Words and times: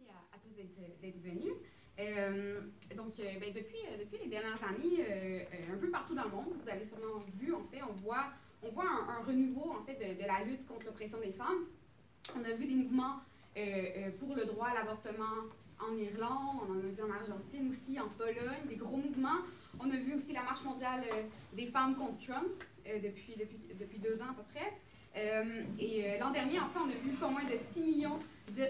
merci 0.00 0.12
à, 0.32 0.38
tous 0.38 0.54
d'être 1.00 1.22
venus. 1.22 1.52
Euh, 1.98 2.60
donc, 2.96 3.18
euh, 3.18 3.24
ben, 3.40 3.52
depuis, 3.52 3.78
euh, 3.88 3.98
depuis 3.98 4.24
les 4.24 4.30
dernières 4.30 4.62
années, 4.64 5.04
un 5.72 5.76
peu 5.76 5.90
partout 5.90 6.14
dans 6.14 6.24
le 6.24 6.30
monde, 6.30 6.54
vous 6.60 6.68
avez 6.68 6.84
sûrement 6.84 7.22
vu, 7.40 7.52
en 7.52 7.64
fait, 7.64 7.82
on 7.82 7.92
voit, 8.02 8.32
un, 8.62 9.22
renouveau, 9.22 9.74
en 9.78 9.84
fait, 9.84 9.94
de, 9.96 10.26
la 10.26 10.44
lutte 10.44 10.66
contre 10.66 10.86
l'oppression 10.86 11.18
des 11.18 11.32
femmes. 11.32 11.66
On 12.36 12.44
a 12.44 12.52
vu 12.52 12.66
des 12.66 12.74
mouvements 12.74 13.20
pour 14.18 14.36
le 14.36 14.44
droit 14.46 14.68
à 14.68 14.74
l'avortement 14.74 15.48
en 15.80 15.96
Irlande, 15.96 16.60
on 16.68 16.72
en 16.72 16.78
a 16.78 16.82
vu 16.82 17.02
en 17.02 17.10
Argentine 17.10 17.68
aussi, 17.70 17.98
en 17.98 18.08
Pologne, 18.08 18.68
des 18.68 18.76
gros 18.76 18.96
mouvements. 18.96 19.40
On 19.80 19.90
a 19.90 19.96
vu 19.96 20.14
aussi 20.14 20.32
la 20.32 20.42
marche 20.42 20.62
mondiale 20.62 21.02
des 21.54 21.66
femmes 21.66 21.96
contre 21.96 22.18
Trump 22.24 22.48
depuis, 23.02 23.34
deux 23.98 24.22
ans 24.22 24.30
à 24.30 24.34
peu 24.34 24.42
près. 24.52 24.72
et 25.80 26.18
l'an 26.18 26.30
dernier, 26.30 26.60
en 26.60 26.68
on 26.76 26.88
a 26.88 26.94
vu 26.94 27.10
pas 27.12 27.28
moins 27.28 27.44
de 27.44 27.56
6 27.56 27.80
millions 27.82 28.18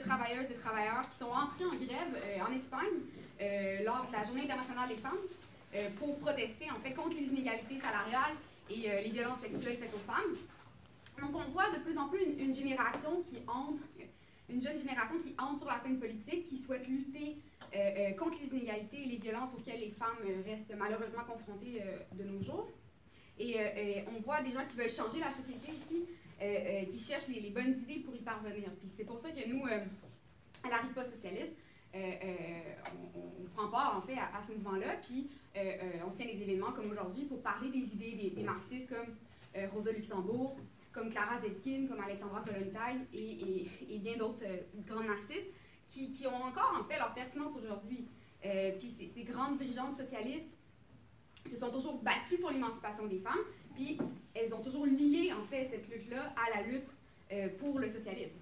travailleuses 0.00 0.50
et 0.50 0.54
travailleurs 0.54 1.08
qui 1.08 1.16
sont 1.16 1.30
entrés 1.30 1.64
en 1.64 1.74
grève 1.74 2.14
euh, 2.16 2.44
en 2.46 2.52
Espagne 2.52 3.00
euh, 3.40 3.82
lors 3.84 4.06
de 4.06 4.12
la 4.12 4.22
Journée 4.24 4.42
internationale 4.42 4.88
des 4.88 4.96
femmes 4.96 5.12
euh, 5.74 5.88
pour 5.98 6.18
protester 6.18 6.70
en 6.70 6.80
fait 6.80 6.92
contre 6.92 7.16
les 7.16 7.26
inégalités 7.26 7.78
salariales 7.78 8.36
et 8.68 9.02
les 9.02 9.10
violences 9.10 9.40
sexuelles 9.40 9.76
faites 9.76 9.92
aux 9.94 10.12
femmes. 10.12 10.32
Donc 11.20 11.34
on 11.34 11.50
voit 11.50 11.70
de 11.70 11.82
plus 11.82 11.98
en 11.98 12.08
plus 12.08 12.22
une, 12.38 12.54
génération 12.54 13.20
qui 13.22 13.38
entre, 13.48 13.82
une 14.48 14.62
jeune 14.62 14.78
génération 14.78 15.18
qui 15.18 15.34
entre 15.38 15.58
sur 15.58 15.68
la 15.68 15.78
scène 15.80 15.98
politique, 15.98 16.46
qui 16.46 16.56
souhaite 16.56 16.86
lutter 16.86 17.36
contre 18.16 18.38
les 18.40 18.56
inégalités 18.56 19.02
et 19.02 19.06
les 19.06 19.16
violences 19.16 19.48
auxquelles 19.58 19.80
les 19.80 19.90
femmes 19.90 20.18
restent 20.46 20.72
malheureusement 20.78 21.24
confrontées 21.24 21.82
de 22.12 22.22
nos 22.22 22.40
jours. 22.40 22.70
Et, 23.40 23.56
on 24.16 24.20
voit 24.20 24.40
des 24.40 24.52
gens 24.52 24.64
qui 24.64 24.76
veulent 24.76 24.88
changer 24.88 25.18
la 25.18 25.30
société 25.30 25.72
ici, 25.72 26.04
euh, 26.42 26.44
euh, 26.44 26.84
qui 26.86 26.98
cherchent 26.98 27.28
les, 27.28 27.50
bonnes 27.50 27.74
idées 27.82 28.00
pour 28.00 28.14
y 28.14 28.20
parvenir. 28.20 28.70
Puis 28.78 28.88
c'est 28.88 29.04
pour 29.04 29.18
ça 29.18 29.30
que 29.30 29.46
nous, 29.46 29.66
euh, 29.66 29.84
à 30.64 30.70
la 30.70 30.76
riposte 30.78 31.10
socialiste, 31.10 31.54
on, 31.94 33.44
prend 33.54 33.68
part 33.68 33.94
en 33.98 34.00
fait 34.00 34.16
à, 34.16 34.40
ce 34.40 34.52
mouvement-là, 34.52 34.96
puis 35.02 35.28
on 36.06 36.08
tient 36.08 36.24
des 36.24 36.40
événements 36.40 36.70
comme 36.72 36.88
aujourd'hui 36.90 37.24
pour 37.24 37.42
parler 37.42 37.68
des 37.68 37.94
idées 37.94 38.30
des, 38.34 38.42
marxistes 38.44 38.88
comme 38.88 39.16
Rosa 39.70 39.90
Luxembourg, 39.90 40.56
comme 40.92 41.10
Clara 41.10 41.40
Zetkin, 41.40 41.88
comme 41.88 42.00
Alexandra 42.00 42.42
Kollontai 42.42 42.96
et, 43.12 43.98
bien 43.98 44.16
d'autres 44.16 44.44
grandes 44.86 45.08
marxistes 45.08 45.50
qui, 45.88 46.24
ont 46.28 46.44
encore 46.44 46.78
en 46.80 46.84
fait 46.84 46.96
leur 46.96 47.12
pertinence 47.12 47.56
aujourd'hui. 47.56 48.06
puis 48.40 48.88
ces, 48.88 49.24
grandes 49.24 49.56
dirigeantes 49.56 49.96
socialistes 49.96 50.48
se 51.44 51.56
sont 51.56 51.72
toujours 51.72 52.02
battues 52.02 52.38
pour 52.38 52.50
l'émancipation 52.50 53.06
des 53.08 53.18
femmes, 53.18 53.40
elles 54.34 54.54
ont 54.54 54.62
toujours 54.62 54.86
lié, 54.86 55.32
en 55.38 55.42
fait, 55.42 55.64
cette 55.64 55.88
lutte-là 55.88 56.32
à 56.36 56.56
la 56.56 56.66
lutte 56.66 56.86
euh, 57.32 57.48
pour 57.58 57.78
le 57.78 57.88
socialisme. 57.88 58.38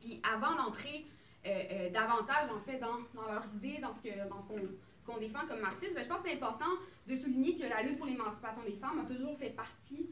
Puis 0.00 0.20
avant 0.22 0.56
d'entrer 0.56 1.04
euh, 1.46 1.62
euh, 1.70 1.90
davantage, 1.90 2.50
en 2.50 2.60
fait, 2.60 2.78
dans, 2.78 2.96
leurs 3.26 3.54
idées, 3.54 3.80
dans 3.80 3.92
ce 3.92 5.06
qu'on 5.06 5.18
défend 5.18 5.46
comme 5.48 5.60
marxiste, 5.60 5.94
ben, 5.94 6.02
je 6.02 6.08
pense 6.08 6.20
que 6.22 6.28
c'est 6.28 6.34
important 6.34 6.70
de 7.06 7.16
souligner 7.16 7.56
que 7.56 7.64
la 7.64 7.82
lutte 7.82 7.98
pour 7.98 8.06
l'émancipation 8.06 8.62
des 8.62 8.72
femmes 8.72 9.00
a 9.00 9.04
toujours 9.04 9.36
fait 9.36 9.50
partie 9.50 10.08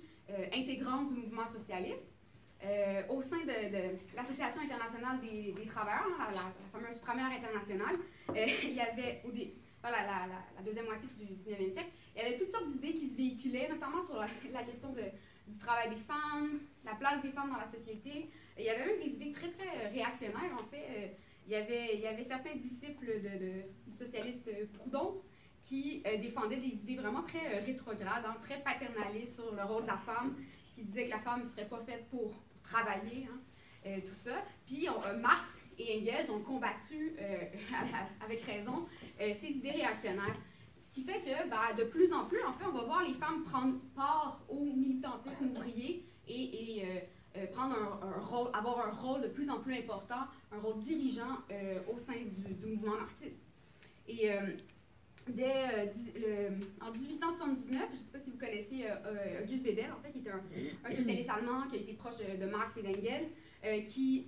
intégrante 0.55 1.09
du 1.09 1.15
mouvement 1.15 1.47
socialiste. 1.47 2.07
au 3.09 3.21
sein 3.21 3.41
de, 3.41 3.97
l'Association 4.15 4.63
internationale 4.63 5.21
des, 5.21 5.53
travailleurs, 5.65 6.07
hein, 6.21 6.27
la, 6.33 6.79
fameuse 6.79 7.01
première 7.01 7.33
internationale, 7.33 7.97
il 8.65 8.75
y 8.75 8.81
avait 8.81 9.23
au 9.25 9.33
la, 9.89 10.63
deuxième 10.63 10.87
moitié 10.87 11.09
du 11.09 11.25
19e 11.25 11.71
siècle, 11.71 11.91
il 12.15 12.23
y 12.23 12.27
avait 12.27 12.37
toutes 12.37 12.51
sortes 12.51 12.67
d'idées 12.67 12.95
qui 12.95 13.09
se 13.09 13.17
véhiculaient, 13.17 13.69
notamment 13.69 14.01
sur 14.03 14.17
la, 14.17 14.63
question 14.63 14.93
du 14.93 15.59
travail 15.59 15.91
des 15.91 15.97
femmes, 15.97 16.61
la 16.85 16.95
place 16.95 17.23
des 17.23 17.31
femmes 17.31 17.51
dans 17.51 17.57
la 17.57 17.65
société. 17.65 18.29
il 18.59 18.65
y 18.65 18.69
avait 18.69 18.87
même 18.87 19.01
des 19.01 19.13
idées 19.13 19.33
très, 19.33 19.51
très 19.51 19.89
réactionnaires, 19.89 20.55
en 20.59 20.65
fait. 20.65 20.87
Euh, 20.91 21.07
il 21.47 21.53
y 21.53 21.57
avait, 21.57 21.95
il 21.95 22.01
y 22.01 22.07
avait 22.07 22.23
certains 22.23 22.55
disciples 22.55 23.21
du 23.21 23.97
socialiste 23.97 24.51
Proudhon 24.75 25.23
qui 25.61 26.03
euh, 26.07 26.19
défendaient 26.19 26.59
des 26.59 26.75
idées 26.75 26.97
vraiment 26.97 27.23
très 27.23 27.57
euh, 27.57 27.65
rétrogrades, 27.65 28.25
hein, 28.25 28.37
très 28.41 28.61
paternalistes 28.63 29.37
sur 29.37 29.53
le 29.53 29.63
rôle 29.65 29.83
de 29.83 29.89
la 29.89 29.97
femme, 29.97 30.37
qui 30.73 30.85
disaient 30.85 31.07
que 31.07 31.11
la 31.11 31.19
femme 31.19 31.41
ne 31.41 31.45
serait 31.45 31.67
pas 31.67 31.81
faite 31.81 32.07
pour, 32.11 32.33
travailler, 32.63 33.27
hein, 33.29 34.01
tout 34.07 34.15
ça. 34.15 34.45
Puis 34.65 34.87
Marx 35.21 35.60
et 35.81 35.99
Engels 35.99 36.31
ont 36.31 36.41
combattu, 36.41 37.15
euh, 37.21 37.39
avec 38.25 38.41
raison, 38.43 38.87
euh, 39.21 39.33
ces 39.35 39.49
idées 39.49 39.71
réactionnaires. 39.71 40.35
Ce 40.79 40.95
qui 40.95 41.03
fait 41.03 41.21
que 41.21 41.49
bah, 41.49 41.73
de 41.79 41.85
plus 41.85 42.13
en 42.13 42.25
plus, 42.25 42.43
en 42.43 42.53
fait, 42.53 42.65
on 42.67 42.73
va 42.73 42.85
voir 42.85 43.05
les 43.05 43.15
femmes 43.15 43.43
prendre 43.45 43.79
part 43.95 44.41
au 44.49 44.65
militantisme 44.65 45.47
ouvrier 45.51 46.05
et, 46.29 46.83
euh, 47.37 47.47
prendre 47.53 47.77
un, 48.03 48.21
rôle, 48.21 48.51
avoir 48.53 48.87
un 48.87 48.91
rôle 48.91 49.23
de 49.23 49.29
plus 49.29 49.51
en 49.51 49.61
plus 49.61 49.75
important, 49.75 50.23
un 50.51 50.59
rôle 50.59 50.81
dirigeant 50.81 51.39
au 51.93 51.97
sein 51.97 52.15
du, 52.15 52.67
mouvement 52.67 52.97
marxiste. 52.97 53.39
Et 54.09 54.29
dès, 55.29 55.93
en 56.81 56.91
1879, 56.91 57.83
je 57.89 57.95
ne 57.95 58.01
sais 58.01 58.13
pas 58.13 58.19
si 58.19 58.31
vous 58.33 58.37
connaissez 58.37 58.85
Auguste 59.41 59.63
Bebel, 59.63 59.93
en 59.97 60.03
fait, 60.03 60.11
qui 60.11 60.27
est 60.27 60.29
un, 60.29 60.97
socialiste 60.97 61.31
allemand 61.31 61.69
qui 61.69 61.77
a 61.77 61.79
été 61.79 61.93
proche 61.93 62.17
de 62.19 62.47
Marx 62.47 62.77
et 62.79 62.83
d'Engels, 62.83 63.85
qui 63.87 64.25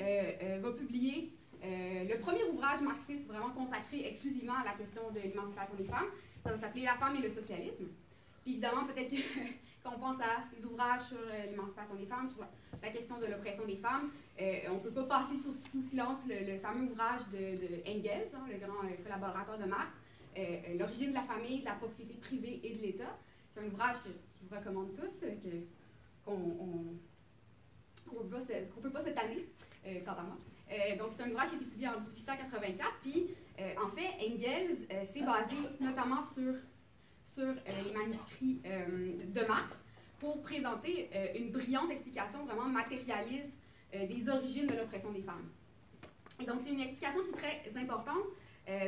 va 0.63 0.71
publier 0.71 1.33
euh, 1.65 2.05
le 2.05 2.19
premier 2.19 2.43
ouvrage 2.45 2.81
marxiste 2.83 3.29
vraiment 3.29 3.51
consacré 3.51 4.05
exclusivement 4.07 4.55
à 4.55 4.65
la 4.65 4.73
question 4.73 5.03
de 5.11 5.21
l'émancipation 5.21 5.77
des 5.77 5.85
femmes, 5.85 6.09
ça 6.43 6.51
va 6.51 6.57
s'appeler 6.57 6.83
La 6.83 6.95
femme 6.95 7.15
et 7.15 7.21
le 7.21 7.31
socialisme. 7.31 7.87
Évidemment, 8.45 8.85
peut-être 8.85 9.11
que 9.11 9.17
quand 9.85 9.93
on 9.97 10.01
pense 10.01 10.21
à 10.21 10.45
des 10.57 10.67
ouvrages 10.67 11.03
sur 11.03 11.19
euh, 11.19 11.47
l'émancipation 11.51 11.95
des 11.95 12.07
femmes, 12.07 12.29
sur 12.31 12.41
la, 12.83 12.89
question 12.89 13.19
de 13.21 13.27
l'oppression 13.27 13.65
des 13.65 13.77
femmes, 13.77 14.11
euh, 14.41 14.59
on 14.71 14.75
ne 14.75 14.81
peut 14.81 14.91
pas 14.91 15.05
passer 15.05 15.37
sous, 15.37 15.53
silence 15.53 16.23
le, 16.27 16.59
fameux 16.59 16.91
ouvrage 16.91 17.31
de, 17.31 17.89
Engels, 17.89 18.31
hein, 18.35 18.45
le 18.51 18.59
grand 18.59 18.83
collaborateur 19.03 19.59
de 19.59 19.65
Marx, 19.65 19.95
L'origine 20.79 21.11
de 21.11 21.15
la 21.15 21.23
famille, 21.23 21.61
de 21.61 21.67
la 21.67 21.75
propriété 21.75 22.15
privée 22.15 22.59
et 22.65 22.75
de 22.75 22.79
l'État. 22.79 23.19
C'est 23.53 23.61
un 23.61 23.67
ouvrage 23.67 24.03
que 24.03 24.09
je 24.09 24.49
vous 24.49 24.57
recommande 24.57 24.95
tous, 24.95 25.27
qu'on 26.25 26.39
ne 28.15 28.29
peut, 28.81 28.91
pas 28.91 29.01
se 29.01 29.11
tanner, 29.11 29.47
quant 30.07 30.13
à 30.13 30.23
moi. 30.23 30.39
Euh, 30.73 30.97
donc, 30.97 31.09
c'est 31.11 31.23
un 31.23 31.31
ouvrage 31.31 31.49
qui 31.49 31.55
a 31.55 31.59
été 31.59 31.67
publié 31.67 31.89
en 31.89 32.01
1884. 32.01 32.91
Puis, 33.03 33.27
euh, 33.61 33.75
en 33.85 33.89
fait, 33.89 34.09
Engels 34.21 34.87
euh, 34.93 35.05
s'est 35.05 35.23
basé 35.23 35.57
notamment 35.81 36.23
sur, 36.23 36.55
sur 37.25 37.55
les 37.85 37.93
manuscrits 37.93 38.61
de 38.65 39.47
Marx 39.47 39.85
pour 40.19 40.41
présenter 40.43 41.11
une 41.37 41.51
brillante 41.51 41.91
explication 41.91 42.45
vraiment 42.45 42.67
matérialiste 42.67 43.59
des 43.93 44.29
origines 44.29 44.67
de 44.67 44.77
l'oppression 44.77 45.11
des 45.11 45.23
femmes. 45.23 45.49
Donc, 46.47 46.61
c'est 46.61 46.71
une 46.71 46.81
explication 46.81 47.23
qui 47.23 47.31
est 47.31 47.71
très 47.73 47.81
importante 47.81 48.23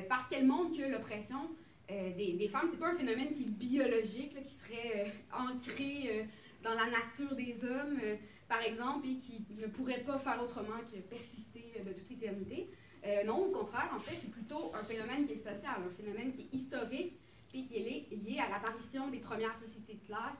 parce 0.08 0.28
qu'elle 0.28 0.46
montre 0.46 0.76
que 0.76 0.90
l'oppression 0.90 1.50
des, 1.88 2.34
des, 2.38 2.48
femmes, 2.48 2.68
c'est 2.70 2.78
pas 2.78 2.90
un 2.90 2.94
phénomène 2.94 3.32
qui 3.32 3.42
est 3.42 3.48
biologique, 3.48 4.40
qui 4.44 4.52
serait 4.52 5.12
ancré 5.32 6.28
dans 6.64 6.75
la 6.75 6.88
nature 6.91 7.34
des 7.36 7.64
hommes, 7.64 7.98
euh, 8.02 8.16
par 8.48 8.60
exemple, 8.62 9.06
et 9.06 9.16
qui 9.16 9.44
ne 9.50 9.66
pourraient 9.69 10.02
pas 10.02 10.19
faire 10.19 10.42
autrement 10.42 10.80
que 10.91 10.98
persister 10.98 11.72
euh, 11.78 11.84
de 11.84 11.92
toute 11.92 12.10
éternité. 12.10 12.69
Euh, 13.06 13.22
non, 13.25 13.44
au 13.44 13.50
contraire, 13.50 13.91
en 13.94 13.98
fait, 13.98 14.16
c'est 14.20 14.30
plutôt 14.30 14.72
un 14.75 14.82
phénomène 14.82 15.26
qui 15.26 15.34
est 15.34 15.36
social, 15.36 15.76
un 15.86 15.91
phénomène 15.91 16.32
qui 16.32 16.42
est 16.42 16.54
historique, 16.54 17.19
puis 17.50 17.64
qui 17.64 17.76
est 17.76 18.08
lié 18.16 18.41
à 18.41 18.48
l'apparition 18.48 19.08
des 19.08 19.19
premières 19.20 19.54
sociétés 19.54 19.94
de 19.94 20.06
classe, 20.06 20.38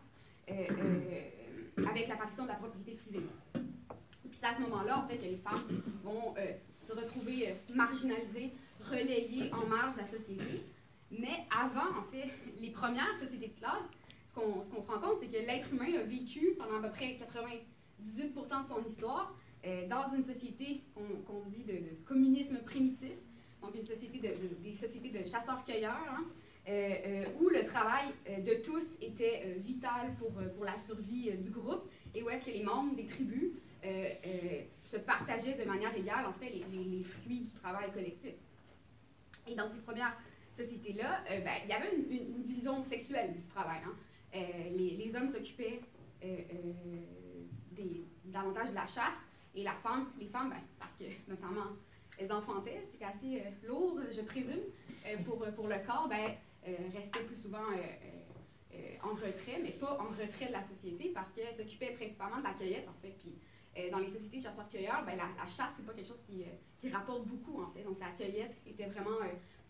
avec 1.87 2.09
l'apparition 2.09 2.45
de 2.45 2.49
la 2.49 2.55
propriété 2.55 2.93
privée. 2.93 3.27
Puis 3.53 4.33
c'est 4.33 4.47
à 4.47 4.55
ce 4.55 4.63
moment-là, 4.63 4.99
en 4.99 5.07
fait, 5.07 5.19
que 5.19 5.25
les 5.25 5.37
femmes 5.37 5.63
vont 6.03 6.35
se 6.83 6.93
retrouver 6.93 7.55
marginalisées, 7.73 8.53
relayées 8.91 9.53
en 9.53 9.67
marge 9.67 9.95
de 9.95 10.01
la 10.01 10.07
société. 10.07 10.65
Mais 11.13 11.47
avant, 11.51 11.99
en 11.99 12.03
fait, 12.11 12.29
les 12.61 12.71
premières 12.71 13.15
sociétés 13.17 13.49
de 13.49 13.59
classe, 13.61 13.87
ce 14.35 14.71
qu'on 14.71 14.83
se 14.83 14.89
rend 14.89 15.01
compte, 15.01 15.19
c'est 15.21 15.29
que 15.29 15.47
l'être 15.47 15.73
humain 15.73 15.93
a 15.99 16.03
vécu 16.03 16.55
pendant 16.59 16.79
à 16.79 16.83
peu 16.83 16.91
près 16.91 17.17
98% 17.17 18.65
de 18.65 18.69
son 18.69 18.85
histoire 18.85 19.35
euh, 19.67 19.87
dans 19.89 20.15
une 20.15 20.23
société 20.23 20.83
qu'on 20.95 21.41
dit 21.47 21.65
de, 21.65 21.79
communisme 22.05 22.59
primitif, 22.59 23.17
donc 23.63 23.75
une 23.75 23.85
société 23.85 24.19
de, 24.19 24.35
des 24.63 24.75
sociétés 24.75 25.09
de 25.09 25.27
chasseurs-cueilleurs, 25.27 25.97
hein, 26.11 26.25
euh, 26.69 26.95
euh, 27.07 27.25
où 27.41 27.49
le 27.49 27.63
travail 27.63 28.09
de 28.43 28.63
tous 28.63 28.97
était 29.01 29.55
vital 29.59 30.15
pour, 30.19 30.33
pour 30.33 30.65
la 30.65 30.77
survie 30.77 31.31
du 31.39 31.51
groupe 31.51 31.91
et 32.15 32.23
où 32.23 32.31
est-ce 32.31 32.47
que 32.47 32.51
les 32.51 32.63
membres 32.63 32.95
des 32.95 33.07
tribus 33.07 33.53
se 34.83 34.97
partageaient 34.97 35.57
de 35.57 35.65
manière 35.65 35.95
égale, 35.95 36.27
en 36.27 36.33
fait, 36.33 36.49
les, 36.51 36.65
les, 36.85 37.03
fruits 37.03 37.41
du 37.41 37.51
travail 37.51 37.93
collectif. 37.93 38.33
Et 39.47 39.55
dans 39.55 39.69
ces 39.69 39.77
premières 39.79 40.17
sociétés-là, 40.57 41.23
ben, 41.29 41.53
il 41.65 41.71
y 41.71 41.73
avait 41.73 41.95
une, 41.95 42.43
division 42.43 42.83
sexuelle 42.83 43.35
du 43.35 43.47
travail. 43.47 43.81
Hein. 43.85 43.95
Euh, 44.35 44.39
les, 44.71 45.17
hommes 45.17 45.31
s'occupaient 45.31 45.81
euh, 46.25 46.37
euh, 46.53 47.83
davantage 48.25 48.71
de 48.71 48.75
la 48.75 48.87
chasse 48.87 49.23
et 49.55 49.63
la 49.63 49.73
femme, 49.73 50.09
les 50.19 50.27
femmes, 50.27 50.51
ben, 50.51 50.61
parce 50.79 50.95
que 50.95 51.05
notamment 51.29 51.67
elles 52.19 52.33
enfantaient, 52.33 52.83
c'était 52.91 53.05
assez 53.05 53.43
lourd, 53.65 53.99
je 54.11 54.21
présume, 54.21 54.63
pour, 55.25 55.45
pour 55.57 55.67
le 55.67 55.77
corps, 55.85 56.09
ben, 56.09 56.35
restaient 56.93 57.25
plus 57.25 57.43
souvent 57.43 57.65
en 59.03 59.15
retrait, 59.15 59.59
mais 59.63 59.71
pas 59.71 59.99
en 60.01 60.05
retrait 60.05 60.47
de 60.47 60.53
la 60.53 60.63
société 60.63 61.11
parce 61.13 61.33
qu'elle 61.33 61.53
s'occupait 61.53 61.91
principalement 61.91 62.39
de 62.39 62.45
la 62.45 62.53
cueillette, 62.53 62.89
en 62.89 62.95
fait. 63.03 63.17
Puis 63.19 63.35
dans 63.91 63.99
les 63.99 64.07
sociétés 64.07 64.39
de 64.39 64.43
chasseurs-cueilleurs, 64.43 65.05
ben, 65.05 65.17
la, 65.17 65.29
la, 65.37 65.49
chasse, 65.49 65.73
c'est 65.77 65.85
pas 65.85 65.93
quelque 65.93 66.07
chose 66.07 66.23
qui, 66.25 66.45
qui, 66.77 66.89
rapporte 66.89 67.27
beaucoup, 67.27 67.61
en 67.61 67.67
fait. 67.67 67.83
Donc 67.83 67.99
la 67.99 68.11
cueillette 68.11 68.57
était 68.65 68.87
vraiment 68.87 69.19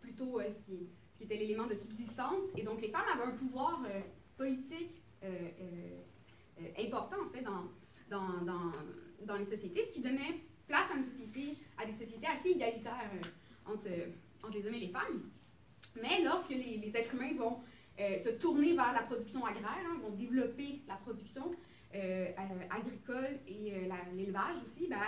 plutôt 0.03 0.39
ce 0.43 0.57
qui, 0.67 0.87
ce, 1.13 1.17
qui, 1.17 1.25
était 1.25 1.37
l'élément 1.37 1.67
de 1.67 1.75
subsistance. 1.75 2.45
Et 2.59 2.63
donc 2.63 2.83
les 2.83 2.89
femmes 2.89 3.09
avaient 3.11 3.25
un 3.25 3.37
pouvoir 3.37 3.81
politique 4.37 5.01
important, 6.79 7.17
en 7.23 7.29
fait, 7.29 7.43
dans, 7.43 7.71
dans, 8.11 8.45
dans, 8.45 8.73
dans, 9.25 9.37
les 9.37 9.45
sociétés, 9.45 9.85
ce 9.85 9.93
qui 9.93 10.01
donnait 10.01 10.41
place 10.67 10.91
à 10.93 10.97
une 10.97 11.05
société, 11.05 11.57
à 11.79 11.87
des 11.87 11.93
sociétés 11.93 12.27
assez 12.27 12.51
égalitaires 12.51 13.11
entre, 13.67 13.89
entre 14.43 14.57
les 14.57 14.67
hommes 14.67 14.75
et 14.75 14.81
les 14.81 14.89
femmes. 14.89 15.31
Mais 16.01 16.23
lorsque 16.23 16.51
les, 16.51 16.91
êtres 16.97 17.15
humains 17.15 17.35
vont 17.37 17.61
euh, 18.01 18.19
se 18.19 18.31
tourner 18.31 18.75
vers 18.75 18.93
la 18.93 19.03
production 19.03 19.45
agraire, 19.45 19.87
hein, 19.87 19.99
vont 20.03 20.11
développer 20.11 20.83
la 20.89 20.97
production 20.97 21.53
euh, 21.95 22.27
agricole 22.71 23.39
et 23.47 23.75
euh, 23.75 23.89
l'élevage 24.15 24.57
aussi, 24.65 24.89
ben, 24.89 25.01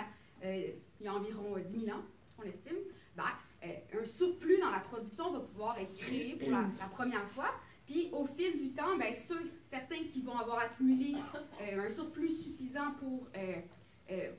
il 0.43 1.05
y 1.05 1.07
a 1.07 1.13
environ 1.13 1.57
10 1.57 1.85
000 1.85 1.97
ans, 1.97 2.03
on 2.37 2.43
estime, 2.43 2.77
ben, 3.15 3.25
un 3.63 4.05
surplus 4.05 4.59
dans 4.59 4.69
la 4.69 4.79
production 4.79 5.31
va 5.31 5.39
pouvoir 5.39 5.79
être 5.79 5.93
créé 5.95 6.35
pour 6.35 6.51
la, 6.51 6.63
première 6.91 7.27
fois. 7.27 7.51
Puis 7.87 8.09
au 8.11 8.25
fil 8.25 8.57
du 8.57 8.73
temps, 8.73 8.97
ben, 8.97 9.13
ceux, 9.13 9.49
certains 9.65 10.03
qui 10.03 10.21
vont 10.21 10.37
avoir 10.37 10.59
accumulé 10.59 11.13
un 11.59 11.89
surplus 11.89 12.29
suffisant 12.29 12.91
pour, 12.99 13.27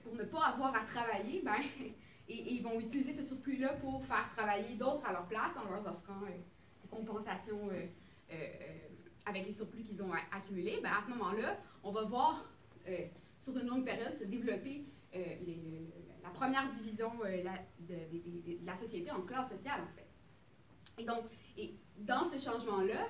pour 0.02 0.14
ne 0.14 0.24
pas 0.24 0.44
avoir 0.44 0.76
à 0.76 0.84
travailler, 0.84 1.42
ben, 1.42 1.56
et, 2.28 2.54
ils 2.54 2.62
vont 2.62 2.78
utiliser 2.78 3.12
ce 3.12 3.22
surplus-là 3.22 3.74
pour 3.74 4.04
faire 4.04 4.28
travailler 4.28 4.76
d'autres 4.76 5.04
à 5.06 5.12
leur 5.12 5.26
place 5.26 5.56
en 5.56 5.70
leur 5.70 5.86
offrant 5.86 6.20
des 6.20 6.88
compensations 6.90 7.68
euh, 7.70 7.86
euh, 8.32 8.36
avec 9.26 9.46
les 9.46 9.52
surplus 9.52 9.82
qu'ils 9.82 10.02
ont 10.02 10.12
accumulés, 10.32 10.80
ben 10.82 10.90
à 10.92 11.02
ce 11.02 11.08
moment-là, 11.10 11.58
on 11.82 11.90
va 11.90 12.02
voir 12.04 12.44
euh, 12.88 13.06
sur 13.40 13.56
une 13.58 13.66
longue 13.66 13.84
période 13.84 14.14
se 14.16 14.24
développer 14.24 14.84
la 16.22 16.30
première 16.30 16.70
division 16.70 17.10
de, 17.18 18.66
la 18.66 18.74
société 18.74 19.10
en 19.10 19.22
classe 19.22 19.50
sociale, 19.50 19.80
en 19.80 19.96
fait. 19.96 20.06
Et 20.98 21.04
donc, 21.04 21.24
et 21.56 21.74
dans 21.96 22.24
ce 22.24 22.38
changement-là, 22.38 23.06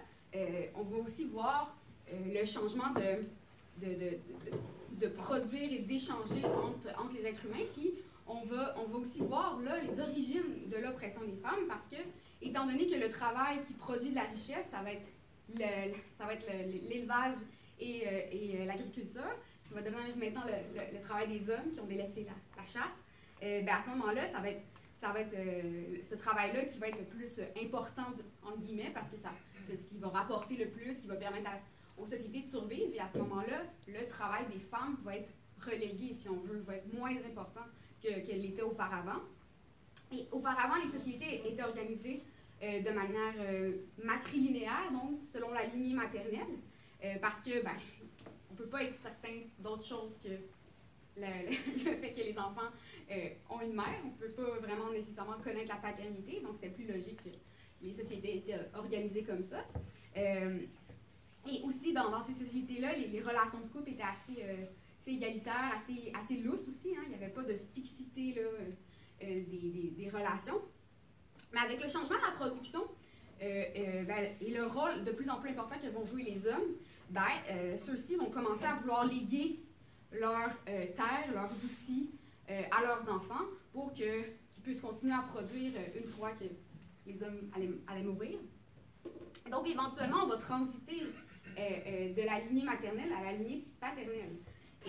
on 0.75 0.83
va 0.83 0.97
aussi 0.99 1.25
voir 1.25 1.77
le 2.13 2.45
changement 2.45 2.91
de, 2.91 3.87
de, 3.87 5.09
produire 5.09 5.73
et 5.73 5.81
d'échanger 5.81 6.45
entre, 6.45 7.01
entre, 7.01 7.15
les 7.15 7.27
êtres 7.27 7.47
humains. 7.47 7.65
Puis, 7.75 7.93
on 8.27 8.43
va, 8.43 8.75
on 8.79 8.89
va 8.89 8.99
aussi 8.99 9.21
voir 9.21 9.59
là 9.61 9.81
les 9.81 10.01
origines 10.01 10.69
de 10.71 10.77
l'oppression 10.77 11.21
des 11.23 11.37
femmes 11.37 11.67
parce 11.67 11.87
que 11.87 11.97
étant 12.43 12.67
donné 12.67 12.87
que 12.87 12.97
le 12.97 13.09
travail 13.09 13.61
qui 13.63 13.73
produit 13.73 14.11
de 14.11 14.17
la 14.17 14.25
richesse, 14.25 14.69
ça 14.71 14.83
va 14.83 14.93
être 14.93 16.47
l'élevage 16.89 17.35
et, 17.81 18.07
euh, 18.07 18.21
et 18.31 18.61
euh, 18.61 18.65
l'agriculture, 18.67 19.23
ça 19.63 19.75
va 19.75 19.83
devenir 19.83 20.17
maintenant 20.17 20.43
le, 20.47 21.01
travail 21.01 21.29
des 21.29 21.51
hommes 21.51 21.73
qui 21.73 21.81
ont 21.81 21.87
délaissé 21.87 22.27
la, 22.57 22.65
chasse, 22.65 23.05
euh, 23.43 23.63
ben 23.63 23.75
à 23.75 23.81
ce 23.81 23.89
moment-là, 23.91 24.27
ça 24.27 24.41
va 24.41 24.51
être, 24.51 24.63
ça 24.99 25.12
va 25.12 25.21
être 25.21 25.37
ce 26.03 26.15
travail-là 26.15 26.65
qui 26.65 26.79
va 26.79 26.89
être 26.89 26.99
le 26.99 27.05
plus 27.05 27.41
important, 27.62 28.06
entre 28.43 28.59
guillemets, 28.59 28.91
parce 28.93 29.09
que 29.09 29.17
c'est 29.65 29.77
ce 29.77 29.85
qui 29.87 29.97
va 29.99 30.09
rapporter 30.09 30.56
le 30.56 30.69
plus, 30.69 30.99
qui 30.99 31.06
va 31.06 31.15
permettre 31.15 31.50
aux 31.97 32.06
sociétés 32.06 32.43
de 32.43 32.49
survivre. 32.49 32.93
Et 32.95 33.00
à 33.00 33.09
ce 33.09 33.19
moment-là, 33.19 33.62
le 33.87 34.06
travail 34.09 34.45
des 34.53 34.59
femmes 34.59 34.97
va 35.05 35.17
être 35.17 35.33
relégué, 35.65 36.12
si 36.12 36.29
on 36.29 36.41
veut, 36.41 36.59
va 36.59 36.77
être 36.77 36.93
moins 36.93 37.17
important 37.17 37.65
qu'elle 38.00 38.23
que 38.23 38.33
l'était 38.33 38.62
auparavant. 38.62 39.21
Et 40.12 40.27
auparavant, 40.33 40.77
les 40.83 40.91
sociétés 40.91 41.47
étaient 41.47 41.62
organisées 41.62 42.21
euh, 42.62 42.83
de 42.83 42.91
manière 42.91 43.35
euh, 43.41 43.73
matrilinéaire, 44.03 44.91
donc 44.93 45.21
selon 45.27 45.50
la 45.53 45.65
lignée 45.67 45.95
maternelle, 45.95 46.59
euh, 47.05 47.15
parce 47.21 47.41
que 47.41 47.62
ben, 47.62 47.77
on 48.50 48.55
ne 48.55 48.59
peut 48.59 48.67
pas 48.67 48.85
être 48.85 49.00
certain 49.00 49.43
d'autre 49.59 49.85
chose 49.85 50.19
que 50.23 50.29
le, 51.21 51.50
fait 51.50 52.12
que 52.12 52.21
les 52.21 52.39
enfants 52.39 52.71
ont 53.51 53.61
une 53.61 53.75
mère. 53.75 54.01
On 54.05 54.09
ne 54.09 54.13
peut 54.13 54.31
pas 54.31 54.59
vraiment 54.59 54.91
nécessairement 54.91 55.39
connaître 55.43 55.69
la 55.69 55.81
paternité, 55.81 56.41
donc 56.41 56.57
c'est 56.61 56.71
plus 56.71 56.87
logique 56.87 57.23
que 57.23 57.31
les 57.83 57.93
sociétés 57.93 58.37
étaient 58.39 58.59
organisées 58.75 59.23
comme 59.23 59.43
ça. 59.43 59.65
et 60.17 61.63
aussi, 61.65 61.93
dans, 61.93 62.21
ces 62.23 62.33
sociétés-là, 62.33 62.95
les, 62.97 63.21
relations 63.21 63.61
de 63.61 63.69
couple 63.69 63.91
étaient 63.91 64.03
assez, 64.03 64.43
assez 65.01 65.13
égalitaires, 65.13 65.73
assez, 65.75 66.13
assez 66.15 66.37
lousses 66.39 66.69
aussi. 66.69 66.95
Hein. 66.97 67.03
Il 67.05 67.09
n'y 67.11 67.15
avait 67.15 67.33
pas 67.33 67.45
de 67.45 67.57
fixité 67.73 68.35
là, 68.35 68.43
des, 69.21 70.11
relations. 70.13 70.61
Mais 71.53 71.61
avec 71.61 71.83
le 71.83 71.89
changement 71.89 72.17
de 72.17 72.23
la 72.23 72.33
production 72.33 72.83
euh, 73.41 73.65
euh, 73.77 74.05
ben, 74.05 74.33
et 74.41 74.51
le 74.51 74.67
rôle 74.67 75.05
de 75.05 75.13
plus 75.13 75.31
en 75.31 75.37
plus 75.37 75.51
important 75.51 75.77
que 75.79 75.87
vont 75.89 76.05
jouer 76.05 76.25
les 76.25 76.47
hommes, 76.47 76.75
ben, 77.11 77.23
euh, 77.51 77.77
ceux-ci 77.77 78.17
vont 78.17 78.31
commencer 78.31 78.65
à 78.65 78.75
vouloir 78.75 79.07
léguer 79.07 79.61
leurs 80.13 80.57
terres, 80.65 81.31
leurs 81.33 81.53
outils 81.65 82.11
à 82.49 82.83
leurs 82.83 83.09
enfants 83.12 83.45
pour 83.73 83.93
qu'ils 83.93 84.62
puissent 84.62 84.81
continuer 84.81 85.12
à 85.12 85.23
produire 85.23 85.73
une 85.97 86.06
fois 86.06 86.31
que 86.33 86.45
les 87.06 87.23
hommes 87.23 87.50
allaient, 87.89 88.03
mourir. 88.03 88.39
Donc, 89.50 89.69
éventuellement, 89.69 90.25
on 90.25 90.29
va 90.29 90.37
transiter 90.37 91.03
de 91.56 92.27
la 92.27 92.41
lignée 92.41 92.65
maternelle 92.65 93.12
à 93.12 93.23
la 93.23 93.33
lignée 93.33 93.67
paternelle. 93.81 94.37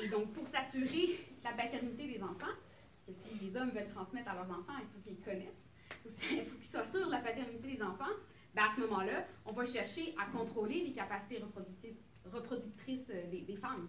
Et 0.02 0.08
donc, 0.08 0.32
pour 0.34 0.48
s'assurer 0.48 1.10
la 1.44 1.52
paternité 1.54 2.08
des 2.08 2.22
enfants, 2.24 2.56
parce 2.94 3.04
que 3.08 3.12
si 3.14 3.46
les 3.46 3.58
hommes 3.58 3.72
veulent 3.72 3.88
transmettre 3.88 4.30
à 4.30 4.36
leurs 4.36 4.50
enfants, 4.50 4.74
il 4.80 4.88
faut 4.88 5.00
qu'ils 5.02 5.20
connaissent 5.20 5.70
il 6.06 6.46
faut 6.46 6.56
qu'ils 6.58 6.64
s'assurent 6.64 7.08
de 7.08 7.12
la 7.12 7.20
paternité 7.20 7.68
des 7.68 7.82
enfants, 7.82 8.12
ben 8.56 8.64
à 8.64 8.76
ce 8.76 8.82
moment-là, 8.82 9.26
on 9.46 9.52
va 9.52 9.66
chercher 9.66 10.16
à 10.18 10.26
contrôler 10.26 10.84
les 10.84 10.92
capacités 10.92 11.38
reproductives, 11.38 11.96
reproductrices 12.26 13.10
euh, 13.10 13.30
des, 13.30 13.56
femmes. 13.56 13.88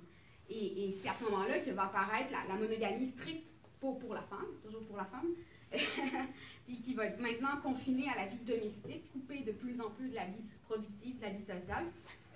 Et 0.49 0.91
c'est 0.93 1.09
à 1.09 1.15
ce 1.15 1.25
moment-là 1.25 1.61
que 1.61 1.71
va 1.71 1.85
apparaître 1.85 2.33
la, 2.33 2.57
monogamie 2.57 3.07
stricte 3.07 3.53
pour, 3.81 3.99
pour 3.99 4.15
la 4.15 4.23
femme, 4.23 4.47
toujours 4.63 4.83
pour 4.83 4.97
la 4.97 5.05
femme, 5.05 5.29
puis 6.67 6.81
qui 6.81 6.95
va 6.95 7.07
être 7.07 7.21
maintenant 7.21 7.61
confinée 7.63 8.09
à 8.09 8.17
la 8.17 8.27
vie 8.27 8.39
domestique, 8.39 9.11
coupée 9.13 9.43
de 9.43 9.53
plus 9.53 9.81
en 9.81 9.91
plus 9.91 10.11
de 10.11 10.15
la 10.15 10.27
vie 10.27 10.45
productive, 10.69 11.17
de 11.17 11.23
la 11.23 11.31
vie 11.31 11.43
sociale, 11.43 11.87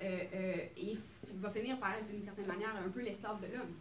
euh, 0.02 0.18
euh, 0.34 0.56
et 0.76 0.96
va 1.34 1.50
finir 1.50 1.78
par 1.78 1.94
être 1.94 2.06
d'une 2.06 2.22
certaine 2.22 2.46
manière 2.46 2.74
un 2.76 2.88
peu 2.88 3.00
l'esclave 3.00 3.40
de 3.40 3.56
l'homme. 3.56 3.74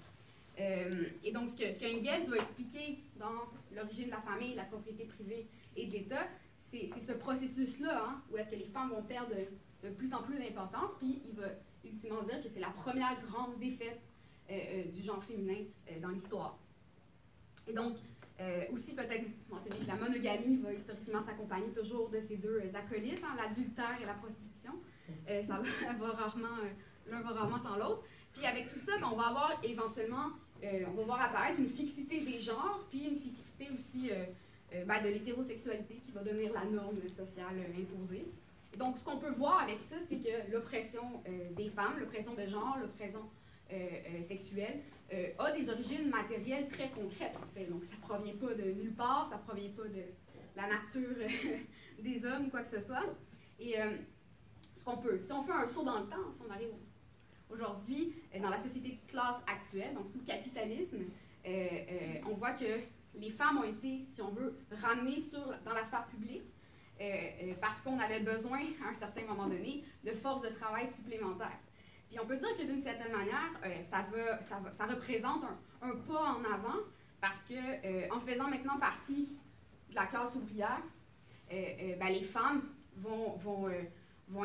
Euh, 0.59 1.05
et 1.23 1.31
donc, 1.31 1.49
ce 1.49 1.55
que, 1.55 2.29
va 2.29 2.35
expliquer 2.37 2.99
dans 3.19 3.31
l'origine 3.75 4.05
de 4.05 4.11
la 4.11 4.21
famille, 4.21 4.53
la 4.53 4.63
propriété 4.65 5.05
privée 5.05 5.47
et 5.75 5.85
de 5.85 5.91
l'État, 5.91 6.27
c'est, 6.57 6.87
ce 6.87 7.13
processus-là, 7.13 8.05
hein, 8.07 8.21
où 8.31 8.37
est-ce 8.37 8.49
que 8.49 8.55
les 8.55 8.65
femmes 8.65 8.89
vont 8.89 9.03
perdre 9.03 9.33
de, 9.83 9.89
plus 9.89 10.13
en 10.13 10.21
plus 10.21 10.37
d'importance, 10.37 10.91
puis 10.97 11.21
il 11.27 11.35
va 11.35 11.47
ultimement 11.83 12.21
dire 12.23 12.39
que 12.41 12.47
c'est 12.47 12.61
la 12.61 12.69
première 12.69 13.19
grande 13.21 13.59
défaite 13.59 14.01
euh, 14.49 14.53
euh, 14.53 14.83
du 14.85 15.01
genre 15.01 15.21
féminin 15.21 15.65
dans 16.01 16.09
l'histoire. 16.09 16.57
Et 17.67 17.73
donc, 17.73 17.97
aussi 18.73 18.93
peut-être 18.93 19.23
mentionner 19.49 19.77
que 19.79 19.87
la 19.87 19.95
monogamie 19.95 20.57
va 20.57 20.73
historiquement 20.73 21.21
s'accompagner 21.21 21.71
toujours 21.71 22.09
de 22.09 22.19
ces 22.19 22.35
deux 22.35 22.61
acolytes, 22.75 23.23
hein, 23.23 23.35
l'adultère 23.37 23.97
et 24.01 24.05
la 24.05 24.15
prostitution. 24.15 24.73
ça 25.27 25.61
va, 25.97 26.07
rarement, 26.11 26.57
l'un 27.07 27.21
va 27.21 27.29
rarement 27.29 27.59
sans 27.59 27.77
l'autre. 27.77 28.03
Puis 28.33 28.45
avec 28.45 28.67
tout 28.67 28.79
ça, 28.79 28.97
ben, 28.99 29.07
on 29.13 29.15
va 29.15 29.27
avoir 29.27 29.59
éventuellement 29.63 30.31
euh, 30.63 30.85
on 30.87 30.93
va 30.93 31.03
voir 31.03 31.21
apparaître 31.21 31.59
une 31.59 31.67
fixité 31.67 32.21
des 32.21 32.39
genres, 32.39 32.85
puis 32.89 33.05
une 33.05 33.17
fixité 33.17 33.67
aussi 33.73 34.11
euh, 34.11 34.25
euh, 34.75 34.85
ben, 34.85 35.03
de 35.03 35.09
l'hétérosexualité 35.09 35.95
qui 35.95 36.11
va 36.11 36.23
devenir 36.23 36.53
la 36.53 36.63
norme 36.65 36.95
sociale 37.09 37.55
imposée. 37.77 38.25
donc, 38.77 38.97
ce 38.97 39.03
qu'on 39.03 39.17
peut 39.17 39.31
voir 39.31 39.61
avec 39.61 39.81
ça, 39.81 39.95
c'est 40.07 40.19
que 40.19 40.51
l'oppression 40.51 41.03
des 41.55 41.67
femmes, 41.67 41.99
l'oppression 41.99 42.33
de 42.33 42.45
genre, 42.45 42.77
l'oppression 42.81 43.21
sexuelle, 44.23 44.79
a 45.37 45.51
des 45.51 45.69
origines 45.69 46.09
matérielles 46.09 46.67
très 46.67 46.89
concrètes, 46.89 47.37
en 47.41 47.47
fait. 47.53 47.65
Donc, 47.65 47.83
ça 47.85 47.95
ne 47.95 48.01
provient 48.01 48.35
pas 48.35 48.53
de 48.53 48.71
nulle 48.71 48.93
part, 48.93 49.27
ça 49.27 49.37
ne 49.37 49.41
provient 49.41 49.71
pas 49.75 49.87
de 49.87 50.03
la 50.55 50.67
nature 50.67 51.15
des 51.99 52.25
hommes 52.25 52.45
ou 52.47 52.49
quoi 52.49 52.61
que 52.61 52.67
ce 52.67 52.81
soit. 52.81 53.03
Et 53.59 53.75
ce 54.75 54.83
qu'on 54.83 54.97
peut, 54.97 55.19
si 55.21 55.31
on 55.31 55.41
fait 55.41 55.51
un 55.51 55.65
saut 55.65 55.83
dans 55.83 55.99
le 55.99 56.07
temps, 56.07 56.31
si 56.31 56.41
on 56.47 56.51
arrive 56.51 56.69
Aujourd'hui, 57.53 58.15
euh, 58.33 58.39
dans 58.39 58.49
la 58.49 58.57
société 58.57 58.99
de 59.05 59.11
classe 59.11 59.37
actuelle, 59.45 59.93
donc 59.93 60.07
sous 60.07 60.17
le 60.17 60.23
capitalisme, 60.23 60.97
euh, 61.45 61.49
euh, 61.49 62.21
on 62.25 62.33
voit 62.33 62.53
que 62.53 62.79
les 63.15 63.29
femmes 63.29 63.59
ont 63.59 63.63
été, 63.63 64.01
si 64.07 64.21
on 64.23 64.31
veut, 64.31 64.57
ramenées 64.71 65.19
sur, 65.19 65.39
dans 65.63 65.73
la 65.73 65.83
sphère 65.83 66.05
publique 66.07 66.43
parce 67.59 67.81
qu'on 67.81 67.99
avait 67.99 68.21
besoin, 68.21 68.59
à 68.85 68.89
un 68.89 68.93
certain 68.93 69.25
moment 69.25 69.47
donné, 69.47 69.83
de 70.05 70.11
forces 70.11 70.41
de 70.41 70.47
travail 70.47 70.87
supplémentaires. 70.87 71.59
Puis 72.13 72.21
on 72.21 72.27
peut 72.27 72.37
dire 72.37 72.55
que 72.55 72.61
d'une 72.61 72.83
certaine 72.83 73.11
manière, 73.11 73.49
ça, 73.81 74.05
veut, 74.13 74.27
ça, 74.71 74.85
représente 74.85 75.43
un, 75.81 75.95
pas 75.95 76.35
en 76.35 76.43
avant 76.43 76.77
parce 77.19 77.39
que 77.39 78.13
en 78.13 78.19
faisant 78.19 78.47
maintenant 78.51 78.77
partie 78.77 79.27
de 79.89 79.95
la 79.95 80.05
classe 80.05 80.35
ouvrière, 80.35 80.83
ben, 81.49 82.09
les 82.09 82.21
femmes 82.21 82.61
vont, 82.97 83.67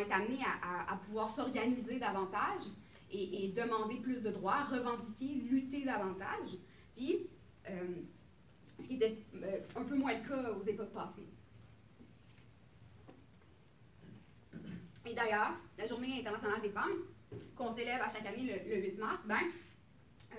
être 0.00 0.12
amenées 0.12 0.42
à, 0.62 0.96
pouvoir 0.96 1.28
s'organiser 1.28 1.98
davantage, 1.98 2.62
et, 3.10 3.52
demander 3.54 3.96
plus 3.96 4.22
de 4.22 4.30
droits, 4.30 4.62
revendiquer, 4.62 5.34
lutter 5.50 5.84
davantage. 5.84 6.56
Puis, 6.96 7.28
euh, 7.68 7.96
ce 8.78 8.88
qui 8.88 8.94
était 8.94 9.18
euh, 9.42 9.58
un 9.76 9.84
peu 9.84 9.94
moins 9.94 10.14
le 10.14 10.26
cas 10.26 10.52
aux 10.52 10.62
époques 10.62 10.94
passées. 10.94 11.28
Et 15.04 15.12
d'ailleurs, 15.12 15.52
la 15.76 15.86
Journée 15.86 16.18
internationale 16.18 16.62
des 16.62 16.70
femmes, 16.70 17.04
qu'on 17.56 17.70
célèbre 17.70 18.04
à 18.04 18.08
chaque 18.08 18.26
année 18.26 18.60
le, 18.66 18.76
8 18.76 18.98
mars, 18.98 19.26
ben, 19.26 19.40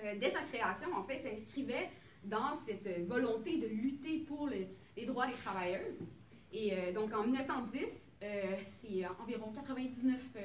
euh, 0.04 0.14
dès 0.20 0.30
sa 0.30 0.40
création, 0.40 0.92
en 0.94 1.02
fait, 1.02 1.18
s'inscrivait 1.18 1.90
dans 2.24 2.54
cette 2.54 3.06
volonté 3.06 3.58
de 3.58 3.66
lutter 3.66 4.18
pour 4.18 4.48
les 4.48 5.06
droits 5.06 5.26
des 5.26 5.34
travailleuses. 5.34 6.04
Et 6.52 6.72
euh, 6.72 6.92
donc 6.92 7.14
en 7.14 7.24
1910, 7.24 8.10
euh, 8.22 8.42
c'est 8.66 9.06
environ 9.22 9.52
99 9.52 10.36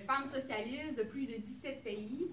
femmes 0.00 0.28
socialistes 0.28 0.98
de 0.98 1.02
plus 1.04 1.26
de 1.26 1.36
17 1.36 1.82
pays, 1.82 2.30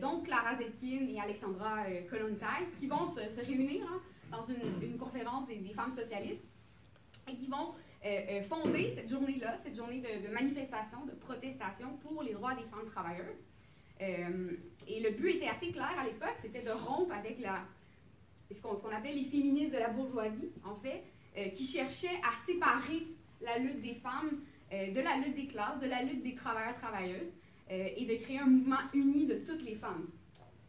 dont 0.00 0.22
Clara 0.22 0.54
Zetkin 0.54 1.06
et 1.08 1.20
Alexandra 1.20 1.84
Kollontai, 2.08 2.70
qui 2.78 2.86
vont 2.86 3.06
se, 3.06 3.44
réunir 3.44 3.84
hein, 3.90 4.00
dans 4.30 4.42
une, 4.46 4.96
conférence 4.96 5.46
des, 5.48 5.72
femmes 5.74 5.92
socialistes 5.92 6.44
et 7.28 7.34
qui 7.36 7.48
vont 7.48 7.74
fonder 8.42 8.90
cette 8.94 9.08
journée-là, 9.08 9.56
cette 9.56 9.74
journée 9.74 10.00
de, 10.00 10.32
manifestation, 10.32 11.04
de 11.06 11.12
protestation 11.12 11.96
pour 12.02 12.22
les 12.22 12.34
droits 12.34 12.54
des 12.54 12.64
femmes 12.64 12.86
travailleuses. 12.86 13.44
et 14.00 15.00
le 15.00 15.10
but 15.12 15.36
était 15.36 15.48
assez 15.48 15.70
clair 15.70 15.92
à 15.98 16.04
l'époque, 16.04 16.36
c'était 16.36 16.62
de 16.62 16.70
rompre 16.70 17.14
avec 17.14 17.38
la, 17.38 17.64
ce 18.50 18.62
qu'on 18.62 18.90
appelait 18.90 19.12
les 19.12 19.24
féministes 19.24 19.72
de 19.72 19.78
la 19.78 19.88
bourgeoisie, 19.88 20.50
en 20.64 20.74
fait, 20.74 21.02
euh, 21.36 21.48
qui 21.48 21.64
cherchaient 21.64 22.20
à 22.22 22.34
séparer 22.46 23.06
la 23.40 23.58
lutte 23.58 23.80
des 23.80 23.94
femmes 23.94 24.40
euh, 24.72 24.92
de 24.92 25.00
la 25.00 25.16
lutte 25.18 25.34
des 25.34 25.46
classes, 25.46 25.80
de 25.80 25.86
la 25.86 26.02
lutte 26.02 26.22
des 26.22 26.34
travailleurs-travailleuses, 26.34 27.32
euh, 27.70 27.88
et 27.96 28.06
de 28.06 28.14
créer 28.22 28.38
un 28.38 28.46
mouvement 28.46 28.78
uni 28.92 29.26
de 29.26 29.36
toutes 29.46 29.64
les 29.64 29.74
femmes. 29.74 30.06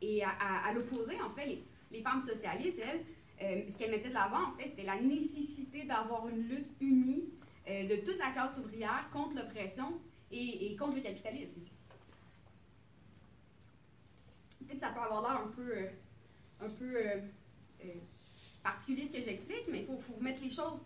Et 0.02 0.24
à, 0.24 0.72
l'opposé, 0.74 1.20
en 1.22 1.30
fait, 1.30 1.60
les, 1.92 2.02
femmes 2.02 2.22
socialistes, 2.22 2.80
elles, 2.84 3.04
ce 3.40 3.78
qu'elles 3.78 3.92
mettaient 3.92 4.10
de 4.10 4.14
l'avant, 4.14 4.52
en 4.52 4.54
fait, 4.54 4.68
c'était 4.68 4.84
la 4.84 5.00
nécessité 5.00 5.86
d'avoir 5.86 6.28
une 6.28 6.48
lutte 6.48 6.72
unie 6.80 7.30
de 7.68 8.06
toute 8.06 8.18
la 8.18 8.32
classe 8.32 8.58
ouvrière 8.58 9.10
contre 9.12 9.36
l'oppression 9.36 10.00
et, 10.32 10.76
contre 10.78 10.96
le 10.96 11.02
capitalisme. 11.02 11.62
Peut-être 14.60 14.74
que 14.74 14.80
ça 14.80 14.90
peut 14.90 15.00
avoir 15.00 15.22
l'air 15.22 15.42
un 15.42 15.48
peu, 15.50 16.70
peu 16.80 17.22
particulier 18.64 19.06
ce 19.06 19.12
que 19.18 19.22
j'explique, 19.22 19.66
mais 19.70 19.80
il 19.80 19.86
faut, 19.86 19.98
faut, 19.98 20.20
mettre 20.20 20.42
les 20.42 20.50
choses 20.50 20.80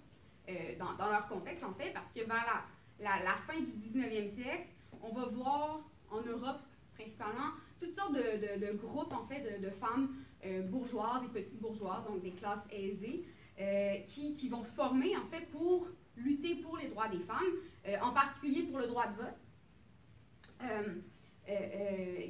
euh, 0.49 0.77
dans, 0.77 1.09
leur 1.09 1.27
contexte, 1.27 1.63
en 1.63 1.73
fait, 1.73 1.91
parce 1.93 2.11
que 2.11 2.19
vers 2.25 2.65
la, 2.99 3.35
fin 3.35 3.59
du 3.59 3.71
19e 3.71 4.27
siècle, 4.27 4.67
on 5.01 5.13
va 5.13 5.25
voir 5.25 5.81
en 6.11 6.21
Europe 6.21 6.59
principalement 6.93 7.51
toutes 7.79 7.95
sortes 7.95 8.13
de, 8.13 8.73
groupes, 8.77 9.13
en 9.13 9.23
fait, 9.23 9.61
de, 9.61 9.69
femmes 9.69 10.09
euh, 10.09 10.28
bourgeoises, 10.63 11.21
des 11.21 11.27
petites 11.41 11.59
bourgeoises, 11.59 12.05
donc 12.07 12.21
des 12.21 12.31
classes 12.31 12.67
aisées, 12.71 13.25
euh, 13.59 13.97
qui, 14.07 14.33
qui, 14.33 14.47
vont 14.47 14.63
se 14.63 14.73
former, 14.73 15.17
en 15.17 15.25
fait, 15.25 15.45
pour 15.51 15.87
lutter 16.15 16.55
pour 16.55 16.77
les 16.77 16.87
droits 16.87 17.07
des 17.09 17.19
femmes, 17.19 17.53
en 18.01 18.11
particulier 18.11 18.63
pour 18.63 18.79
le 18.79 18.87
droit 18.87 19.07
de 19.07 19.15
vote. 19.15 19.37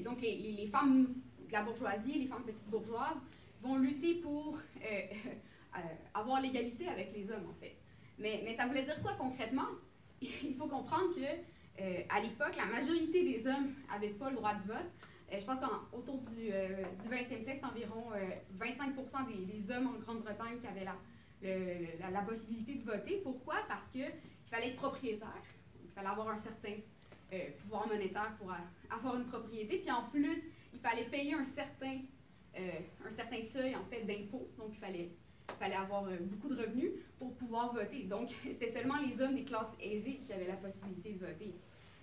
donc, 0.04 0.22
les, 0.22 0.68
femmes 0.68 1.08
de 1.48 1.52
la 1.52 1.64
bourgeoisie, 1.64 2.20
les 2.20 2.28
femmes 2.28 2.44
petites 2.44 2.70
bourgeoises, 2.70 3.22
vont 3.62 3.78
lutter 3.78 4.16
pour 4.16 4.58
euh, 4.58 4.82
euh, 4.86 5.80
avoir 6.14 6.42
l'égalité 6.42 6.88
avec 6.88 7.14
les 7.14 7.32
hommes, 7.32 7.48
en 7.50 7.54
fait. 7.54 7.76
Mais, 8.18 8.42
mais, 8.44 8.54
ça 8.54 8.66
voulait 8.66 8.84
dire 8.84 9.02
quoi 9.02 9.14
concrètement? 9.14 9.68
Il 10.22 10.54
faut 10.56 10.68
comprendre 10.68 11.14
que 11.16 11.82
euh, 11.82 12.02
à 12.10 12.20
l'époque, 12.20 12.56
la 12.58 12.66
majorité 12.66 13.24
des 13.24 13.48
hommes 13.48 13.74
n'avaient 13.90 14.10
pas 14.10 14.30
le 14.30 14.36
droit 14.36 14.54
de 14.54 14.68
vote. 14.68 14.92
Je 15.32 15.46
pense 15.46 15.60
qu'autour 15.60 16.20
du, 16.22 16.46
du 16.46 17.10
20e 17.10 17.42
siècle, 17.42 17.60
c'est 17.62 17.66
environ 17.66 18.06
25 18.52 18.96
des, 19.28 19.46
des, 19.46 19.72
hommes 19.72 19.88
en 19.88 20.00
Grande-Bretagne 20.00 20.58
qui 20.58 20.68
avaient 20.68 20.86
la, 20.86 22.22
possibilité 22.22 22.76
de 22.76 22.84
voter. 22.84 23.22
Pourquoi? 23.24 23.56
Parce 23.68 23.88
qu'il 23.90 24.12
fallait 24.50 24.70
être 24.70 24.78
propriétaire. 24.78 25.44
Il 25.84 25.92
fallait 25.92 26.08
avoir 26.08 26.30
un 26.30 26.38
certain 26.38 26.74
pouvoir 27.60 27.88
monétaire 27.88 28.36
pour 28.38 28.52
avoir 28.90 29.16
une 29.18 29.26
propriété. 29.26 29.80
Puis 29.80 29.92
en 29.92 30.10
plus, 30.10 30.42
il 30.74 30.80
fallait 30.80 31.06
payer 31.06 31.34
un 31.34 31.44
certain 31.44 32.00
euh, 32.58 32.72
un 33.06 33.10
certain 33.12 33.42
seuil 33.42 33.76
en 33.76 33.86
fait 33.86 34.04
d'impôts, 34.06 34.50
donc 34.58 34.70
il 34.72 34.80
fallait, 34.80 35.12
fallait 35.60 35.76
avoir 35.76 36.06
euh, 36.06 36.18
beaucoup 36.22 36.50
de 36.50 36.60
revenus 36.60 36.92
pour 37.18 37.36
pouvoir 37.36 37.74
voter. 37.74 38.04
Donc 38.04 38.30
c'était 38.44 38.72
seulement 38.72 38.98
les 38.98 39.22
hommes 39.22 39.36
des 39.36 39.44
classes 39.44 39.76
aisées 39.80 40.20
qui 40.26 40.34
avaient 40.34 40.48
la 40.48 40.56
possibilité 40.56 41.14
de 41.14 41.26
voter. 41.26 41.54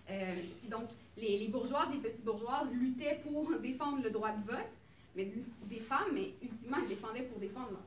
Euh, 0.09 0.35
puis 0.61 0.69
donc 0.69 0.85
les, 1.17 1.39
les, 1.39 1.49
bourgeoises 1.49 1.95
et 1.95 1.99
petites 1.99 2.25
bourgeoises 2.25 2.73
luttaient 2.75 3.21
pour 3.23 3.59
défendre 3.63 4.03
le 4.03 4.11
droit 4.11 4.33
de 4.33 4.45
vote, 4.45 4.79
mais 5.15 5.33
des 5.65 5.81
femmes, 5.81 6.11
mais 6.13 6.35
ultimement 6.43 6.79
elles 6.83 6.89
défendaient 6.89 7.23
pour 7.23 7.39
défendre 7.39 7.71
leur, 7.71 7.85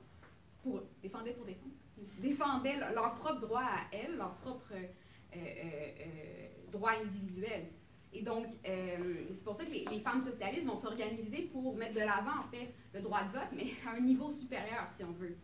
pour 0.64 0.82
défendaient 1.02 1.34
pour 1.34 1.46
défendre, 1.46 1.74
défendaient 2.20 2.78
leur, 2.94 3.14
propre 3.16 3.40
droit 3.40 3.62
à 3.62 3.96
elles, 3.96 4.16
leur 4.18 4.36
propre 4.38 4.74
droit 6.72 6.92
individuel. 7.02 7.66
Et 8.12 8.22
donc, 8.24 8.48
euh, 8.68 9.26
c'est 9.32 9.44
pour 9.44 9.56
ça 9.56 9.66
que 9.66 9.72
les, 9.72 10.00
femmes 10.00 10.24
socialistes 10.24 10.66
vont 10.66 10.76
s'organiser 10.76 11.44
pour 11.44 11.76
mettre 11.76 11.94
de 11.94 12.00
l'avant, 12.00 12.40
en 12.40 12.50
fait, 12.52 12.74
le 12.94 13.02
droit 13.02 13.24
de 13.24 13.32
vote, 13.32 13.50
mais 13.54 13.66
à 13.88 13.96
un 13.96 14.00
niveau 14.00 14.30
supérieur, 14.30 14.88
si 14.90 15.04
on 15.04 15.12
veut. 15.12 15.38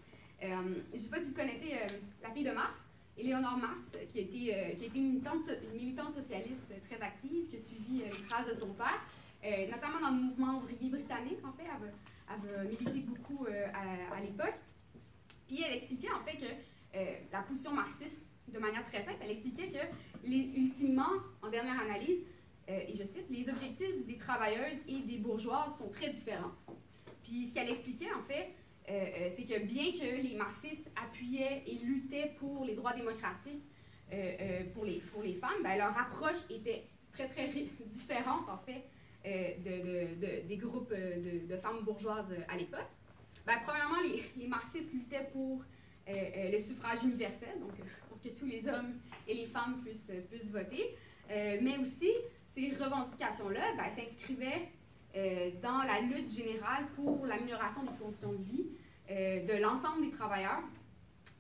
Euh, 0.44 0.76
je 0.90 0.94
ne 0.94 1.00
sais 1.00 1.10
pas 1.10 1.22
si 1.22 1.30
vous 1.30 1.36
connaissez 1.36 1.74
euh, 1.74 1.88
la 2.24 2.32
fille 2.32 2.44
de 2.44 2.52
Marx, 2.52 2.85
Éléonore 3.18 3.58
Marx, 3.58 3.98
qui 4.12 4.20
a 4.20 4.22
été, 4.70 4.90
qui 4.92 5.02
militante, 5.02 6.14
socialiste 6.14 6.68
très 6.90 7.02
active, 7.02 7.48
qui 7.48 7.56
a 7.56 7.60
suivi 7.60 8.00
les 8.00 8.28
traces 8.28 8.48
de 8.48 8.54
son 8.54 8.74
père, 8.74 9.00
notamment 9.70 10.02
dans 10.02 10.10
le 10.10 10.22
mouvement 10.22 10.58
ouvrier 10.58 10.90
britannique, 10.90 11.40
en 11.46 11.54
fait. 11.54 11.64
Elle 11.64 12.56
a, 12.56 12.64
milité 12.64 13.00
beaucoup 13.02 13.46
à, 13.46 14.20
l'époque. 14.20 14.56
Puis 15.48 15.64
elle 15.66 15.78
expliquait, 15.78 16.12
en 16.12 16.20
fait, 16.26 16.38
que 16.38 17.02
la 17.32 17.42
position 17.44 17.72
marxiste, 17.72 18.22
de 18.50 18.60
manière 18.60 18.84
très 18.84 19.02
simple, 19.02 19.18
elle 19.22 19.32
expliquait 19.32 19.70
que, 19.70 20.28
ultimement, 20.28 21.10
en 21.42 21.50
dernière 21.50 21.80
analyse, 21.80 22.20
euh, 22.70 22.80
et 22.88 22.96
je 22.96 23.04
cite, 23.04 23.26
les 23.30 23.50
objectifs 23.50 24.06
des 24.06 24.18
travailleuses 24.18 24.80
et 24.88 25.02
des 25.02 25.18
bourgeoises 25.18 25.78
sont 25.78 25.90
très 25.90 26.10
différents. 26.10 26.52
Puis 27.24 27.46
ce 27.46 27.54
qu'elle 27.54 27.70
expliquait, 27.70 28.12
en 28.14 28.22
fait, 28.22 28.50
euh, 28.90 28.94
euh, 28.94 29.28
c'est 29.30 29.44
que 29.44 29.60
bien 29.64 29.92
que 29.92 30.22
les 30.22 30.36
marxistes 30.36 30.90
appuyaient 30.96 31.64
et 31.66 31.76
luttaient 31.80 32.34
pour 32.38 32.66
les 32.66 32.76
droits 32.76 32.94
démocratiques 32.94 33.64
pour, 34.74 34.86
les, 34.86 35.00
pour 35.12 35.24
les 35.24 35.34
femmes, 35.34 35.64
ben, 35.64 35.78
leur 35.78 35.98
approche 35.98 36.38
était 36.50 36.86
très, 37.12 37.28
très 37.28 37.48
différente, 37.88 38.48
en 38.50 38.60
fait, 38.60 38.84
de, 39.26 40.16
de, 40.16 40.48
des 40.48 40.58
groupes 40.58 40.94
de, 40.94 41.58
femmes 41.58 41.84
bourgeoises 41.84 42.32
à 42.48 42.56
l'époque. 42.56 42.88
Ben, 43.48 43.56
premièrement, 43.66 43.98
les, 44.38 44.48
marxistes 44.48 44.94
luttaient 44.94 45.28
pour 45.34 45.64
le 46.08 46.60
suffrage 46.60 47.04
universel, 47.04 47.60
donc 47.60 47.72
pour 48.08 48.22
que 48.22 48.30
tous 48.30 48.46
les 48.46 48.70
hommes 48.70 48.94
et 49.28 49.34
les 49.34 49.48
femmes 49.48 49.82
puissent, 49.84 50.12
puissent 50.30 50.52
voter, 50.52 50.96
mais 51.28 51.78
aussi 51.80 52.12
ces 52.46 52.70
revendications-là 52.70 53.74
ben, 53.76 53.90
s'inscrivaient 53.90 54.70
euh, 55.16 55.50
dans 55.64 55.82
la 55.84 56.02
lutte 56.02 56.30
générale 56.30 56.88
pour 56.94 57.26
l'amélioration 57.26 57.84
des 57.84 57.98
conditions 57.98 58.34
de 58.34 58.44
vie 58.44 58.66
euh, 58.66 58.75
de 59.10 59.62
l'ensemble 59.62 60.02
des 60.02 60.10
travailleurs, 60.10 60.64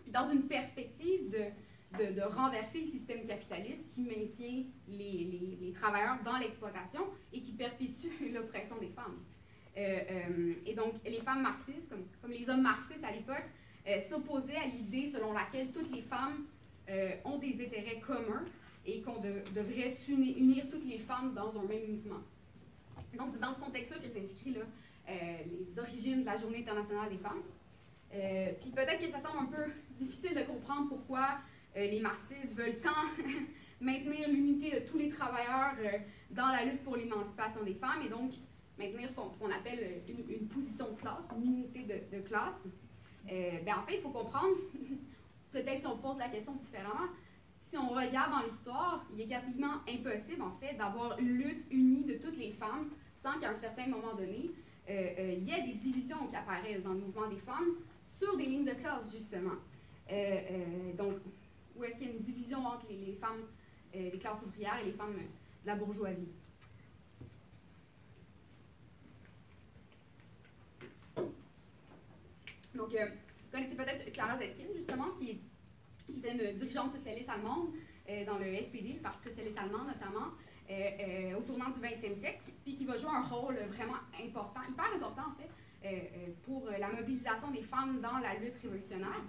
dans 0.08 0.30
une 0.30 0.44
perspective 0.44 1.30
de, 1.30 2.22
renverser 2.22 2.82
le 2.82 2.86
système 2.86 3.24
capitaliste 3.24 3.90
qui 3.94 4.02
maintient 4.02 4.64
les, 4.90 5.72
travailleurs 5.74 6.18
dans 6.24 6.38
l'exploitation 6.38 7.02
et 7.32 7.40
qui 7.40 7.54
perpétue 7.54 8.10
l'oppression 8.34 8.78
des 8.80 8.90
femmes. 8.90 9.18
Euh, 9.78 10.54
et 10.66 10.74
donc, 10.74 10.94
les 11.06 11.20
femmes 11.20 11.42
marxistes, 11.42 11.94
comme, 12.22 12.32
les 12.32 12.50
hommes 12.50 12.62
marxistes 12.62 13.04
à 13.04 13.12
l'époque, 13.12 13.46
s'opposaient 14.10 14.58
à 14.58 14.66
l'idée 14.66 15.08
selon 15.08 15.32
laquelle 15.32 15.72
toutes 15.72 15.92
les 15.92 16.02
femmes 16.02 16.46
ont 17.24 17.38
des 17.38 17.64
intérêts 17.64 18.00
communs 18.00 18.46
et 18.86 19.02
qu'on 19.02 19.20
devrait 19.20 19.90
unir 20.10 20.68
toutes 20.70 20.86
les 20.86 21.00
femmes 21.00 21.34
dans 21.34 21.58
un 21.58 21.64
même 21.64 21.92
mouvement. 21.92 22.22
Donc, 23.18 23.30
c'est 23.32 23.40
dans 23.40 23.54
ce 23.54 23.60
contexte-là 23.60 23.98
que 24.00 24.10
s'inscrit 24.10 24.58
euh, 24.58 24.64
les 25.08 25.80
origines 25.80 26.22
de 26.22 26.26
la 26.26 26.38
Journée 26.38 26.60
internationale 26.60 27.10
des 27.10 27.18
femmes. 27.18 27.42
Euh, 28.14 28.52
puis 28.62 28.72
peut-être 28.72 29.00
que 29.00 29.08
ça 29.08 29.20
semble 29.20 29.40
un 29.40 29.46
peu 29.46 29.72
difficile 29.96 30.36
de 30.36 30.44
comprendre 30.44 30.88
pourquoi 30.88 31.40
euh, 31.76 31.88
les 31.88 32.00
marxistes 32.00 32.56
veulent 32.56 32.80
tant 32.80 32.90
maintenir 33.82 34.30
l'unité 34.30 34.72
de 34.72 34.86
tous 34.86 34.98
les 34.98 35.10
travailleurs 35.10 35.76
dans 36.32 36.48
la 36.48 36.64
lutte 36.64 36.84
pour 36.84 36.96
l'émancipation 36.96 37.64
des 37.64 37.74
femmes 37.74 38.02
et 38.06 38.10
donc 38.10 38.32
maintenir 38.78 39.10
ce 39.10 39.16
qu'on 39.16 39.52
appelle 39.52 40.02
une, 40.08 40.48
position 40.48 40.92
de 40.92 40.98
classe, 40.98 41.26
une 41.36 41.54
unité 41.54 41.84
de, 41.84 42.18
de 42.18 42.22
classe. 42.22 42.68
ben 43.26 43.76
en 43.78 43.86
fait, 43.86 43.96
il 43.96 44.02
faut 44.02 44.10
comprendre, 44.10 44.56
peut-être 45.52 45.80
si 45.80 45.88
on 45.88 45.98
pose 45.98 46.20
la 46.20 46.30
question 46.30 46.56
différemment, 46.56 47.08
si 47.58 47.78
on 47.78 47.90
regarde 47.90 48.32
dans 48.32 48.46
l'histoire, 48.46 49.06
il 49.14 49.22
est 49.22 49.26
quasiment 49.26 49.82
impossible, 49.90 50.42
en 50.42 50.52
fait, 50.52 50.76
d'avoir 50.76 51.18
une 51.20 51.38
lutte 51.38 51.66
unie 51.72 52.06
de 52.06 52.14
toutes 52.14 52.38
les 52.38 52.52
femmes 52.52 52.90
sans 53.16 53.40
qu'à 53.40 53.50
un 53.50 53.56
certain 53.56 53.88
moment 53.88 54.14
donné, 54.14 54.52
euh, 54.52 54.52
euh, 54.52 54.65
il 54.88 55.44
y 55.44 55.52
ait 55.52 55.64
des 55.64 55.74
divisions 55.74 56.28
qui 56.28 56.36
apparaissent 56.36 56.84
dans 56.84 56.94
le 56.94 57.00
mouvement 57.00 57.28
des 57.28 57.38
femmes 57.38 57.76
sur 58.06 58.38
des 58.38 58.46
lignes 58.46 58.66
de 58.66 58.74
classe, 58.74 59.12
justement. 59.12 59.56
Euh, 60.12 60.94
donc, 60.94 61.16
où 61.76 61.84
est-ce 61.84 61.98
qu'il 61.98 62.08
y 62.08 62.10
a 62.12 62.14
une 62.14 62.22
division 62.22 62.66
entre 62.66 62.88
les, 62.90 63.14
femmes 63.14 63.44
des 63.94 64.18
classes 64.20 64.44
ouvrières 64.46 64.80
et 64.82 64.86
les 64.86 64.92
femmes 64.92 65.16
de 65.16 65.68
la 65.68 65.76
bourgeoisie? 65.76 66.30
Donc, 72.76 72.90
vous 72.92 73.52
connaissez 73.52 73.76
peut-être 73.76 74.12
Clara 74.12 74.38
Zetkin, 74.38 74.66
justement, 74.76 75.12
qui 75.18 75.40
était 76.10 76.34
une 76.34 76.58
dirigeante 76.58 76.92
socialiste 76.92 77.30
allemande, 77.30 77.70
dans 78.28 78.38
le 78.38 78.62
SPD, 78.62 78.94
le 78.94 79.00
Parti 79.00 79.24
socialiste 79.24 79.58
allemand 79.58 79.84
notamment, 79.84 80.32
au 81.38 81.42
tournant 81.42 81.70
du 81.70 81.80
20e 81.80 82.16
siècle, 82.16 82.52
puis 82.64 82.76
qui 82.76 82.86
va 82.86 82.98
jouer 82.98 83.12
un 83.14 83.22
rôle 83.22 83.56
vraiment 83.68 83.98
important, 84.24 84.62
hyper 84.68 84.86
important 84.96 85.24
en 85.32 85.36
fait, 85.36 86.32
pour 86.44 86.68
la 86.80 86.90
mobilisation 86.90 87.52
des 87.52 87.62
femmes 87.62 88.00
dans 88.00 88.18
la 88.18 88.34
lutte 88.36 88.56
révolutionnaire. 88.62 89.22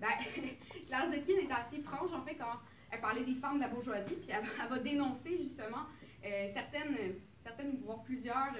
Ben, 0.00 0.08
Claire 0.86 1.06
Zetkin 1.06 1.38
est 1.38 1.52
assez 1.52 1.80
franche 1.80 2.12
en 2.12 2.22
fait 2.22 2.34
quand 2.34 2.58
elle 2.90 3.00
parlait 3.00 3.22
des 3.22 3.34
femmes 3.34 3.56
de 3.56 3.60
la 3.60 3.68
bourgeoisie, 3.68 4.16
puis 4.16 4.30
elle, 4.30 4.68
va 4.68 4.78
dénoncer 4.78 5.38
justement 5.38 5.86
certaines, 6.22 7.14
certaines, 7.44 7.78
voire 7.84 8.02
plusieurs 8.02 8.54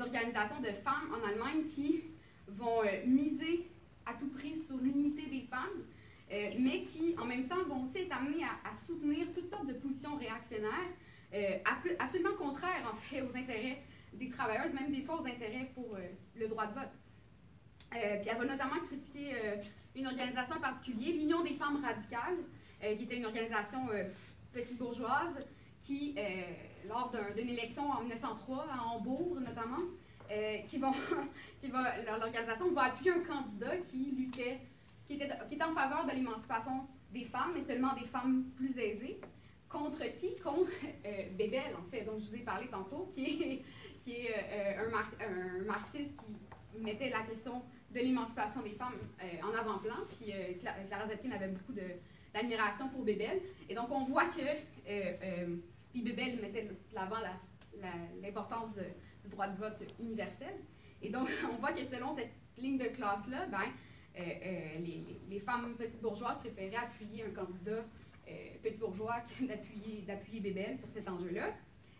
organisations 0.00 0.60
de 0.60 0.72
femmes 0.72 1.14
en 1.14 1.28
Allemagne 1.28 1.62
qui 1.64 2.02
vont 2.48 2.82
miser 3.06 3.68
à 4.06 4.14
tout 4.14 4.28
prix 4.28 4.56
sur 4.56 4.76
l'unité 4.76 5.26
des 5.26 5.42
femmes, 5.42 5.84
euh, 6.32 6.50
mais 6.58 6.82
qui, 6.82 7.14
en 7.18 7.26
même 7.26 7.46
temps, 7.46 7.62
vont 7.64 7.82
aussi 7.82 7.98
être 7.98 8.16
amenés 8.16 8.44
à, 8.64 8.72
soutenir 8.72 9.26
toutes 9.32 9.48
sortes 9.48 9.66
de 9.66 9.74
positions 9.74 10.16
réactionnaires, 10.16 10.70
euh, 10.70 11.03
absolument 11.98 12.34
contraires, 12.34 12.88
en 12.90 12.94
fait, 12.94 13.22
aux 13.22 13.36
intérêts 13.36 13.82
des 14.12 14.28
travailleuses, 14.28 14.72
même 14.74 14.92
des 14.92 15.00
fois 15.00 15.20
aux 15.20 15.26
intérêts 15.26 15.70
pour 15.74 15.94
euh, 15.94 16.00
le 16.36 16.48
droit 16.48 16.66
de 16.66 16.74
vote. 16.74 16.92
puis 17.90 18.30
elle 18.30 18.38
va 18.38 18.44
notamment 18.44 18.80
critiquer 18.80 19.34
une 19.96 20.06
organisation 20.06 20.60
particulière, 20.60 21.14
l'Union 21.14 21.42
des 21.42 21.54
femmes 21.54 21.84
radicales, 21.84 22.38
qui 22.96 23.04
était 23.04 23.16
une 23.16 23.26
organisation 23.26 23.88
petite 24.52 24.76
bourgeoise, 24.78 25.44
qui, 25.80 26.14
lors 26.88 27.12
d'une 27.36 27.48
élection 27.48 27.90
en 27.90 28.00
1903 28.00 28.66
à 28.72 28.82
Hambourg 28.84 29.36
notamment, 29.40 29.78
euh, 30.30 30.58
qui 30.66 30.78
va, 30.78 30.90
l'organisation 32.18 32.70
va 32.70 32.84
appuyer 32.84 33.10
un 33.12 33.20
candidat 33.20 33.76
qui 33.76 34.14
luttait, 34.16 34.58
qui 35.06 35.14
était 35.14 35.62
en 35.62 35.70
faveur 35.70 36.06
de 36.06 36.12
l'émancipation 36.12 36.86
des 37.12 37.24
femmes, 37.24 37.50
mais 37.54 37.60
seulement 37.60 37.94
des 37.94 38.06
femmes 38.06 38.44
plus 38.56 38.78
aisées. 38.78 39.20
Contre 39.74 40.10
qui? 40.12 40.36
Contre 40.36 40.70
euh, 41.04 41.10
Bébel, 41.36 41.74
en 41.76 41.82
fait, 41.90 42.02
dont 42.02 42.16
je 42.16 42.24
vous 42.24 42.36
ai 42.36 42.40
parlé 42.40 42.68
tantôt, 42.68 43.08
qui 43.10 43.24
est, 43.24 43.62
qui 44.00 44.12
est 44.12 44.30
euh, 44.30 44.86
un, 44.86 45.64
marxiste 45.64 46.24
qui 46.72 46.80
mettait 46.80 47.10
la 47.10 47.22
question 47.22 47.62
de 47.90 47.98
l'émancipation 47.98 48.62
des 48.62 48.70
femmes 48.70 48.98
en 49.44 49.54
avant-plan. 49.54 49.94
Puis 50.18 50.32
Clara 50.60 51.06
Zetkin 51.06 51.30
avait 51.30 51.48
beaucoup 51.48 51.72
d'admiration 52.32 52.88
pour 52.88 53.02
Bébel. 53.04 53.40
Et 53.68 53.74
donc, 53.74 53.90
on 53.90 54.02
voit 54.02 54.26
que 54.26 54.42
puis 55.92 56.02
Bébel 56.02 56.40
mettait 56.40 56.64
de 56.64 56.74
l'avant 56.92 57.20
l'importance 58.20 58.78
du 59.22 59.30
droit 59.30 59.46
de 59.46 59.56
vote 59.56 59.80
universel. 60.00 60.54
Et 61.02 61.10
donc, 61.10 61.28
on 61.52 61.56
voit 61.56 61.72
que 61.72 61.84
selon 61.84 62.12
cette 62.12 62.32
ligne 62.58 62.78
de 62.78 62.86
classe-là, 62.86 63.46
ben, 63.46 63.62
euh, 64.16 64.20
euh, 64.20 64.78
les, 64.78 65.04
les, 65.28 65.38
femmes 65.38 65.74
petites 65.76 66.00
bourgeoises 66.00 66.38
préféraient 66.38 66.76
appuyer 66.76 67.24
un 67.24 67.30
candidat 67.30 67.84
euh, 68.28 68.32
petit 68.62 68.78
bourgeois 68.78 69.16
d'appuyer, 70.06 70.40
Bébel 70.40 70.78
sur 70.78 70.88
cet 70.88 71.08
enjeu-là. 71.08 71.52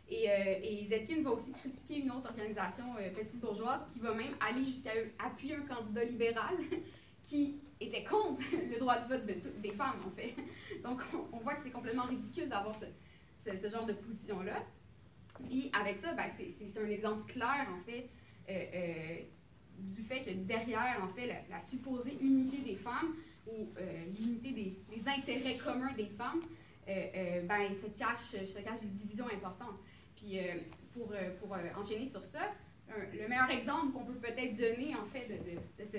Et, 0.09 0.27
et, 0.27 0.87
Zetkin 0.87 1.23
va 1.23 1.31
aussi 1.31 1.53
critiquer 1.53 2.01
une 2.01 2.11
autre 2.11 2.29
organisation 2.29 2.85
petite 3.15 3.41
bourgeoise 3.41 3.81
qui 3.91 4.01
va 4.01 4.13
même 4.13 4.35
aller 4.39 4.63
jusqu'à 4.63 4.91
appuyer 5.19 5.55
un 5.57 5.63
candidat 5.63 6.05
libéral 6.05 6.55
qui 7.23 7.59
était 7.81 8.05
contre 8.05 8.43
le 8.71 8.79
droit 8.79 8.99
de 8.99 9.09
vote 9.09 9.27
de 9.27 9.35
des 9.61 9.71
femmes, 9.71 9.99
en 10.07 10.11
fait. 10.11 10.35
Donc, 10.83 11.03
on, 11.33 11.39
voit 11.39 11.55
que 11.55 11.63
c'est 11.63 11.71
complètement 11.71 12.05
ridicule 12.05 12.49
d'avoir 12.49 12.75
ce, 12.79 13.57
ce, 13.59 13.69
genre 13.69 13.87
de 13.87 13.95
position-là. 13.95 14.63
Puis 15.49 15.71
avec 15.73 15.97
ça, 15.97 16.13
ben, 16.13 16.29
c'est 16.31 16.81
un 16.81 16.91
exemple 16.91 17.31
clair, 17.33 17.67
en 17.75 17.81
fait, 17.81 18.09
euh, 18.49 18.65
euh, 18.75 19.17
du 19.79 20.03
fait 20.03 20.21
que 20.21 20.31
derrière, 20.31 21.01
en 21.03 21.09
fait, 21.09 21.45
la, 21.49 21.61
supposée 21.61 22.17
unité 22.21 22.59
des 22.59 22.77
femmes 22.77 23.15
ou 23.47 23.69
euh, 23.79 24.05
l'unité 24.19 24.53
des, 24.53 25.09
intérêts 25.09 25.57
communs 25.57 25.93
des 25.93 26.07
femmes, 26.07 26.41
ben, 26.87 27.63
il 27.69 27.75
se 27.75 27.87
cache, 27.87 28.47
se 28.47 28.59
cache 28.61 28.81
des 28.81 28.89
divisions 28.89 29.27
importantes. 29.27 29.79
Puis 30.17 30.39
pour, 30.93 31.13
pour 31.41 31.57
enchaîner 31.79 32.07
sur 32.07 32.25
ça, 32.25 32.53
le 32.89 33.27
meilleur 33.29 33.51
exemple 33.51 33.93
qu'on 33.93 34.05
peut 34.05 34.15
peut-être 34.15 34.55
donner, 34.55 34.95
en 34.95 35.05
fait, 35.05 35.27
de, 35.29 35.83
de, 35.83 35.87
ce, 35.87 35.99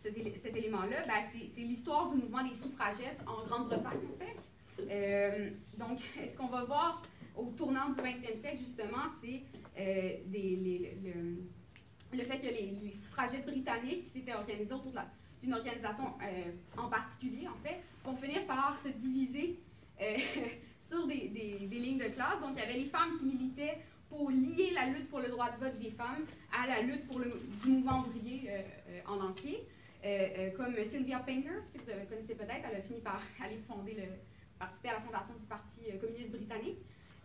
cet 0.00 0.56
élément-là, 0.56 1.02
ben, 1.06 1.22
c'est 1.22 1.60
l'histoire 1.62 2.10
du 2.10 2.18
mouvement 2.20 2.46
des 2.46 2.54
suffragettes 2.54 3.20
en 3.26 3.44
Grande-Bretagne, 3.46 4.00
en 4.14 4.18
fait. 4.18 5.52
donc, 5.78 6.00
est-ce 6.22 6.36
qu'on 6.36 6.48
va 6.48 6.64
voir 6.64 7.02
au 7.36 7.50
tournant 7.50 7.90
du 7.90 8.00
20e 8.00 8.36
siècle, 8.36 8.58
justement, 8.58 9.06
c'est 9.20 9.42
euh, 9.78 10.16
le, 12.12 12.24
fait 12.24 12.38
que 12.38 12.46
les, 12.46 12.94
suffragettes 12.94 13.44
britanniques 13.44 14.06
s'étaient 14.06 14.34
organisées 14.34 14.72
autour 14.72 14.92
d'une 15.42 15.54
organisation 15.54 16.04
euh, 16.22 16.52
en 16.76 16.88
particulier, 16.88 17.46
en 17.48 17.56
fait, 17.56 17.80
vont 18.04 18.16
finir 18.16 18.44
par 18.46 18.78
se 18.78 18.88
diviser 18.88 19.58
euh, 20.00 20.16
sur 20.80 21.06
des, 21.06 21.28
lignes 21.70 21.98
de 21.98 22.04
classe. 22.04 22.40
Donc, 22.40 22.50
il 22.54 22.60
y 22.60 22.62
avait 22.62 22.78
les 22.78 22.84
femmes 22.84 23.16
qui 23.18 23.24
militaient 23.24 23.78
pour 24.08 24.30
lier 24.30 24.70
la 24.74 24.86
lutte 24.86 25.08
pour 25.08 25.18
le 25.18 25.28
droit 25.28 25.50
de 25.50 25.56
vote 25.58 25.78
des 25.78 25.90
femmes 25.90 26.24
à 26.56 26.66
la 26.66 26.82
lutte 26.82 27.06
pour 27.08 27.18
le 27.18 27.30
mouvement 27.66 27.98
ouvrier 28.00 28.48
en 29.08 29.20
entier. 29.20 29.66
comme 30.56 30.76
Sylvia 30.84 31.18
Pankers, 31.18 31.72
que 31.74 31.78
vous 31.78 32.06
connaissez 32.08 32.36
peut-être, 32.36 32.64
elle 32.70 32.76
a 32.76 32.82
fini 32.82 33.00
par 33.00 33.20
aller 33.42 33.58
fonder 33.66 33.96
participer 34.60 34.90
à 34.90 34.94
la 34.94 35.00
fondation 35.00 35.34
du 35.34 35.44
Parti 35.46 35.80
communiste 36.00 36.30
britannique. 36.30 36.78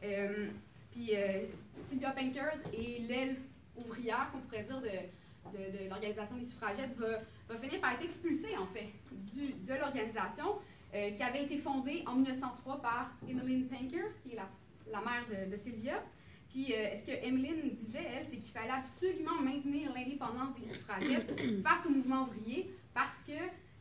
Euh, 0.04 0.48
puis 0.92 1.16
euh, 1.16 1.44
Sylvia 1.82 2.12
Pankers 2.12 2.58
et 2.74 3.00
l'aile 3.00 3.36
ouvrière, 3.78 4.30
qu'on 4.32 4.40
pourrait 4.40 4.64
dire, 4.64 4.82
de, 4.82 5.58
de, 5.58 5.90
l'organisation 5.90 6.36
des 6.36 6.46
suffragettes, 6.46 6.96
va, 6.98 7.20
va, 7.52 7.58
finir 7.58 7.82
par 7.82 7.94
être 7.94 8.04
expulsée, 8.04 8.58
en 8.58 8.66
fait, 8.66 8.92
du, 9.12 9.54
de 9.54 9.74
l'organisation, 9.74 10.56
euh, 10.94 11.12
qui 11.12 11.24
avait 11.24 11.44
été 11.44 11.58
fondée 11.58 12.04
en 12.08 12.16
1903 12.16 12.82
par 12.82 13.12
Emmeline 13.30 13.68
Pankers, 13.68 14.22
qui 14.24 14.34
est 14.34 14.36
la, 14.36 14.50
la 14.92 15.02
mère 15.02 15.26
de, 15.30 15.52
de 15.52 15.58
Sylvia. 15.58 16.04
Puis 16.50 16.74
ce 16.98 17.06
que 17.06 17.26
Emmeline 17.26 17.70
disait, 17.74 18.06
elle, 18.12 18.26
c'est 18.30 18.36
qu'il 18.36 18.52
fallait 18.52 18.72
absolument 18.72 19.40
maintenir 19.42 19.94
l'indépendance 19.94 20.54
des 20.60 20.66
suffragettes 20.66 21.34
face 21.64 21.86
au 21.86 21.92
mouvement 21.92 22.24
ouvrier 22.24 22.70
parce 22.94 23.24
que 23.26 23.32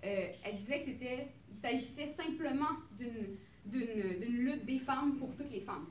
elle 0.02 0.56
disait 0.56 0.78
que 0.78 0.85
c'était, 0.85 1.26
il 1.50 1.56
s'agissait 1.56 2.14
simplement 2.16 2.70
d'une, 2.96 3.37
d'une, 3.66 4.37
lutte 4.37 4.64
des 4.64 4.78
femmes 4.78 5.16
pour 5.16 5.35
toutes 5.35 5.50
les 5.50 5.61
femmes. 5.61 5.87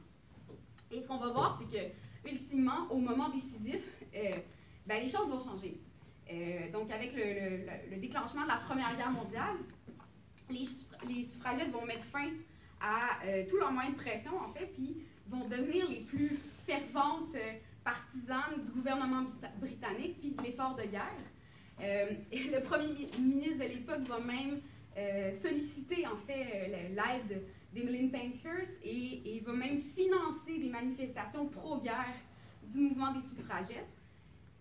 Et 0.92 1.02
ce 1.02 1.08
qu'on 1.08 1.18
va 1.18 1.30
voir, 1.30 1.60
c'est 1.60 1.68
que, 1.68 2.30
ultimement, 2.30 2.88
au 2.90 2.98
moment 2.98 3.30
décisif, 3.30 3.88
euh, 4.16 4.32
ben, 4.86 5.04
les 5.04 5.10
choses 5.10 5.30
vont 5.30 5.40
changer. 5.40 5.80
Euh, 6.32 6.72
donc, 6.72 6.92
avec 6.92 7.14
le, 7.16 7.98
déclenchement 8.00 8.44
de 8.44 8.48
la 8.48 8.58
Première 8.58 8.96
Guerre 8.96 9.12
mondiale, 9.12 9.58
les, 10.50 11.24
suffragettes 11.24 11.72
vont 11.72 11.86
mettre 11.86 12.04
fin 12.04 12.30
à 12.82 13.26
euh, 13.26 13.44
tous 13.50 13.58
leurs 13.58 13.72
moyens 13.72 13.96
de 13.96 14.02
pression, 14.02 14.38
en 14.40 14.50
fait, 14.50 14.68
puis 14.74 14.98
vont 15.28 15.48
devenir 15.48 15.88
les 15.90 16.02
plus 16.04 16.30
ferventes 16.30 17.36
partisanes 17.84 18.62
du 18.64 18.72
gouvernement 18.72 19.26
britannique, 19.60 20.20
puis 20.20 20.32
de 20.32 20.42
l'effort 20.42 20.76
de 20.76 20.84
guerre. 20.84 22.20
et 22.32 22.44
le 22.44 22.62
premier 22.62 22.90
ministre 23.20 23.64
de 23.64 23.70
l'époque 23.70 24.02
va 24.02 24.20
même 24.20 24.60
solliciter, 25.34 26.06
en 26.08 26.16
fait, 26.16 26.68
l'aide 26.90 27.44
d'Emmeline 27.74 28.12
Pankhurst 28.12 28.80
et, 28.84 29.42
va 29.46 29.54
même 29.54 29.78
financer 29.78 30.58
des 30.58 30.70
manifestations 30.70 31.48
pro-guerre 31.48 32.16
du 32.64 32.80
mouvement 32.80 33.12
des 33.14 33.22
suffragettes. 33.22 33.99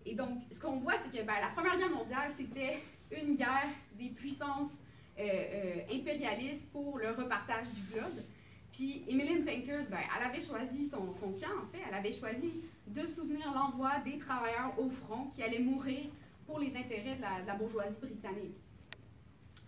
Et 0.09 0.15
donc, 0.15 0.39
ce 0.49 0.59
qu'on 0.59 0.77
voit, 0.77 0.95
c'est 0.97 1.15
que 1.15 1.23
ben, 1.23 1.35
la 1.39 1.49
Première 1.49 1.77
Guerre 1.77 1.91
mondiale, 1.91 2.31
c'était 2.35 2.79
une 3.11 3.35
guerre 3.35 3.69
des 3.93 4.09
puissances 4.09 4.71
euh, 5.19 5.23
euh, 5.23 5.93
impérialistes 5.93 6.71
pour 6.71 6.97
le 6.97 7.09
repartage 7.09 7.65
du 7.75 7.93
globe. 7.93 8.23
Puis 8.71 9.03
Emmeline 9.07 9.45
Pankhurst, 9.45 9.91
ben, 9.91 9.99
elle 10.17 10.25
avait 10.25 10.41
choisi 10.41 10.87
son, 10.87 11.13
son, 11.13 11.31
camp, 11.33 11.53
en 11.63 11.67
fait. 11.67 11.77
Elle 11.87 11.93
avait 11.93 12.11
choisi 12.11 12.51
de 12.87 13.05
soutenir 13.05 13.53
l'envoi 13.53 13.99
des 14.03 14.17
travailleurs 14.17 14.73
au 14.79 14.89
front 14.89 15.25
qui 15.35 15.43
allaient 15.43 15.59
mourir 15.59 16.05
pour 16.47 16.57
les 16.57 16.75
intérêts 16.75 17.15
de 17.15 17.45
la, 17.45 17.53
bourgeoisie 17.53 17.99
britannique. 17.99 18.57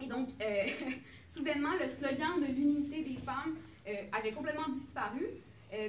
Et 0.02 0.08
donc, 0.08 0.30
euh, 0.42 0.64
soudainement, 1.28 1.74
le 1.80 1.88
slogan 1.88 2.42
de 2.42 2.52
l'unité 2.52 3.04
des 3.04 3.18
femmes 3.18 3.56
avait 4.12 4.32
complètement 4.32 4.70
disparu. 4.70 5.28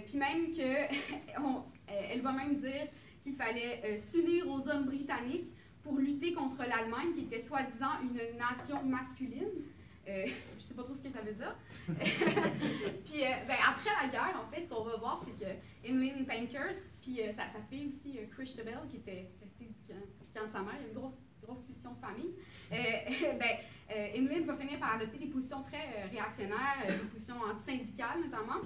Puis 0.06 0.16
même 0.16 0.50
qu'elle 0.50 2.20
va 2.22 2.32
même 2.32 2.56
dire 2.56 2.88
qu'il 3.22 3.34
fallait 3.34 3.98
s'unir 3.98 4.48
aux 4.50 4.68
hommes 4.68 4.86
britanniques 4.86 5.52
pour 5.82 5.98
lutter 5.98 6.32
contre 6.32 6.58
l'Allemagne, 6.60 7.12
qui 7.12 7.20
était 7.22 7.40
soi-disant 7.40 8.00
une 8.02 8.38
nation 8.38 8.82
masculine. 8.84 9.48
je 10.06 10.12
ne 10.22 10.60
sais 10.60 10.74
pas 10.74 10.82
trop 10.82 10.94
ce 10.96 11.02
que 11.02 11.10
ça 11.10 11.20
veut 11.20 11.32
dire. 11.32 11.56
puis 11.86 13.20
ben, 13.46 13.56
après 13.68 13.90
la 14.02 14.08
guerre, 14.08 14.42
en 14.44 14.52
fait, 14.52 14.62
ce 14.62 14.68
qu'on 14.68 14.82
va 14.82 14.96
voir, 14.96 15.24
c'est 15.24 15.44
que 15.44 15.50
Emmeline 15.88 16.26
Pankers, 16.26 16.74
puis 17.00 17.20
sa, 17.32 17.46
fille 17.70 17.86
aussi, 17.86 18.18
Christabel, 18.32 18.78
qui 18.90 18.96
était 18.96 19.30
restée 19.40 19.66
du 19.66 19.80
camp, 19.86 20.46
de 20.46 20.50
sa 20.50 20.60
mère, 20.60 20.74
une 20.88 20.94
grosse, 20.94 21.18
grosse 21.40 21.60
scission 21.60 21.92
de 21.92 22.00
famille, 22.00 22.34
ben, 23.38 23.56
euh, 23.96 24.14
Emmeline 24.14 24.44
va 24.44 24.54
finir 24.54 24.78
par 24.78 24.94
adopter 24.94 25.18
des 25.18 25.26
positions 25.26 25.62
très 25.62 25.76
euh, 25.76 26.08
réactionnaires, 26.10 26.78
euh, 26.84 26.92
des 26.92 27.08
positions 27.08 27.36
antisyndicales 27.42 28.20
notamment. 28.20 28.60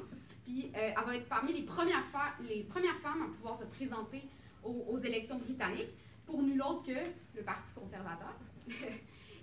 Puis 0.44 0.70
elle 0.74 0.94
va 1.04 1.16
être 1.16 1.28
parmi 1.28 1.52
les 1.52 1.64
premières 1.64 2.04
femmes 2.04 3.22
à 3.22 3.26
pouvoir 3.26 3.58
se 3.58 3.64
présenter 3.64 4.22
aux, 4.66 4.98
élections 4.98 5.38
britanniques 5.38 5.94
pour 6.24 6.42
nul 6.42 6.60
autre 6.62 6.82
que 6.82 6.98
le 7.36 7.42
Parti 7.42 7.72
conservateur. 7.74 8.34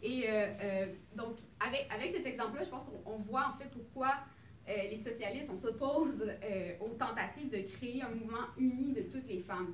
Et 0.04 0.28
donc, 1.16 1.38
avec, 1.66 1.88
avec 1.90 2.12
cet 2.12 2.26
exemple-là, 2.26 2.64
je 2.64 2.70
pense 2.70 2.84
qu'on 2.84 3.18
voit 3.18 3.48
en 3.48 3.58
fait 3.58 3.70
pourquoi 3.72 4.16
les 4.68 4.98
socialistes, 4.98 5.50
on 5.50 5.56
s'oppose 5.56 6.30
aux 6.82 6.94
tentatives 6.96 7.50
de 7.50 7.62
créer 7.62 8.02
un 8.02 8.10
mouvement 8.10 8.48
uni 8.58 8.92
de 8.92 9.04
toutes 9.04 9.28
les 9.30 9.40
femmes. 9.40 9.74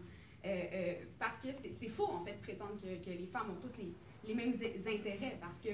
parce 1.18 1.40
que 1.40 1.48
c'est 1.52 1.88
faux, 1.88 2.12
en 2.12 2.24
fait, 2.24 2.34
de 2.34 2.42
prétendre 2.42 2.80
que, 2.80 3.04
que, 3.04 3.10
les 3.10 3.26
femmes 3.26 3.50
ont 3.50 3.68
tous 3.68 3.80
les, 3.80 3.92
les 4.28 4.36
mêmes 4.36 4.54
intérêts, 4.54 5.36
parce 5.42 5.60
que, 5.62 5.72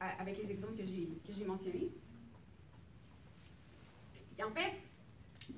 avec 0.00 0.38
les 0.38 0.50
exemples 0.52 0.76
que 0.76 1.32
j'ai 1.32 1.44
mentionnés, 1.44 1.90
en 4.44 4.50
fait, 4.50 4.72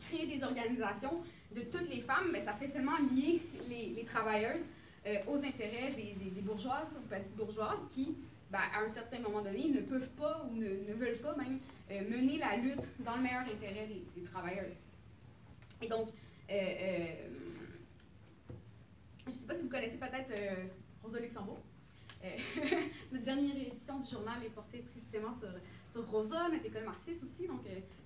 créer 0.01 0.27
des 0.27 0.42
organisations 0.42 1.14
de 1.54 1.60
toutes 1.62 1.88
les 1.88 2.00
femmes, 2.00 2.30
mais 2.32 2.40
ça 2.40 2.52
fait 2.52 2.66
seulement 2.66 2.98
lier 2.98 3.40
les, 3.68 3.90
les 3.90 4.04
travailleuses 4.04 4.60
euh, 5.06 5.18
aux 5.28 5.36
intérêts 5.36 5.90
des, 5.90 6.40
bourgeoises 6.40 6.96
ou 6.98 7.06
petites 7.06 7.36
bourgeoises 7.36 7.86
qui, 7.90 8.16
ben, 8.50 8.60
à 8.74 8.80
un 8.82 8.88
certain 8.88 9.18
moment 9.20 9.42
donné, 9.42 9.68
ne 9.68 9.80
peuvent 9.80 10.10
pas 10.10 10.44
ou 10.48 10.56
ne, 10.56 10.68
ne 10.68 10.94
veulent 10.94 11.18
pas 11.18 11.36
même 11.36 11.58
euh, 11.90 12.00
mener 12.08 12.38
la 12.38 12.56
lutte 12.56 12.88
dans 13.00 13.16
le 13.16 13.22
meilleur 13.22 13.42
intérêt 13.42 13.86
des, 13.86 14.04
des 14.20 14.26
travailleuses. 14.26 14.76
Et 15.82 15.88
donc, 15.88 16.08
euh, 16.50 17.06
je 19.20 19.26
ne 19.26 19.30
sais 19.30 19.46
pas 19.46 19.54
si 19.54 19.62
vous 19.62 19.68
connaissez 19.68 19.96
peut-être 19.96 20.32
Rosa 21.02 21.20
Luxembourg. 21.20 21.58
notre 23.12 23.24
dernière 23.24 23.56
édition 23.56 23.98
du 23.98 24.10
journal 24.10 24.42
est 24.42 24.48
portée 24.48 24.78
précisément 24.78 25.32
sur, 25.32 25.48
sur 25.94 26.11
Rosa, 26.11 26.48
notre 26.48 26.66
école 26.66 26.85
marxiste 26.85 27.22
aussi. 27.22 27.46
Donc, 27.46 27.61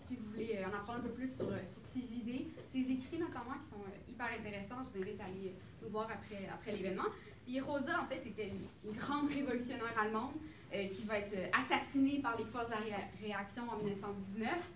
si 0.07 0.17
vous 0.17 0.31
voulez 0.31 0.59
en 0.63 0.77
apprendre 0.77 1.01
un 1.01 1.03
peu 1.03 1.11
plus 1.11 1.35
sur, 1.35 1.47
sur 1.65 1.83
ses 1.83 2.17
idées, 2.17 2.47
ses 2.71 2.81
écrits 2.81 3.19
notamment, 3.19 3.57
qui 3.63 3.71
sont 3.71 3.83
hyper 4.07 4.29
intéressants, 4.39 4.77
je 4.85 4.99
vous 4.99 5.05
invite 5.05 5.21
à 5.21 5.25
aller 5.25 5.55
nous 5.83 5.89
voir 5.89 6.09
après, 6.11 6.47
après 6.53 6.73
l'événement. 6.73 7.09
Puis 7.47 7.61
Rosa, 7.61 8.03
en 8.03 8.05
fait, 8.05 8.19
c'était 8.19 8.51
une, 8.85 8.93
grande 8.93 9.31
révolutionnaire 9.31 9.99
allemande 9.99 10.35
euh, 10.75 10.87
qui 10.89 11.05
va 11.05 11.19
être 11.19 11.35
assassinée 11.59 12.21
par 12.21 12.37
les 12.37 12.45
forces 12.45 12.67
de 12.67 12.73
la 12.73 12.99
réaction 13.23 13.63
en 13.71 13.77
1919. 13.79 14.71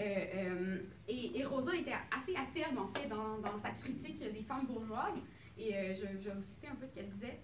Euh, 0.00 0.02
euh, 0.02 0.78
et, 1.08 1.42
Rosa 1.44 1.74
était 1.74 1.94
assez 2.14 2.36
acerbe, 2.36 2.76
en 2.76 2.86
fait, 2.86 3.08
dans, 3.08 3.38
dans 3.38 3.58
sa 3.62 3.70
critique 3.70 4.20
des 4.20 4.42
femmes 4.42 4.66
bourgeoises. 4.66 5.18
Et 5.56 5.72
je, 5.94 6.02
vais 6.02 6.34
vous 6.34 6.42
citer 6.42 6.68
un 6.68 6.74
peu 6.74 6.84
ce 6.84 6.92
qu'elle 6.92 7.08
disait. 7.08 7.40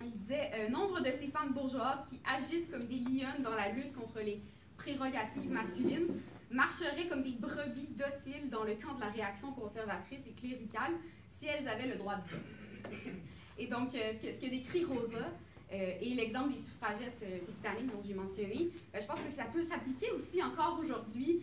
Elle 0.00 0.10
disait 0.10 0.68
Nombre 0.70 1.00
de 1.00 1.10
ces 1.10 1.28
femmes 1.28 1.52
bourgeoises 1.52 2.04
qui 2.08 2.20
agissent 2.26 2.68
comme 2.70 2.84
des 2.86 2.98
lionnes 2.98 3.42
dans 3.42 3.54
la 3.54 3.70
lutte 3.70 3.92
contre 3.94 4.20
les 4.20 4.40
prérogatives 4.76 5.50
masculines 5.50 6.08
marcheraient 6.50 7.08
comme 7.08 7.22
des 7.22 7.32
brebis 7.32 7.88
dociles 7.96 8.48
dans 8.50 8.64
le 8.64 8.74
camp 8.74 8.94
de 8.94 9.00
la 9.00 9.10
réaction 9.10 9.52
conservatrice 9.52 10.26
et 10.26 10.32
cléricale 10.32 10.92
si 11.28 11.46
elles 11.46 11.68
avaient 11.68 11.88
le 11.88 11.96
droit 11.96 12.16
de 12.16 12.30
vote. 12.30 12.92
et 13.58 13.66
donc, 13.66 13.94
euh, 13.94 14.12
ce, 14.12 14.40
que, 14.40 14.48
décrit 14.48 14.84
Rosa, 14.84 15.30
euh, 15.72 15.92
et 16.00 16.14
l'exemple 16.14 16.52
des 16.52 16.58
suffragettes 16.58 17.22
euh, 17.22 17.38
britanniques 17.46 17.92
dont 17.92 18.02
j'ai 18.06 18.14
mentionné, 18.14 18.70
je 18.98 19.06
pense 19.06 19.20
que 19.20 19.30
ça 19.30 19.44
peut 19.44 19.62
s'appliquer 19.62 20.10
aussi 20.12 20.42
encore 20.42 20.78
aujourd'hui 20.80 21.42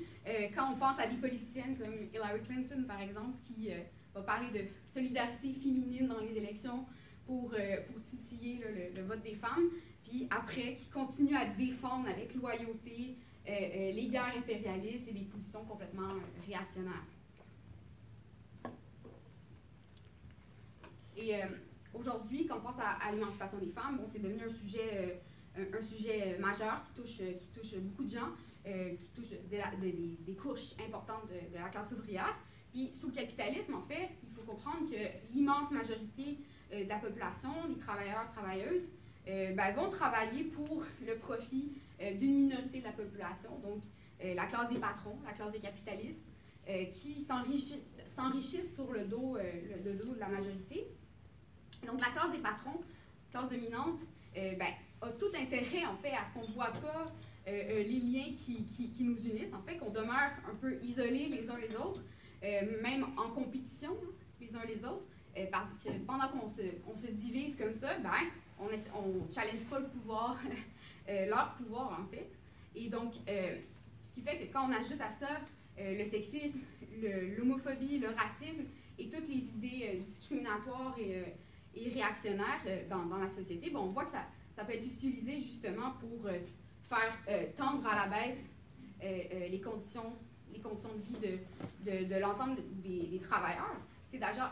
quand 0.56 0.72
on 0.72 0.76
pense 0.76 1.00
à 1.00 1.06
des 1.06 1.18
politiciennes 1.18 1.78
comme 1.78 1.94
Hillary 2.12 2.42
Clinton, 2.42 2.84
par 2.88 3.00
exemple, 3.00 3.38
qui 3.40 3.70
va 4.16 4.22
parler 4.22 4.48
de 4.50 4.66
solidarité 4.84 5.54
féminine 5.54 6.08
dans 6.08 6.20
les 6.20 6.36
élections 6.36 6.84
pour, 7.26 7.50
pour 7.50 8.04
titiller 8.04 8.62
le, 8.96 9.02
vote 9.04 9.22
des 9.22 9.34
femmes, 9.34 9.70
puis 10.04 10.28
après, 10.30 10.76
qui 10.76 10.90
continue 10.90 11.36
à 11.36 11.46
défendre 11.46 12.08
avec 12.08 12.36
loyauté 12.36 13.16
les 13.48 14.08
guerres 14.10 14.34
impérialistes 14.38 15.08
et 15.10 15.14
des 15.14 15.24
positions 15.24 15.64
complètement 15.66 16.14
réactionnaires. 16.48 17.06
Et 21.18 21.36
euh, 21.36 21.46
aujourd'hui, 21.94 22.46
quand 22.46 22.58
on 22.58 22.62
pense 22.62 22.80
à, 22.80 23.12
l'émancipation 23.12 23.58
des 23.60 23.70
femmes, 23.70 23.98
bon, 23.98 24.04
c'est 24.06 24.20
devenu 24.20 24.44
un 24.44 24.50
sujet, 24.50 25.22
euh, 25.58 25.78
un, 25.78 25.82
sujet 25.82 26.38
majeur 26.40 26.82
qui 26.84 27.02
touche, 27.02 27.20
euh, 27.22 27.34
qui 27.34 27.48
touche 27.50 27.76
beaucoup 27.78 28.04
de 28.04 28.10
gens, 28.10 28.32
qui 29.00 29.12
touche 29.12 29.30
des 29.50 30.36
couches 30.36 30.74
importantes 30.84 31.30
de, 31.30 31.58
la 31.58 31.70
classe 31.70 31.92
ouvrière. 31.92 32.36
Puis 32.72 32.92
sous 32.96 33.08
le 33.08 33.14
capitalisme, 33.14 33.76
en 33.76 33.82
fait, 33.82 34.10
il 34.24 34.30
faut 34.30 34.42
comprendre 34.42 34.90
que 34.90 35.34
l'immense 35.34 35.70
majorité 35.70 36.40
de 36.72 36.90
la 36.90 36.98
population, 36.98 37.50
les 37.68 37.78
travailleurs, 37.78 38.30
travailleuses, 38.32 38.90
ben, 39.26 39.74
vont 39.76 39.90
travailler 39.90 40.44
pour 40.44 40.84
le 41.06 41.16
profit 41.16 41.72
d'une 42.20 42.36
minorité 42.36 42.80
de 42.80 42.86
la 42.86 42.92
population, 42.92 43.50
donc 43.60 43.82
la 44.22 44.46
classe 44.46 44.70
des 44.70 44.80
patrons, 44.80 45.18
la 45.26 45.34
classe 45.34 45.52
des 45.52 45.60
capitalistes, 45.60 46.24
qui 46.92 47.22
s'enrichissent 47.22 48.76
sur 48.76 48.92
le 48.92 49.06
dos, 49.06 49.38
le 49.38 49.94
dos 49.94 50.14
de 50.14 50.20
la 50.20 50.28
majorité. 50.28 50.88
Donc, 51.86 52.02
la 52.02 52.10
classe 52.10 52.32
des 52.32 52.40
patrons, 52.42 52.82
classe 53.32 53.50
dominante, 53.50 54.02
euh, 54.38 54.56
ben, 54.56 54.68
a 55.02 55.12
tout 55.12 55.32
intérêt, 55.40 55.86
en 55.86 55.96
fait, 55.98 56.12
à 56.12 56.26
ce 56.26 56.34
qu'on 56.34 56.42
ne 56.48 56.54
voit 56.54 56.72
pas 56.72 57.06
euh, 57.48 57.52
euh, 57.52 57.84
les 57.84 58.00
liens 58.00 58.32
qui, 58.34 58.66
qui, 58.66 59.04
nous 59.04 59.18
unissent, 59.28 59.54
en 59.54 59.62
fait, 59.62 59.78
qu'on 59.78 59.92
demeure 59.92 60.32
un 60.50 60.56
peu 60.56 60.78
isolés 60.82 61.28
les 61.30 61.50
uns 61.50 61.58
les 61.58 61.76
autres, 61.76 62.02
même 62.82 63.08
en 63.18 63.30
compétition 63.32 63.92
hein, 63.92 64.12
les 64.40 64.56
uns 64.56 64.66
les 64.68 64.86
autres, 64.86 65.06
parce 65.52 65.74
que 65.74 65.90
pendant 66.06 66.28
qu'on 66.30 66.48
se, 66.48 67.12
divise 67.12 67.56
comme 67.56 67.74
ça, 67.74 67.98
ben, 68.00 68.12
on 68.60 68.66
ne 68.68 69.32
challenge 69.34 69.64
pas 69.70 69.80
le 69.80 69.88
pouvoir, 69.88 70.38
leur 71.08 71.54
pouvoir, 71.56 72.00
en 72.02 72.06
fait. 72.08 72.30
Et 72.76 72.90
donc, 72.90 73.14
ce 73.28 74.14
qui 74.14 74.22
fait 74.22 74.40
que 74.40 74.54
quand 74.54 74.70
on 74.70 74.72
ajoute 74.72 75.02
à 75.02 75.10
ça 75.10 75.28
le 75.78 76.06
sexisme, 76.06 76.60
l'homophobie, 77.38 78.00
le, 78.00 78.10
racisme 78.10 78.64
et 78.98 79.10
toutes 79.10 79.28
les 79.28 79.44
idées 79.56 79.98
discriminatoires 79.98 80.96
et 80.98 81.24
et 81.76 81.90
réactionnaire 81.90 82.62
euh, 82.68 82.88
dans, 82.90 83.18
la 83.18 83.28
société, 83.28 83.70
bon, 83.70 83.82
on 83.82 83.90
voit 83.90 84.06
que 84.06 84.12
ça, 84.12 84.64
peut 84.64 84.74
être 84.74 84.86
utilisé 84.86 85.36
justement 85.36 85.92
pour 86.00 86.28
euh, 86.28 86.40
faire 86.84 87.20
euh, 87.28 87.46
tendre 87.56 87.86
à 87.88 88.08
la 88.08 88.08
baisse 88.08 88.52
les, 89.02 89.62
conditions, 89.62 90.14
de 90.52 91.02
vie 91.04 92.08
de, 92.08 92.20
l'ensemble 92.20 92.56
des, 92.84 93.20
travailleurs. 93.20 93.76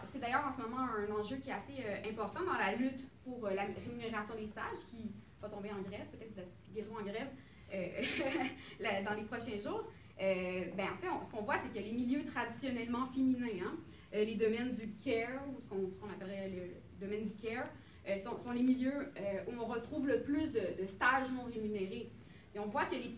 C'est 0.03 0.19
d'ailleurs 0.19 0.45
en 0.47 0.51
ce 0.51 0.61
moment 0.61 0.79
un 0.79 1.11
enjeu 1.11 1.37
qui 1.37 1.49
est 1.49 1.53
assez 1.53 1.83
important 2.09 2.43
dans 2.43 2.57
la 2.57 2.75
lutte 2.75 3.07
pour 3.23 3.47
la 3.49 3.63
rémunération 3.63 4.35
des 4.35 4.47
stages 4.47 4.83
qui 4.89 5.11
va 5.41 5.49
tomber 5.49 5.71
en 5.71 5.81
grève. 5.81 6.05
Peut-être 6.11 6.29
que 6.29 6.33
vous 6.33 6.39
êtes 6.39 6.53
bientôt 6.73 6.97
en 6.99 7.03
grève 7.03 7.29
dans 9.05 9.13
les 9.15 9.23
prochains 9.23 9.57
jours. 9.57 9.83
ben, 10.19 10.87
en 10.93 10.97
fait, 10.97 11.25
ce 11.25 11.31
qu'on 11.31 11.41
voit, 11.41 11.57
c'est 11.57 11.69
que 11.69 11.83
les 11.83 11.93
milieux 11.93 12.23
traditionnellement 12.23 13.05
féminins, 13.05 13.65
hein, 13.65 13.77
les 14.13 14.35
domaines 14.35 14.73
du 14.73 14.93
care, 14.95 15.43
ou 15.47 15.61
ce 15.61 15.69
qu'on 15.69 16.09
appellerait 16.09 16.49
le, 16.49 16.83
domaine 16.99 17.23
du 17.23 17.33
care, 17.35 17.67
euh, 18.07 18.17
sont, 18.17 18.51
les 18.51 18.63
milieux 18.63 19.11
euh, 19.17 19.43
où 19.47 19.61
on 19.61 19.65
retrouve 19.65 20.07
le 20.07 20.21
plus 20.23 20.51
de, 20.51 20.85
stages 20.85 21.31
non 21.31 21.45
rémunérés. 21.45 22.11
Et 22.53 22.59
on 22.59 22.65
voit 22.65 22.85
que 22.85 22.95
les, 22.95 23.09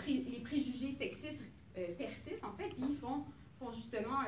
préjugés 0.41 0.91
sexistes 0.91 1.43
euh, 1.77 1.87
persistent, 1.97 2.43
en 2.43 2.53
fait, 2.53 2.69
puis 2.69 2.85
ils 2.89 2.95
font 2.95 3.25
justement 3.71 4.19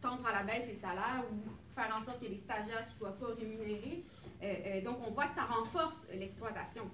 tendre 0.00 0.26
à 0.26 0.32
la 0.32 0.42
baisse 0.42 0.68
les 0.68 0.74
salaires 0.74 1.24
ou 1.30 1.36
faire 1.74 1.94
en 1.96 2.00
sorte 2.04 2.22
ait 2.22 2.28
des 2.28 2.36
stagiaires 2.36 2.84
qui 2.84 2.92
ne 2.92 2.98
soient 2.98 3.18
pas 3.18 3.34
rémunérés. 3.34 4.04
donc, 4.84 4.98
on 5.06 5.10
voit 5.10 5.26
que 5.26 5.34
ça 5.34 5.44
renforce 5.44 6.06
l'exploitation. 6.12 6.84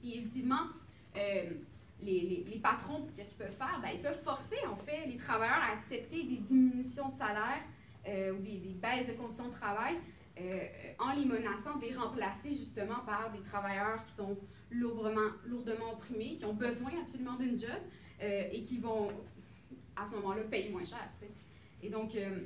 Puis, 0.00 0.18
ultimement, 0.18 0.68
les, 1.14 2.44
les, 2.48 2.58
patrons, 2.58 3.06
qu'est-ce 3.16 3.30
qu'ils 3.30 3.38
peuvent 3.38 3.56
faire? 3.56 3.80
Ben, 3.82 3.90
ils 3.94 4.02
peuvent 4.02 4.22
forcer, 4.22 4.56
en 4.70 4.76
fait, 4.76 5.06
les 5.06 5.16
travailleurs 5.16 5.62
à 5.62 5.72
accepter 5.72 6.24
des 6.24 6.36
diminutions 6.36 7.08
de 7.08 7.14
salaire 7.14 7.62
ou 8.06 8.42
des, 8.42 8.76
baisses 8.80 9.08
de 9.08 9.14
conditions 9.14 9.48
de 9.48 9.52
travail 9.52 9.96
euh, 10.38 10.66
en 10.98 11.14
les 11.14 11.24
menaçant 11.24 11.76
de 11.76 11.86
les 11.86 11.94
remplacer 11.96 12.50
justement 12.50 13.00
par 13.06 13.32
des 13.32 13.40
travailleurs 13.40 14.04
qui 14.04 14.12
sont 14.12 14.36
lourdement, 14.70 15.30
lourdement 15.46 15.94
opprimés, 15.94 16.36
qui 16.36 16.44
ont 16.44 16.52
besoin 16.52 16.90
absolument 17.00 17.36
d'une 17.36 17.58
job 17.58 17.70
euh, 18.22 18.42
et 18.52 18.62
qui 18.62 18.76
vont 18.76 19.10
à 19.96 20.04
ce 20.04 20.14
moment-là 20.16 20.42
payer 20.42 20.68
moins 20.68 20.84
cher. 20.84 21.08
Et 21.86 21.88
donc, 21.88 22.16
euh, 22.16 22.40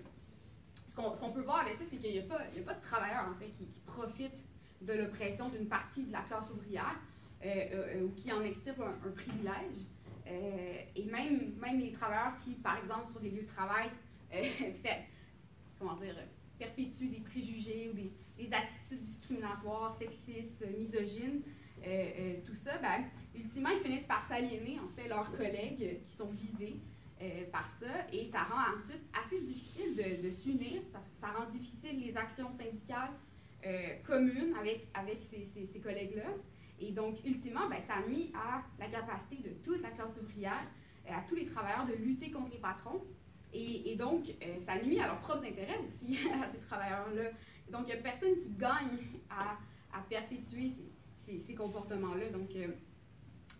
ce 0.87 0.97
qu'on 0.97 1.31
peut 1.33 1.41
voir 1.41 1.61
avec 1.61 1.77
ça, 1.77 1.85
c'est 1.89 1.97
qu'il 1.97 2.13
n'y 2.13 2.19
a, 2.19 2.23
pas, 2.23 2.75
de 2.75 2.81
travailleurs 2.83 3.27
en 3.27 3.35
fait 3.35 3.49
qui, 3.49 3.67
profitent 3.87 4.45
de 4.83 4.93
l'oppression 4.93 5.49
d'une 5.49 5.67
partie 5.67 6.05
de 6.05 6.13
la 6.13 6.21
classe 6.21 6.51
ouvrière 6.51 6.97
ou 7.43 8.11
qui 8.17 8.31
en 8.33 8.43
extirpent 8.43 8.83
un, 8.83 9.11
privilège. 9.13 9.87
et 10.27 11.05
même, 11.07 11.79
les 11.79 11.91
travailleurs 11.91 12.35
qui, 12.35 12.51
par 12.57 12.77
exemple, 12.77 13.09
sur 13.11 13.21
des 13.21 13.31
lieux 13.31 13.43
de 13.43 13.47
travail, 13.47 13.89
comment 15.79 15.97
dire, 15.97 16.17
perpétuent 16.59 17.09
des 17.09 17.21
préjugés 17.21 17.91
ou 17.91 17.95
des, 17.95 18.55
attitudes 18.55 19.01
discriminatoires, 19.01 19.91
sexistes, 19.93 20.67
misogynes, 20.79 21.41
euh, 21.87 22.11
euh, 22.19 22.35
tout 22.45 22.55
ça, 22.55 22.77
ben, 22.79 23.05
ultimement, 23.35 23.71
ils 23.71 23.79
finissent 23.79 24.05
par 24.05 24.23
s'aliéner, 24.23 24.79
en 24.81 24.89
fait, 24.89 25.09
leurs 25.09 25.31
collègues 25.33 26.01
qui 26.05 26.13
sont 26.13 26.29
visés 26.29 26.77
euh, 27.21 27.45
par 27.53 27.69
ça, 27.69 27.87
et 28.13 28.27
ça 28.27 28.45
rend 28.45 28.75
ensuite 28.75 29.03
assez 29.23 29.41
difficile 29.45 30.23
de, 30.23 30.31
s'unir, 30.31 30.83
ça, 31.01 31.29
rend 31.29 31.47
difficile 31.47 32.01
les 32.01 32.17
actions 32.17 32.51
syndicales 32.53 33.11
communes 34.05 34.55
avec, 34.59 34.89
avec 34.95 35.21
ces, 35.21 35.45
ces, 35.45 35.81
collègues-là, 35.81 36.25
et 36.81 36.93
donc, 36.93 37.19
ultimement, 37.27 37.69
ben, 37.69 37.79
ça 37.79 37.95
nuit 38.09 38.33
à 38.35 38.63
la 38.79 38.87
capacité 38.87 39.37
de 39.37 39.51
toute 39.63 39.83
la 39.83 39.91
classe 39.91 40.17
ouvrière, 40.17 40.67
à 41.07 41.21
tous 41.29 41.35
les 41.35 41.45
travailleurs 41.45 41.87
de 41.87 41.93
lutter 41.93 42.31
contre 42.31 42.53
les 42.53 42.59
patrons, 42.59 43.03
et, 43.53 43.97
donc, 43.97 44.29
euh, 44.29 44.59
ça 44.61 44.81
nuit 44.81 45.01
à 45.01 45.07
leurs 45.07 45.19
propres 45.21 45.45
intérêts 45.45 45.79
aussi, 45.83 46.19
à 46.43 46.49
ces 46.51 46.59
travailleurs-là. 46.59 47.31
Donc, 47.71 47.83
il 47.89 47.95
n'y 47.95 48.01
a 48.01 48.03
personne 48.03 48.37
qui 48.37 48.51
gagne 48.51 48.97
à, 49.29 49.59
à 49.93 50.03
perpétuer 50.09 50.71
ces, 51.17 51.39
ces, 51.39 51.55
comportements-là. 51.55 52.31
Donc, 52.31 52.51
euh, 52.55 52.69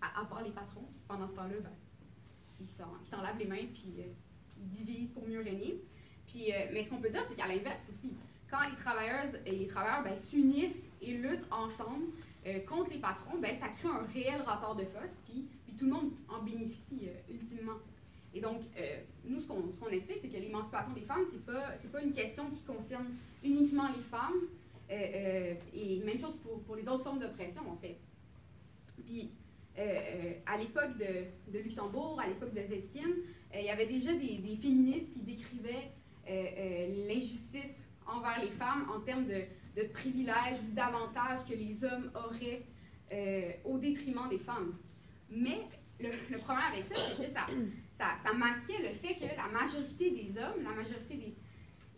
à, 0.01 0.25
part 0.25 0.43
les 0.43 0.53
patrons, 0.53 0.85
qui 0.93 1.01
pendant 1.09 1.27
ce 1.27 1.35
temps-là, 1.35 1.57
ben, 1.61 1.73
ils 2.61 2.67
s'en 2.67 3.23
lavent 3.23 3.39
les 3.39 3.47
mains, 3.47 3.67
puis 3.73 3.93
ils 4.59 4.69
divisent 4.69 5.11
pour 5.11 5.27
mieux 5.27 5.41
régner. 5.41 5.81
Puis, 6.27 6.53
mais 6.73 6.83
ce 6.83 6.91
qu'on 6.91 6.99
peut 6.99 7.11
dire, 7.11 7.25
c'est 7.29 7.35
qu'à 7.35 7.49
l'inverse 7.49 7.89
aussi, 7.91 8.13
quand 8.51 8.61
les 8.69 8.77
travailleuses 8.77 9.41
et 9.47 9.53
les 9.53 9.67
travailleurs 9.67 10.03
ben, 10.05 10.17
s'unissent 10.17 10.91
et 11.03 11.15
luttent 11.15 11.47
ensemble 11.51 12.07
contre 12.69 12.91
les 12.91 12.99
patrons, 12.99 13.39
ben, 13.39 13.55
ça 13.55 13.69
crée 13.69 13.89
un 13.89 14.07
réel 14.13 14.43
rapport 14.43 14.77
de 14.77 14.85
force, 14.85 15.19
puis, 15.27 15.47
puis 15.65 15.75
tout 15.77 15.87
le 15.87 15.93
monde 15.93 16.11
en 16.29 16.43
bénéficie 16.43 17.09
ultimement. 17.29 17.79
Et 18.33 18.41
donc, 18.41 18.63
euh, 18.79 19.01
nous, 19.25 19.41
ce 19.41 19.47
qu'on 19.47 19.89
explique, 19.89 20.19
c'est 20.21 20.29
que 20.29 20.37
l'émancipation 20.37 20.93
des 20.93 21.01
femmes, 21.01 21.25
ce 21.27 21.33
n'est 21.33 21.43
pas, 21.43 21.75
pas 21.93 22.03
une 22.03 22.13
question 22.13 22.49
qui 22.51 22.63
concerne 22.63 23.07
uniquement 23.45 23.89
les 23.89 24.03
femmes, 24.03 24.47
euh, 24.91 24.95
euh, 24.95 25.55
et 25.75 25.99
même 26.01 26.19
chose 26.19 26.37
pour, 26.43 26.61
pour 26.61 26.77
les 26.77 26.89
autres 26.89 27.03
formes 27.03 27.19
d'oppression, 27.19 27.69
en 27.69 27.77
fait. 27.77 27.97
Puis, 29.05 29.33
à 30.47 30.57
l'époque 30.57 30.97
de, 30.99 31.59
Luxembourg, 31.59 32.21
à 32.21 32.27
l'époque 32.27 32.53
de 32.53 32.61
Zetkin, 32.61 33.11
il 33.55 33.65
y 33.65 33.71
avait 33.71 33.87
déjà 33.87 34.13
des, 34.13 34.41
féministes 34.61 35.13
qui 35.13 35.21
décrivaient 35.23 35.91
l'injustice 37.07 37.87
envers 38.07 38.43
les 38.43 38.51
femmes 38.51 38.91
en 38.95 39.01
termes 39.01 39.27
de, 39.27 39.45
privilèges 39.95 40.61
ou 40.69 40.75
d'avantages 40.75 41.47
que 41.49 41.55
les 41.55 41.85
hommes 41.85 42.11
auraient 42.15 42.63
au 43.65 43.79
détriment 43.79 44.29
des 44.29 44.39
femmes. 44.39 44.77
Mais 45.31 45.61
le, 46.01 46.39
problème 46.39 46.65
avec 46.73 46.85
ça, 46.85 46.95
c'est 46.97 47.27
que 47.27 47.31
ça, 47.31 48.33
masquait 48.35 48.83
le 48.83 48.89
fait 48.89 49.15
que 49.15 49.37
la 49.37 49.49
majorité 49.49 50.11
des 50.11 50.39
hommes, 50.39 50.63
la 50.63 50.75
majorité 50.75 51.35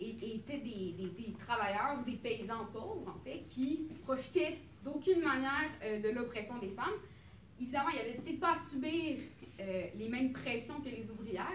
étaient 0.01 0.59
des, 0.59 1.35
travailleurs 1.39 1.99
ou 2.01 2.05
des 2.11 2.17
paysans 2.17 2.67
pauvres, 2.73 3.15
en 3.15 3.19
fait, 3.25 3.45
qui 3.47 3.89
profitaient 4.03 4.59
d'aucune 4.85 5.21
manière 5.21 5.71
euh, 5.83 6.01
de 6.01 6.09
l'oppression 6.11 6.59
des 6.59 6.71
femmes. 6.71 6.95
Évidemment, 7.61 7.91
il 7.91 7.95
n'y 7.95 8.01
avait 8.01 8.15
peut-être 8.15 8.41
pas 8.41 8.53
à 8.53 8.57
subir 8.57 9.17
euh, 9.61 9.87
les 9.95 10.09
mêmes 10.09 10.33
pressions 10.33 10.81
que 10.81 10.89
les 10.89 11.11
ouvrières, 11.11 11.47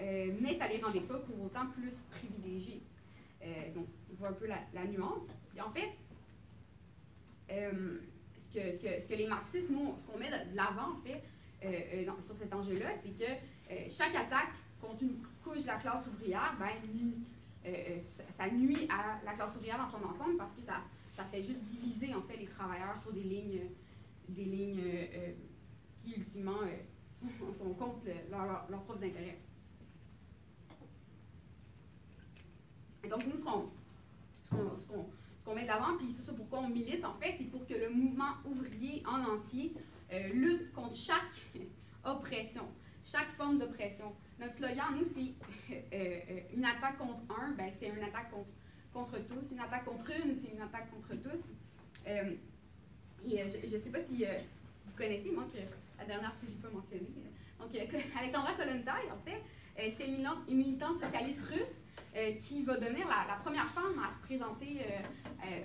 euh, 0.00 0.32
mais 0.40 0.54
ça 0.54 0.68
ne 0.68 0.74
les 0.74 0.82
rendait 0.82 1.00
pas 1.00 1.18
pour 1.18 1.44
autant 1.44 1.66
plus 1.66 2.02
privilégiés. 2.10 2.80
donc, 3.74 3.86
on 4.10 4.14
voit 4.16 4.28
un 4.28 4.32
peu 4.32 4.46
la, 4.46 4.84
nuance. 4.84 5.28
Et 5.56 5.60
en 5.60 5.70
fait, 5.70 5.88
ce 7.48 9.08
que, 9.08 9.14
les 9.14 9.26
marxistes, 9.26 9.70
nous, 9.70 9.94
ce 9.98 10.06
qu'on 10.06 10.18
met 10.18 10.30
de 10.30 10.56
l'avant, 10.56 10.96
sur 12.20 12.36
cet 12.36 12.54
enjeu-là, 12.54 12.92
c'est 12.94 13.14
que 13.18 13.30
euh, 13.70 13.76
chaque 13.88 14.14
attaque 14.14 14.54
contre 14.80 15.02
une 15.02 15.16
couche 15.44 15.62
de 15.62 15.66
la 15.68 15.76
classe 15.76 16.06
ouvrière, 16.06 16.56
ben, 16.58 16.66
euh, 16.66 17.68
euh, 17.68 17.98
ça 18.30 18.50
nuit 18.50 18.88
à 18.90 19.20
la 19.24 19.32
classe 19.34 19.54
ouvrière 19.56 19.78
dans 19.78 19.86
son 19.86 20.04
ensemble 20.04 20.36
parce 20.36 20.52
que 20.52 20.62
ça, 20.62 20.82
ça 21.12 21.24
fait 21.24 21.42
juste 21.42 21.62
diviser 21.62 22.14
en 22.14 22.22
fait 22.22 22.36
les 22.36 22.46
travailleurs 22.46 22.98
sur 22.98 23.12
des 23.12 23.22
lignes, 23.22 23.60
des 24.34 24.44
lignes 24.44 24.82
qui 25.96 26.14
ultimement 26.14 26.60
sont, 27.52 27.74
contre 27.74 28.06
leurs 28.30 28.82
propres 28.82 29.04
intérêts. 29.04 29.38
Donc 33.08 33.26
nous, 33.26 33.36
ce 33.36 33.44
qu'on 35.44 35.54
met 35.54 35.62
de 35.62 35.68
l'avant, 35.68 35.96
puis 35.96 36.10
c'est 36.10 36.22
ça 36.22 36.32
pourquoi 36.32 36.60
on 36.60 36.68
milite 36.68 37.04
en 37.04 37.14
fait, 37.14 37.34
c'est 37.36 37.44
pour 37.44 37.66
que 37.66 37.74
le 37.74 37.90
mouvement 37.90 38.34
ouvrier 38.44 39.02
en 39.06 39.36
entier 39.36 39.74
lutte 40.32 40.72
contre 40.72 40.94
chaque 40.94 41.50
oppression 42.04 42.66
chaque 43.04 43.28
forme 43.28 43.58
d'oppression. 43.58 44.12
Notre 44.38 44.56
slogan, 44.56 44.96
nous, 44.96 45.04
c'est 45.04 45.34
euh, 45.92 46.20
euh, 46.30 46.40
une 46.54 46.64
attaque 46.64 46.98
contre 46.98 47.20
un, 47.40 47.52
ben, 47.52 47.70
c'est 47.72 47.88
une 47.88 48.02
attaque 48.02 48.30
contre, 48.30 48.52
contre 48.92 49.18
tous. 49.26 49.52
Une 49.52 49.60
attaque 49.60 49.84
contre 49.84 50.10
une, 50.24 50.36
c'est 50.36 50.48
une 50.48 50.60
attaque 50.60 50.90
contre 50.90 51.14
tous. 51.16 51.52
Euh, 52.06 52.34
et 53.26 53.38
je 53.48 53.74
ne 53.74 53.80
sais 53.80 53.90
pas 53.90 54.00
si 54.00 54.24
vous 54.86 54.96
connaissez, 54.96 55.30
moi, 55.32 55.44
que 55.52 55.58
la 55.98 56.04
dernière 56.04 56.34
que 56.36 56.46
je 56.46 56.52
n'ai 56.52 56.58
pas 56.58 56.70
mentionné. 56.70 57.06
Donc, 57.58 57.70
Alexandra 58.18 58.54
Kolontai, 58.54 59.10
en 59.12 59.18
fait, 59.24 59.90
c'est 59.90 60.08
une, 60.08 60.28
militante 60.48 60.98
socialiste 60.98 61.46
russe 61.46 62.38
qui 62.40 62.62
va 62.64 62.76
devenir 62.78 63.06
la, 63.08 63.36
première 63.36 63.66
femme 63.66 64.02
à 64.04 64.10
se 64.12 64.18
présenter, 64.20 64.80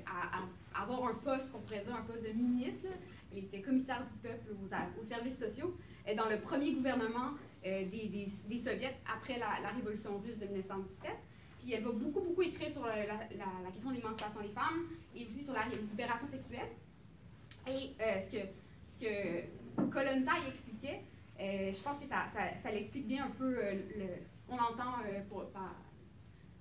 à, 0.06 0.82
avoir 0.82 1.06
un 1.08 1.16
poste, 1.16 1.52
qu'on 1.52 1.60
pourrait 1.60 1.84
dire 1.86 1.96
un 1.96 2.02
poste 2.02 2.24
de 2.24 2.34
ministre. 2.34 2.88
Elle 3.32 3.40
était 3.40 3.62
commissaire 3.62 4.04
du 4.04 4.12
peuple 4.28 4.52
aux, 4.52 5.00
aux 5.00 5.04
services 5.04 5.40
sociaux 5.40 5.76
dans 6.16 6.30
le 6.30 6.40
premier 6.40 6.74
gouvernement 6.74 7.32
euh, 7.66 7.84
des, 7.90 8.30
des, 8.48 8.58
soviets 8.60 8.96
après 9.12 9.40
la, 9.40 9.70
révolution 9.70 10.20
russe 10.20 10.38
de 10.38 10.46
1917. 10.46 11.12
Puis 11.60 11.74
elle 11.74 11.84
va 11.84 11.90
beaucoup, 11.92 12.22
beaucoup 12.22 12.44
écrire 12.44 12.70
sur 12.70 12.86
la, 12.86 13.72
question 13.72 13.90
de 13.90 13.96
l'émancipation 13.96 14.42
des 14.42 14.50
femmes 14.50 14.86
et 15.16 15.26
aussi 15.26 15.42
sur 15.42 15.54
la 15.54 15.66
libération 15.70 16.28
sexuelle. 16.28 16.70
Et 17.68 17.96
euh, 18.02 18.22
ce 18.22 18.32
que, 18.32 18.38
ce 18.88 19.06
que 19.06 19.90
Kolontai 19.90 20.48
expliquait, 20.48 21.02
euh, 21.40 21.72
je 21.74 21.82
pense 21.82 22.00
que 22.00 22.06
ça, 22.06 22.26
ça, 22.28 22.72
l'explique 22.72 23.08
bien 23.08 23.26
un 23.26 23.32
peu 23.32 23.50
le, 23.50 24.08
ce 24.38 24.48
qu'on 24.48 24.58
entend 24.58 24.94
par 25.54 25.76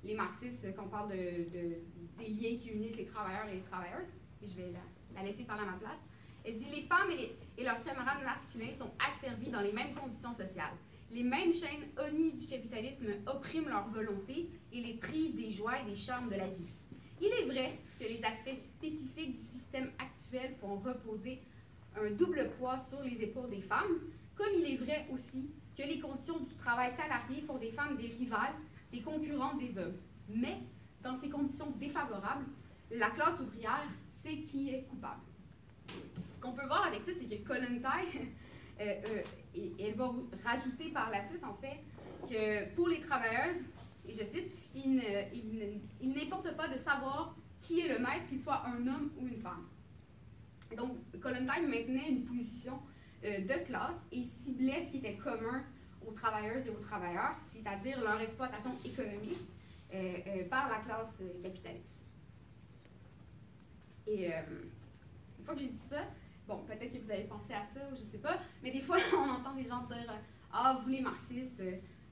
les 0.03 0.14
marxistes 0.14 0.75
quand 0.75 0.85
on 0.85 0.88
parle 0.88 1.11
de, 1.11 1.17
de, 1.17 1.77
des 2.19 2.29
liens 2.29 2.57
qui 2.57 2.69
unissent 2.71 2.97
les 2.97 3.07
travailleurs 3.07 3.47
et 3.49 3.57
les 3.57 3.62
travailleuses. 3.62 4.09
Et 4.43 4.49
je 4.49 4.57
vais 4.57 4.73
la, 5.14 5.23
laisser 5.23 5.45
parler 5.45 5.62
à 5.62 5.67
ma 5.67 5.79
place. 5.79 5.99
Elle 6.45 6.57
dit 6.57 6.67
Les 6.75 6.83
femmes 6.83 7.11
et, 7.11 7.35
et 7.61 7.64
leurs 7.64 7.81
camarades 7.81 8.23
masculins 8.25 8.73
sont 8.73 8.90
asservis 9.09 9.51
dans 9.51 9.61
les 9.61 9.73
mêmes 9.73 9.95
conditions 9.95 10.35
sociales. 10.35 10.75
Les 11.11 11.23
mêmes 11.23 11.53
chaînes 11.53 11.87
honnies 11.99 12.33
du 12.33 12.47
capitalisme 12.47 13.07
oppriment 13.27 13.69
leur 13.69 13.87
volonté 13.88 14.49
et 14.73 14.81
les 14.81 14.95
privent 14.95 15.37
des 15.37 15.51
joies 15.51 15.79
et 15.81 15.85
des 15.88 15.95
charmes 15.95 16.29
de 16.29 16.37
la 16.37 16.49
vie. 16.49 16.67
Il 17.25 17.33
est 17.41 17.51
vrai 17.51 17.73
que 17.99 18.05
les 18.05 18.23
aspects 18.25 18.55
spécifiques 18.55 19.33
du 19.33 19.39
système 19.39 19.91
actuel 19.99 20.55
font 20.61 20.77
reposer 20.77 21.41
un 21.97 22.11
double 22.11 22.51
poids 22.59 22.79
sur 22.79 23.03
les 23.03 23.23
épaules 23.23 23.49
des 23.49 23.63
femmes, 23.63 24.01
comme 24.35 24.53
il 24.55 24.75
est 24.75 24.77
vrai 24.77 25.07
aussi 25.11 25.51
que 25.77 25.83
les 25.83 25.99
conditions 25.99 26.39
du 26.39 26.55
travail 26.57 26.91
salarié 26.91 27.41
font 27.41 27.57
des 27.57 27.73
femmes 27.73 27.97
des 27.97 28.09
rivales, 28.09 28.55
des 28.93 29.01
concurrentes 29.01 29.59
des 29.59 29.79
hommes. 29.79 29.97
Mais, 30.29 30.59
dans 31.01 31.15
ces 31.15 31.31
conditions 31.31 31.71
défavorables, 31.79 32.45
la 32.91 33.09
classe 33.11 33.41
ouvrière 33.41 33.89
sait 34.11 34.43
qui 34.43 34.69
est 34.71 34.83
coupable 34.85 35.23
qu'on 36.45 36.53
peut 36.53 36.67
voir 36.67 36.87
avec 36.87 37.03
ça, 37.03 37.11
c'est 37.19 37.25
que 37.25 37.43
Kollontai, 37.43 37.89
euh, 38.81 38.95
euh, 39.05 39.23
elle 39.81 39.95
va 39.95 40.13
rajouter 40.45 40.91
par 40.91 41.11
la 41.11 41.23
suite, 41.23 41.43
en 41.43 41.55
fait, 41.55 41.81
que 42.29 42.75
pour 42.75 42.89
les 42.89 43.01
travailleuses, 43.01 43.65
et 44.07 44.12
je 44.12 44.25
cite, 44.25 44.53
il, 44.75 45.01
n'importe 46.03 46.57
pas 46.57 46.69
de 46.69 46.79
savoir 46.79 47.37
qui 47.61 47.81
est 47.81 47.88
le 47.88 47.99
maître, 47.99 48.27
qu'il 48.29 48.38
soit 48.38 48.62
un 48.67 48.87
homme 48.87 49.11
ou 49.19 49.27
une 49.27 49.37
femme. 49.37 49.67
Donc, 50.77 50.99
Kollontai 51.21 51.62
maintenait 51.62 52.11
une 52.11 52.25
position 52.25 52.79
euh, 53.25 53.40
de 53.40 53.64
classe 53.64 54.07
et 54.12 54.23
ciblait 54.23 54.83
ce 54.83 54.90
qui 54.90 54.99
était 54.99 55.17
commun 55.17 55.64
aux 56.07 56.12
travailleuses 56.12 56.67
et 56.67 56.71
aux 56.71 56.81
travailleurs, 56.81 57.35
c'est-à-dire 57.37 57.99
leur 58.03 58.21
exploitation 58.21 58.71
économique 58.85 59.40
par 60.51 60.69
la 60.69 60.79
classe 60.79 61.23
capitaliste. 61.40 61.95
Et 64.09 64.27
une 64.27 65.45
fois 65.45 65.55
que 65.55 65.61
j'ai 65.61 65.69
dit 65.69 65.79
ça, 65.79 66.05
Bon, 66.47 66.59
peut-être 66.67 66.93
que 66.93 67.03
vous 67.03 67.11
avez 67.11 67.25
pensé 67.25 67.55
à 67.55 67.62
ça, 67.62 67.81
je 67.93 68.03
sais 68.03 68.19
pas, 68.19 68.38
mais 68.62 68.71
des 68.71 68.81
fois, 68.81 68.97
on 69.17 69.31
entend 69.31 69.55
des 69.55 69.64
gens 69.64 69.83
dire 69.85 70.12
Ah, 70.53 70.77
vous 70.83 70.90
les 70.90 71.01
marxistes, 71.01 71.62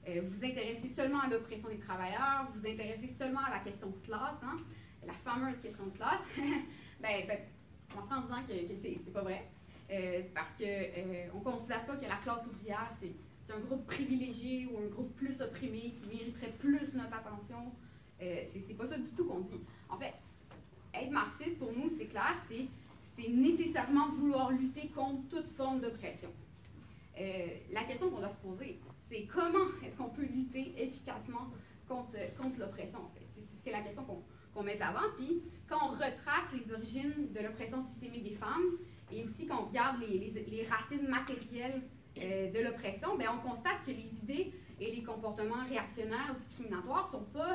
euh, 0.07 0.17
euh, 0.17 0.21
vous 0.23 0.45
intéressez 0.45 0.87
seulement 0.87 1.21
à 1.21 1.27
l'oppression 1.27 1.69
des 1.69 1.77
travailleurs, 1.77 2.47
vous 2.51 2.59
vous 2.59 2.67
intéressez 2.67 3.07
seulement 3.07 3.41
à 3.41 3.49
la 3.49 3.59
question 3.59 3.89
de 3.89 3.97
classe, 4.05 4.43
hein, 4.43 4.55
la 5.05 5.13
fameuse 5.13 5.59
question 5.59 5.85
de 5.87 5.97
classe. 5.97 6.25
ben, 7.01 7.27
ben, 7.27 7.39
on 7.95 7.99
en 7.99 8.21
disant 8.21 8.43
que, 8.47 8.67
que 8.67 8.75
c'est 8.75 9.13
pas 9.13 9.21
vrai, 9.21 9.47
euh, 9.91 10.21
parce 10.33 10.51
qu'on 10.57 11.35
on 11.35 11.39
ne 11.39 11.43
considère 11.43 11.85
pas 11.85 11.95
que 11.95 12.05
la 12.05 12.17
classe 12.17 12.47
ouvrière, 12.47 12.89
c'est 12.99 13.53
un 13.53 13.59
groupe 13.59 13.85
privilégié 13.85 14.67
ou 14.67 14.79
un 14.79 14.87
groupe 14.87 15.15
plus 15.15 15.41
opprimé 15.41 15.91
qui 15.91 16.07
mériterait 16.07 16.53
plus 16.57 16.93
notre 16.95 17.13
attention. 17.13 17.71
c'est 18.19 18.77
pas 18.77 18.87
ça 18.87 18.97
du 18.97 19.09
tout 19.09 19.25
qu'on 19.25 19.41
dit. 19.41 19.61
En 19.89 19.97
fait, 19.97 20.13
être 20.93 21.11
marxiste, 21.11 21.59
pour 21.59 21.71
nous, 21.73 21.89
c'est 21.89 22.05
clair, 22.05 22.35
c'est 22.47 23.29
nécessairement 23.29 24.07
vouloir 24.07 24.51
lutter 24.51 24.89
contre 24.89 25.27
toute 25.29 25.47
forme 25.47 25.81
d'oppression. 25.81 26.29
Euh, 27.19 27.47
la 27.71 27.83
question 27.83 28.09
qu'on 28.09 28.19
doit 28.19 28.29
se 28.29 28.37
poser, 28.37 28.79
c'est 29.13 29.25
comment 29.25 29.65
est-ce 29.85 29.95
qu'on 29.95 30.09
peut 30.09 30.25
lutter 30.25 30.73
efficacement 30.77 31.51
contre, 31.87 32.17
contre 32.41 32.59
l'oppression, 32.59 32.99
en 32.99 33.09
fait. 33.09 33.25
C'est 33.29 33.71
la 33.71 33.81
question 33.81 34.03
qu'on 34.53 34.63
met 34.63 34.75
de 34.75 34.79
l'avant. 34.79 35.07
Puis, 35.17 35.43
quand 35.67 35.77
on 35.87 35.91
retrace 35.91 36.51
les 36.57 36.73
origines 36.73 37.31
de 37.31 37.39
l'oppression 37.41 37.79
systémique 37.79 38.23
des 38.23 38.31
femmes, 38.31 38.77
et 39.11 39.23
aussi 39.23 39.45
quand 39.45 39.63
on 39.63 39.65
regarde 39.67 39.99
les, 39.99 40.17
les, 40.17 40.63
racines 40.63 41.07
matérielles 41.07 41.81
euh, 42.17 42.51
de 42.51 42.59
l'oppression, 42.59 43.15
ben, 43.17 43.27
on 43.37 43.47
constate 43.47 43.83
que 43.85 43.91
les 43.91 44.19
idées 44.19 44.53
et 44.79 44.95
les 44.95 45.03
comportements 45.03 45.63
réactionnaires 45.67 46.33
discriminatoires 46.35 47.05
ne 47.05 47.11
sont 47.11 47.25
pas 47.25 47.53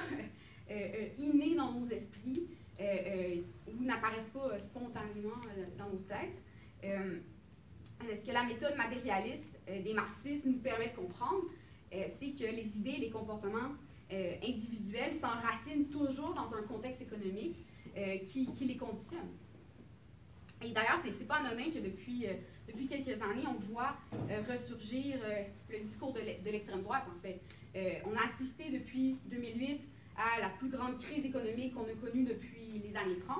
euh, 0.70 1.08
innés 1.18 1.56
dans 1.56 1.72
nos 1.72 1.86
esprits, 1.88 2.48
euh, 2.80 2.84
euh, 2.84 3.36
ou 3.66 3.82
n'apparaissent 3.82 4.28
pas 4.28 4.52
euh, 4.52 4.58
spontanément 4.60 5.34
dans 5.76 5.88
nos 5.88 5.98
têtes. 5.98 6.40
Ce 8.00 8.24
que 8.24 8.32
la 8.32 8.44
méthode 8.44 8.76
matérialiste 8.76 9.48
des 9.66 9.92
marxistes 9.92 10.46
nous 10.46 10.58
permet 10.58 10.88
de 10.88 10.96
comprendre, 10.96 11.44
c'est 11.90 12.32
que 12.32 12.44
les 12.44 12.78
idées 12.78 12.96
et 12.96 13.00
les 13.00 13.10
comportements 13.10 13.72
individuels 14.10 15.12
s'enracinent 15.12 15.88
toujours 15.90 16.34
dans 16.34 16.54
un 16.54 16.62
contexte 16.62 17.02
économique 17.02 17.56
qui, 18.24 18.64
les 18.64 18.76
conditionne. 18.76 19.28
Et 20.64 20.70
d'ailleurs, 20.70 21.00
c'est 21.02 21.26
pas 21.26 21.36
anodin 21.36 21.70
que 21.70 21.78
depuis, 21.78 22.26
quelques 22.88 23.22
années, 23.22 23.46
on 23.46 23.58
voit 23.58 23.96
ressurgir 24.48 25.16
le 25.70 25.78
discours 25.80 26.12
de 26.12 26.50
l'extrême 26.50 26.82
droite, 26.82 27.04
en 27.14 27.20
fait. 27.20 27.40
on 28.06 28.14
a 28.16 28.24
assisté 28.24 28.70
depuis 28.70 29.16
2008 29.30 29.88
à 30.18 30.40
la 30.40 30.48
plus 30.50 30.68
grande 30.68 30.96
crise 30.96 31.24
économique 31.24 31.74
qu'on 31.74 31.84
a 31.84 31.94
connue 31.94 32.24
depuis 32.24 32.82
les 32.84 32.96
années 32.96 33.18
30 33.18 33.36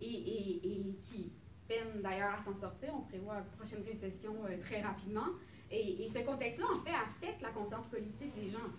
et, 0.00 0.06
et, 0.06 0.94
qui 1.02 1.30
peine 1.68 2.02
d'ailleurs 2.02 2.34
à 2.34 2.38
s'en 2.38 2.54
sortir. 2.54 2.94
On 2.94 3.02
prévoit 3.02 3.38
une 3.38 3.56
prochaine 3.56 3.82
récession 3.84 4.34
très 4.60 4.80
rapidement. 4.80 5.26
Et, 5.70 6.08
ce 6.08 6.20
contexte-là, 6.20 6.66
en 6.70 6.74
fait, 6.76 6.90
affecte 6.90 7.42
la 7.42 7.50
conscience 7.50 7.86
politique 7.86 8.34
des 8.36 8.48
gens. 8.48 8.70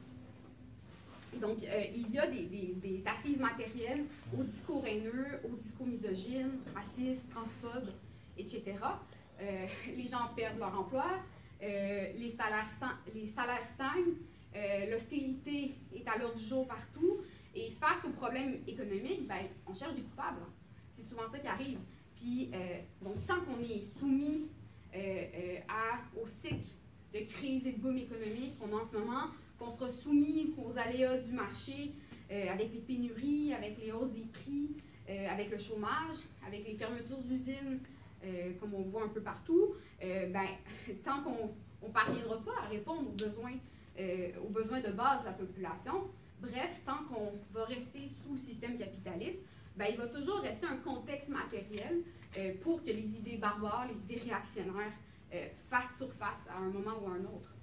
Donc, 1.41 1.58
euh, 1.63 1.84
il 1.93 2.10
y 2.12 2.19
a 2.19 2.28
des, 2.28 3.04
assises 3.06 3.39
matérielles 3.39 4.06
au 4.38 4.43
discours 4.43 4.86
haineux, 4.86 5.39
au 5.43 5.56
discours 5.56 5.88
misogyne, 5.88 6.60
raciste, 6.74 7.30
transphobe, 7.30 7.89
etc. 8.38 8.63
Euh, 9.41 9.65
les 9.95 10.06
gens 10.06 10.30
perdent 10.36 10.60
leur 10.60 10.80
emploi, 10.80 11.06
euh, 11.62 12.13
les, 12.15 12.30
salaires, 12.30 12.65
les 13.13 13.28
stagnent, 13.28 14.15
l'austérité 14.89 15.76
est 15.93 16.08
à 16.08 16.17
l'ordre 16.17 16.36
du 16.36 16.45
jour 16.45 16.65
partout, 16.67 17.17
et 17.54 17.69
face 17.71 18.04
aux 18.06 18.12
problèmes 18.12 18.62
économiques, 18.67 19.28
ben, 19.28 19.48
on 19.67 19.74
cherche 19.74 19.95
des 19.95 20.02
coupables. 20.02 20.39
C'est 20.91 21.04
souvent 21.04 21.28
ça 21.28 21.39
qui 21.39 21.48
arrive. 21.48 21.80
Puis, 22.15 22.49
donc, 23.01 23.15
tant 23.28 23.39
qu'on 23.41 23.62
est 23.62 23.82
soumis 23.99 24.47
à, 25.67 25.99
au 26.21 26.25
cycle 26.28 26.69
de 27.13 27.19
crise 27.25 27.67
et 27.67 27.73
de 27.73 27.80
boom 27.80 27.97
économique 27.97 28.58
qu'on 28.60 28.78
a 28.78 28.82
en 28.82 28.86
ce 28.86 28.97
moment, 28.97 29.28
qu'on 29.58 29.69
sera 29.69 29.89
soumis 29.89 30.54
aux 30.58 30.78
aléas 30.78 31.17
du 31.17 31.32
marché 31.32 31.91
euh, 32.32 32.51
avec 32.51 32.73
les 32.73 32.80
pénuries, 32.80 33.54
avec 33.54 33.78
les 33.84 33.91
hausses 33.91 34.12
des 34.12 34.25
prix, 34.34 34.69
euh, 35.10 35.30
avec 35.30 35.51
le 35.51 35.58
chômage, 35.58 36.15
avec 36.47 36.67
les 36.67 36.73
fermetures 36.73 37.19
d'usines, 37.19 37.80
euh, 38.25 38.51
comme 38.60 38.73
on 38.73 38.82
voit 38.82 39.04
un 39.04 39.10
peu 39.10 39.21
partout, 39.21 39.75
ben, 40.01 40.47
tant 41.04 41.21
qu'on 41.21 41.54
ne 41.88 41.93
parviendra 41.93 42.41
pas 42.41 42.63
à 42.63 42.67
répondre 42.67 43.08
aux 43.08 43.15
besoins, 43.15 43.54
aux 44.43 44.49
besoins 44.49 44.82
de 44.82 44.91
base 44.91 45.21
de 45.21 45.25
la 45.25 45.34
population, 45.34 45.93
bref, 46.41 46.82
tant 46.84 47.04
qu'on 47.10 47.32
va 47.51 47.65
rester 47.65 48.08
sous 48.08 48.34
le 48.34 48.39
système 48.39 48.78
capitaliste, 48.78 49.39
ben, 49.78 49.88
il 49.90 49.98
va 49.98 50.08
toujours 50.08 50.40
rester 50.40 50.66
un 50.68 50.78
contexte 50.78 51.30
matériel 51.30 52.02
pour 52.62 52.84
que 52.84 52.92
les 52.92 53.18
idées 53.18 53.38
barbares, 53.38 53.88
les 53.88 54.04
idées 54.04 54.22
réactionnaires 54.26 54.92
fassent 55.70 55.98
surface 55.98 56.48
à 56.56 56.60
un 56.60 56.70
moment 56.70 56.92
ou 57.02 57.08
à 57.08 57.14
un 57.14 57.26
autre. 57.26 57.56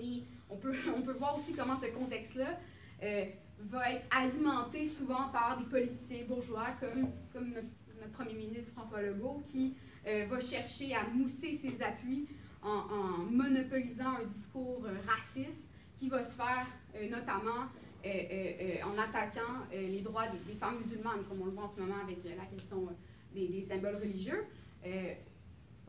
Et 0.00 0.22
on 0.50 0.56
peut, 0.56 0.74
on 0.96 1.02
peut 1.02 1.12
voir 1.12 1.38
aussi 1.38 1.54
comment 1.54 1.76
ce 1.76 1.86
contexte-là 1.86 2.58
euh, 3.02 3.24
va 3.60 3.92
être 3.92 4.06
alimenté 4.10 4.86
souvent 4.86 5.28
par 5.32 5.56
des 5.58 5.64
politiciens 5.64 6.24
bourgeois 6.26 6.66
comme, 6.80 7.10
comme 7.32 7.50
notre, 7.50 7.68
premier 8.12 8.34
ministre 8.34 8.72
François 8.72 9.02
Legault 9.02 9.42
qui 9.44 9.74
euh, 10.06 10.24
va 10.30 10.40
chercher 10.40 10.94
à 10.94 11.04
mousser 11.12 11.54
ses 11.54 11.82
appuis 11.82 12.26
en, 12.62 13.18
monopolisant 13.30 14.16
un 14.20 14.24
discours 14.24 14.84
euh, 14.86 14.94
raciste 15.06 15.68
qui 15.96 16.08
va 16.08 16.22
se 16.22 16.34
faire 16.34 16.66
notamment 17.10 17.66
en 18.04 18.98
attaquant 18.98 19.66
les 19.72 20.00
droits 20.00 20.26
des, 20.26 20.54
femmes 20.54 20.78
musulmanes, 20.78 21.24
comme 21.28 21.42
on 21.42 21.46
le 21.46 21.52
voit 21.52 21.64
en 21.64 21.68
ce 21.68 21.80
moment 21.80 22.00
avec 22.02 22.18
la 22.24 22.46
question 22.46 22.88
des, 23.34 23.62
symboles 23.62 23.96
religieux. 23.96 24.44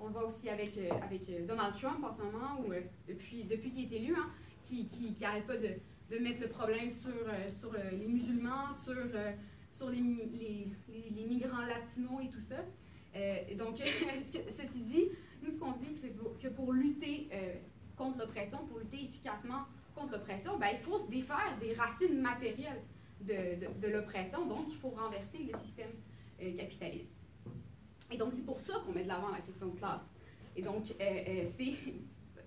On 0.01 0.07
le 0.07 0.13
voit 0.13 0.25
aussi 0.25 0.49
avec, 0.49 0.77
euh, 0.77 0.89
euh, 0.91 1.45
Donald 1.45 1.75
Trump 1.75 2.03
en 2.03 2.11
ce 2.11 2.21
moment, 2.21 2.61
où, 2.61 2.71
euh, 2.71 2.81
depuis, 3.07 3.43
depuis 3.43 3.69
qu'il 3.69 3.91
est 3.91 3.97
élu, 3.97 4.15
hein, 4.15 4.29
qui 4.63 4.85
n'arrête 5.19 5.45
pas 5.45 5.57
de, 5.57 5.69
de, 6.09 6.19
mettre 6.19 6.41
le 6.41 6.47
problème 6.47 6.91
sur, 6.91 7.11
sur 7.49 7.73
les 7.73 8.07
musulmans, 8.07 8.71
sur, 8.83 8.95
sur 9.71 9.89
les, 9.89 9.99
les, 9.99 11.25
migrants 11.25 11.65
latinos 11.65 12.21
et 12.23 12.29
tout 12.29 12.39
ça. 12.39 12.57
donc, 13.57 13.77
ceci 14.49 14.81
dit, 14.81 15.05
nous, 15.41 15.49
ce 15.51 15.57
qu'on 15.57 15.71
dit, 15.73 15.95
c'est 15.95 16.13
que 16.41 16.47
pour 16.49 16.71
lutter 16.71 17.29
contre 17.97 18.19
l'oppression, 18.19 18.59
pour 18.67 18.79
lutter 18.79 19.03
efficacement 19.03 19.63
contre 19.95 20.13
l'oppression, 20.13 20.57
ben, 20.57 20.69
il 20.73 20.79
faut 20.79 20.99
se 20.99 21.07
défaire 21.07 21.57
des 21.59 21.73
racines 21.73 22.19
matérielles 22.21 22.81
de, 23.21 23.87
l'oppression. 23.87 24.45
Donc, 24.45 24.65
il 24.69 24.75
faut 24.75 24.89
renverser 24.89 25.39
le 25.39 25.57
système 25.57 25.91
capitaliste. 26.55 27.13
Et 28.11 28.17
donc, 28.17 28.31
c'est 28.33 28.45
pour 28.45 28.59
ça 28.59 28.81
qu'on 28.85 28.93
met 28.93 29.03
de 29.03 29.07
l'avant 29.07 29.29
la 29.29 29.39
question 29.39 29.67
de 29.67 29.77
classe. 29.77 30.05
Et 30.55 30.61
donc, 30.61 30.83
euh, 30.99 31.03
euh, 31.03 31.43
c'est 31.45 31.73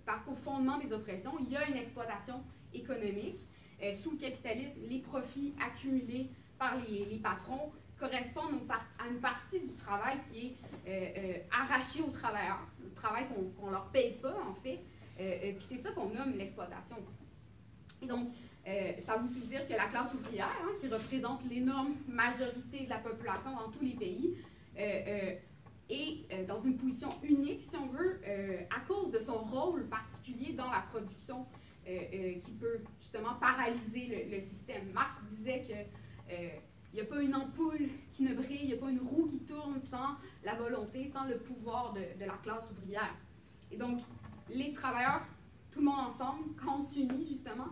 parce 0.04 0.22
qu'au 0.24 0.34
fondement 0.34 0.78
des 0.78 0.92
oppressions, 0.92 1.32
il 1.40 1.52
y 1.52 1.56
a 1.56 1.68
une 1.68 1.76
exploitation 1.76 2.42
économique. 2.74 3.40
Euh, 3.82 3.94
sous 3.94 4.12
le 4.12 4.16
capitalisme, 4.16 4.80
les 4.88 4.98
profits 4.98 5.54
accumulés 5.64 6.28
par 6.58 6.76
les, 6.88 7.16
patrons 7.18 7.72
correspondent 7.98 8.60
à 8.98 9.08
une 9.08 9.20
partie 9.20 9.60
du 9.60 9.72
travail 9.74 10.18
qui 10.30 10.56
est 10.86 11.46
arraché 11.52 12.02
aux 12.02 12.10
travailleurs, 12.10 12.66
le 12.82 12.92
travail 12.94 13.26
qu'on 13.28 13.66
ne 13.66 13.72
leur 13.72 13.86
paye 13.90 14.16
pas, 14.20 14.34
en 14.48 14.54
fait. 14.54 14.80
puis 15.16 15.56
c'est 15.60 15.78
ça 15.78 15.92
qu'on 15.92 16.08
nomme 16.08 16.36
l'exploitation. 16.36 16.96
Et 18.00 18.06
donc, 18.06 18.28
ça 18.98 19.16
vous 19.16 19.28
dire 19.46 19.66
que 19.66 19.72
la 19.72 19.86
classe 19.86 20.14
ouvrière, 20.14 20.50
hein, 20.62 20.70
qui 20.80 20.88
représente 20.88 21.44
l'énorme 21.50 21.94
majorité 22.08 22.84
de 22.84 22.88
la 22.88 22.98
population 22.98 23.50
dans 23.50 23.70
tous 23.70 23.84
les 23.84 23.94
pays, 23.94 24.36
et 25.92 26.24
euh, 26.32 26.46
dans 26.46 26.58
une 26.58 26.76
position 26.76 27.10
unique, 27.22 27.62
si 27.62 27.76
on 27.76 27.86
veut, 27.86 28.20
euh, 28.26 28.62
à 28.74 28.80
cause 28.80 29.10
de 29.10 29.18
son 29.18 29.38
rôle 29.38 29.86
particulier 29.88 30.54
dans 30.54 30.70
la 30.70 30.80
production 30.80 31.46
euh, 31.86 32.38
qui 32.38 32.52
peut 32.52 32.80
justement 32.98 33.34
paralyser 33.34 34.28
le, 34.30 34.40
système. 34.40 34.90
Marx 34.92 35.16
disait 35.28 35.62
que 35.62 35.74
il 36.94 36.96
n'y 36.96 37.00
a 37.00 37.04
pas 37.06 37.22
une 37.22 37.34
ampoule 37.34 37.88
qui 38.10 38.22
ne 38.22 38.34
brille, 38.34 38.60
il 38.62 38.68
n'y 38.68 38.74
a 38.74 38.76
pas 38.76 38.90
une 38.90 39.00
roue 39.00 39.26
qui 39.26 39.40
tourne 39.40 39.78
sans 39.78 40.16
la 40.44 40.54
volonté, 40.54 41.06
sans 41.06 41.24
le 41.24 41.38
pouvoir 41.38 41.92
de, 41.94 42.00
de 42.00 42.24
la 42.26 42.36
classe 42.42 42.64
ouvrière. 42.70 43.14
Et 43.70 43.76
donc, 43.76 44.00
les 44.48 44.72
travailleurs, 44.72 45.26
tout 45.70 45.80
le 45.80 45.86
monde 45.86 46.00
ensemble, 46.00 46.44
quand 46.62 46.76
on 46.78 46.80
s'unit 46.80 47.26
justement, 47.26 47.68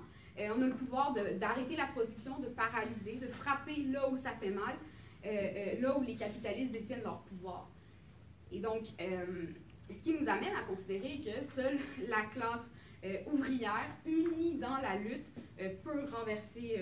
on 0.56 0.62
a 0.62 0.66
le 0.66 0.74
pouvoir 0.74 1.12
d'arrêter 1.12 1.76
la 1.76 1.86
production, 1.86 2.38
de 2.38 2.46
paralyser, 2.46 3.16
de 3.16 3.26
frapper 3.26 3.82
là 3.90 4.08
où 4.08 4.16
ça 4.16 4.30
fait 4.40 4.50
mal, 4.50 4.74
là 5.80 5.98
où 5.98 6.02
les 6.02 6.14
capitalistes 6.14 6.72
détiennent 6.72 7.02
leur 7.02 7.20
pouvoir. 7.20 7.68
Et 8.52 8.58
donc, 8.58 8.82
euh, 9.00 9.46
ce 9.90 10.02
qui 10.02 10.12
nous 10.14 10.28
amène 10.28 10.54
à 10.54 10.62
considérer 10.62 11.20
que 11.20 11.44
seule 11.44 11.78
la 12.08 12.22
classe 12.32 12.70
euh, 13.04 13.18
ouvrière, 13.32 13.86
unie 14.06 14.54
dans 14.54 14.76
la 14.78 14.96
lutte, 14.96 15.26
euh, 15.60 15.68
peut 15.82 16.04
renverser 16.12 16.80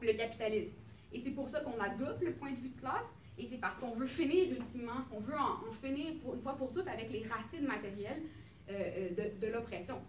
le 0.00 0.12
capitalisme. 0.12 0.72
Et 1.12 1.18
c'est 1.18 1.32
pour 1.32 1.48
ça 1.48 1.60
qu'on 1.60 1.78
adopte 1.80 2.22
le 2.22 2.32
point 2.32 2.52
de 2.52 2.56
vue 2.56 2.70
de 2.70 2.80
classe, 2.80 3.12
et 3.38 3.46
c'est 3.46 3.58
parce 3.58 3.76
qu'on 3.78 3.92
veut 3.92 4.06
finir 4.06 4.50
ultimement, 4.50 5.04
on 5.12 5.18
veut 5.18 5.34
en, 5.34 5.72
finir 5.72 6.12
une 6.32 6.40
fois 6.40 6.56
pour 6.56 6.70
toutes 6.72 6.88
avec 6.88 7.10
les 7.10 7.24
racines 7.26 7.66
matérielles 7.66 8.22
de 8.68 9.52
l'oppression. 9.52 10.00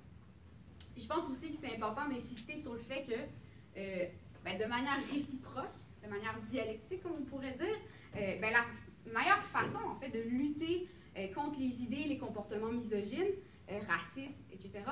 Je 0.98 1.08
pense 1.08 1.30
aussi 1.30 1.52
que 1.52 1.56
c'est 1.56 1.76
important 1.76 2.08
d'insister 2.08 2.58
sur 2.58 2.74
le 2.74 2.80
fait 2.80 3.04
que, 3.04 3.76
ben, 4.44 4.58
de 4.58 4.66
manière 4.66 4.98
réciproque, 5.12 5.76
de 6.04 6.10
manière 6.10 6.40
dialectique, 6.50 7.04
comme 7.04 7.14
on 7.20 7.24
pourrait 7.24 7.54
dire, 7.54 7.78
ben, 8.14 8.52
la, 8.52 8.66
meilleure 9.06 9.44
façon, 9.44 9.80
en 9.90 9.96
fait, 9.96 10.10
de 10.10 10.22
lutter 10.22 10.88
euh, 11.18 11.28
contre 11.34 11.60
les 11.60 11.84
idées, 11.84 12.06
les 12.08 12.18
comportements 12.18 12.72
misogynes, 12.72 13.34
euh, 13.70 13.80
racistes, 13.88 14.48
etc., 14.52 14.84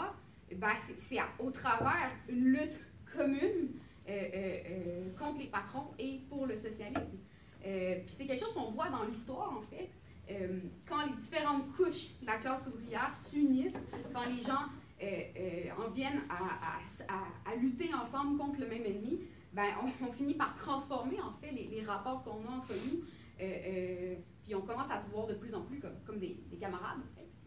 ben, 0.55 0.73
c'est 0.97 1.19
au 1.37 1.51
travers 1.51 2.11
une 2.27 2.45
lutte 2.45 2.79
commune 3.15 3.69
euh, 4.09 5.11
contre 5.19 5.39
les 5.39 5.47
patrons 5.47 5.91
et 5.99 6.21
pour 6.27 6.47
le 6.47 6.57
socialisme. 6.57 7.17
Puis 7.61 8.03
c'est 8.07 8.25
quelque 8.25 8.39
chose 8.39 8.53
qu'on 8.53 8.71
voit 8.71 8.89
dans 8.89 9.03
l'histoire, 9.03 9.55
en 9.55 9.61
fait. 9.61 9.89
quand 10.87 11.05
les 11.05 11.13
différentes 11.17 11.71
couches 11.73 12.07
de 12.21 12.25
la 12.25 12.37
classe 12.37 12.65
ouvrière 12.65 13.13
s'unissent, 13.13 13.83
quand 14.11 14.25
les 14.25 14.41
gens 14.41 14.65
en 15.01 15.89
viennent 15.89 16.23
à, 16.29 17.55
lutter 17.55 17.93
ensemble 17.93 18.37
contre 18.37 18.59
le 18.59 18.67
même 18.67 18.85
ennemi, 18.85 19.19
ben, 19.53 19.69
on, 20.01 20.11
finit 20.11 20.35
par 20.35 20.53
transformer 20.53 21.19
en 21.21 21.31
fait 21.31 21.51
les, 21.51 21.81
rapports 21.81 22.23
qu'on 22.23 22.45
a 22.47 22.57
entre 22.57 22.73
nous 22.87 23.03
euh, 23.41 23.45
euh, 23.45 24.15
puis 24.43 24.53
on 24.53 24.61
commence 24.61 24.91
à 24.91 24.99
se 24.99 25.09
voir 25.09 25.27
de 25.27 25.33
plus 25.33 25.55
en 25.55 25.61
plus 25.61 25.79
comme, 26.05 26.19
des, 26.19 26.37
camarades. 26.59 26.99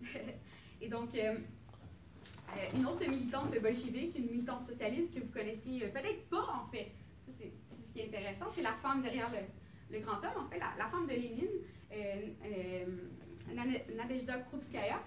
Et 0.81 0.89
donc, 0.89 1.15
euh, 1.15 1.37
une 2.75 2.87
autre 2.87 3.09
militante 3.09 3.51
bolchevique, 3.61 4.17
une 4.17 4.27
militante 4.27 4.67
socialiste 4.67 5.15
que 5.15 5.21
vous 5.21 5.31
connaissez 5.31 5.81
peut-être 5.93 6.29
pas, 6.29 6.61
en 6.61 6.65
fait, 6.65 6.93
c'est 7.21 7.33
ce 7.33 7.93
qui 7.93 8.01
est 8.01 8.07
intéressant, 8.07 8.47
c'est 8.51 8.63
la 8.63 8.73
femme 8.73 9.03
derrière 9.03 9.31
le, 9.91 10.01
grand 10.01 10.17
homme, 10.17 10.47
en 10.47 10.49
fait, 10.49 10.59
la, 10.59 10.87
femme 10.87 11.07
de 11.07 11.13
Lénine, 11.13 11.49
Nadezhda 13.97 14.39
Krupskaya, 14.41 15.01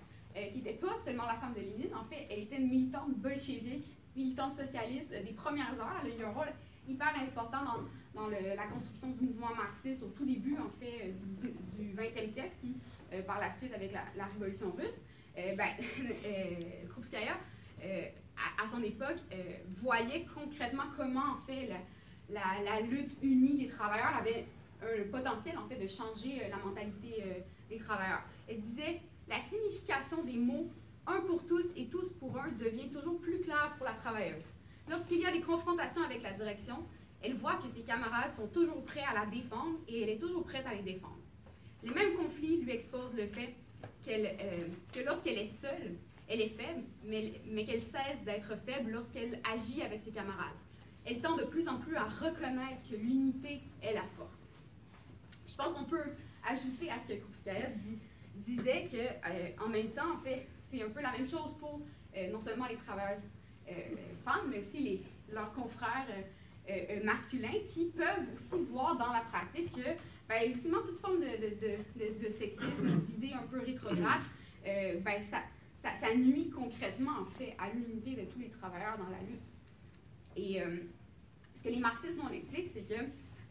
qui 0.52 0.58
n'était 0.58 0.74
pas 0.74 0.98
seulement 0.98 1.26
la 1.26 1.36
femme 1.36 1.54
de 1.54 1.62
Lénine, 1.62 1.96
en 1.96 2.04
fait, 2.04 2.28
elle 2.30 2.40
était 2.40 2.58
une 2.58 2.70
militante 2.70 3.10
bolchevique, 3.16 3.86
militante 4.16 4.56
socialiste 4.56 5.12
des 5.12 5.34
premières 5.34 5.80
heures. 5.80 6.02
Elle 6.04 6.12
a 6.12 6.16
eu 6.16 6.26
un 6.26 6.32
rôle 6.32 6.52
hyper 6.88 7.14
important 7.20 7.64
dans 8.14 8.28
la 8.30 8.66
construction 8.68 9.10
du 9.10 9.22
mouvement 9.22 9.54
marxiste 9.56 10.04
au 10.04 10.08
tout 10.10 10.26
début, 10.26 10.58
en 10.58 10.70
fait, 10.70 11.10
euh, 11.10 11.52
du, 11.78 11.94
20e 11.94 12.30
siècle, 12.30 12.56
puis 12.62 12.76
euh, 13.14 13.22
par 13.24 13.40
la 13.40 13.52
suite 13.52 13.74
avec 13.74 13.92
la, 13.92 14.26
révolution 14.26 14.72
russe, 14.72 15.02
euh, 15.38 15.56
ben, 15.56 15.68
Krupskaya, 16.90 17.38
à, 18.62 18.68
son 18.68 18.82
époque, 18.84 19.20
voyait 19.70 20.26
concrètement 20.34 20.84
comment, 20.98 21.34
en 21.36 21.38
fait, 21.38 21.70
la, 22.30 22.82
lutte 22.82 23.16
unie 23.22 23.58
des 23.58 23.68
travailleurs 23.68 24.16
avait 24.18 24.46
un 24.82 25.10
potentiel, 25.12 25.58
en 25.58 25.68
fait, 25.68 25.78
de 25.78 25.88
changer 25.88 26.48
la 26.50 26.58
mentalité 26.58 27.46
des 27.70 27.78
travailleurs. 27.78 28.24
Elle 28.48 28.60
disait 28.60 29.02
la 29.28 29.40
signification 29.40 30.24
des 30.24 30.38
mots 30.38 30.68
un 31.08 31.22
pour 31.22 31.46
tous 31.46 31.66
et 31.76 31.86
tous 31.88 32.10
pour 32.20 32.38
un 32.38 32.52
devient 32.54 32.90
toujours 32.90 33.20
plus 33.20 33.40
claire 33.42 33.74
pour 33.78 33.86
la 33.86 33.94
travailleuse. 33.94 34.46
Lorsqu'il 34.90 35.20
y 35.20 35.26
a 35.26 35.32
des 35.32 35.42
confrontations 35.42 36.04
avec 36.04 36.24
la 36.24 36.32
direction, 36.32 36.84
elle 37.22 37.34
voit 37.34 37.56
que 37.56 37.68
ses 37.68 37.82
camarades 37.82 38.34
sont 38.34 38.48
toujours 38.48 38.84
prêts 38.86 39.04
à 39.04 39.14
la 39.14 39.26
défendre 39.26 39.80
et 39.88 40.02
elle 40.04 40.10
est 40.10 40.20
toujours 40.20 40.44
prête 40.44 40.66
à 40.66 40.74
les 40.74 40.84
défendre. 40.84 41.18
Les 41.84 41.92
mêmes 41.92 42.16
conflits 42.16 42.58
lui 42.58 42.72
exposent 42.72 43.14
le 43.14 43.28
fait 43.28 43.56
euh, 44.08 44.60
que 44.94 45.00
lorsqu'elle 45.06 45.38
est 45.38 45.46
seule, 45.46 45.96
elle 46.28 46.42
est 46.42 46.50
faible, 46.50 46.84
mais, 47.04 47.66
qu'elle 47.66 47.82
cesse 47.82 48.24
d'être 48.26 48.56
faible 48.66 48.92
lorsqu'elle 48.92 49.40
agit 49.52 49.82
avec 49.84 50.02
ses 50.02 50.12
camarades. 50.12 50.56
Elle 51.06 51.22
tend 51.22 51.36
de 51.36 51.44
plus 51.44 51.68
en 51.68 51.78
plus 51.78 51.96
à 51.96 52.06
reconnaître 52.06 52.82
que 52.90 52.96
l'unité 52.96 53.62
est 53.84 53.94
la 53.94 54.04
force. 54.18 54.32
Je 55.48 55.56
pense 55.56 55.74
qu'on 55.74 55.84
peut 55.84 56.12
ajouter 56.48 56.90
à 56.90 56.98
ce 56.98 57.08
que 57.08 57.14
Krupskaya 57.14 57.70
disait 58.36 58.84
que, 58.84 58.98
euh, 58.98 59.66
en 59.66 59.70
même 59.70 59.92
temps, 59.92 60.14
en 60.14 60.18
fait, 60.18 60.48
c'est 60.62 60.82
un 60.82 60.90
peu 60.90 61.02
la 61.02 61.12
même 61.12 61.28
chose 61.28 61.56
pour 61.60 61.82
euh, 62.16 62.32
non 62.32 62.40
seulement 62.40 62.68
les 62.68 62.76
travailleuses 62.76 63.26
femmes, 64.24 64.48
mais 64.52 64.60
aussi 64.60 64.80
les, 64.80 65.04
leurs 65.34 65.52
confrères 65.54 66.06
masculins 67.04 67.60
qui 67.66 67.86
peuvent 67.86 68.30
aussi 68.36 68.64
voir 68.66 68.96
dans 68.96 69.12
la 69.12 69.22
pratique 69.22 69.72
que, 69.72 69.90
ben, 70.30 70.48
ultimement, 70.48 70.84
toute 70.86 71.00
forme 71.00 71.20
de, 71.20 71.26
de, 71.26 72.28
de, 72.28 72.32
sexisme, 72.32 72.88
d'idées 73.00 73.34
un 73.34 73.48
peu 73.48 73.60
rétrogrades, 73.60 74.22
ben, 74.64 75.22
ça, 75.24 75.42
ça, 75.76 76.16
nuit 76.16 76.50
concrètement, 76.50 77.22
en 77.22 77.26
fait, 77.26 77.56
à 77.58 77.70
l'unité 77.70 78.12
de 78.12 78.30
tous 78.30 78.40
les 78.40 78.50
travailleurs 78.50 79.00
dans 79.00 79.10
la 79.10 79.20
lutte. 79.20 79.42
Et 80.36 80.62
euh, 80.62 80.78
ce 81.54 81.64
que 81.64 81.70
les 81.70 81.80
marxistes 81.80 82.18
nous 82.22 82.30
expliquent, 82.30 82.70
c'est 82.70 82.88
que 82.88 83.02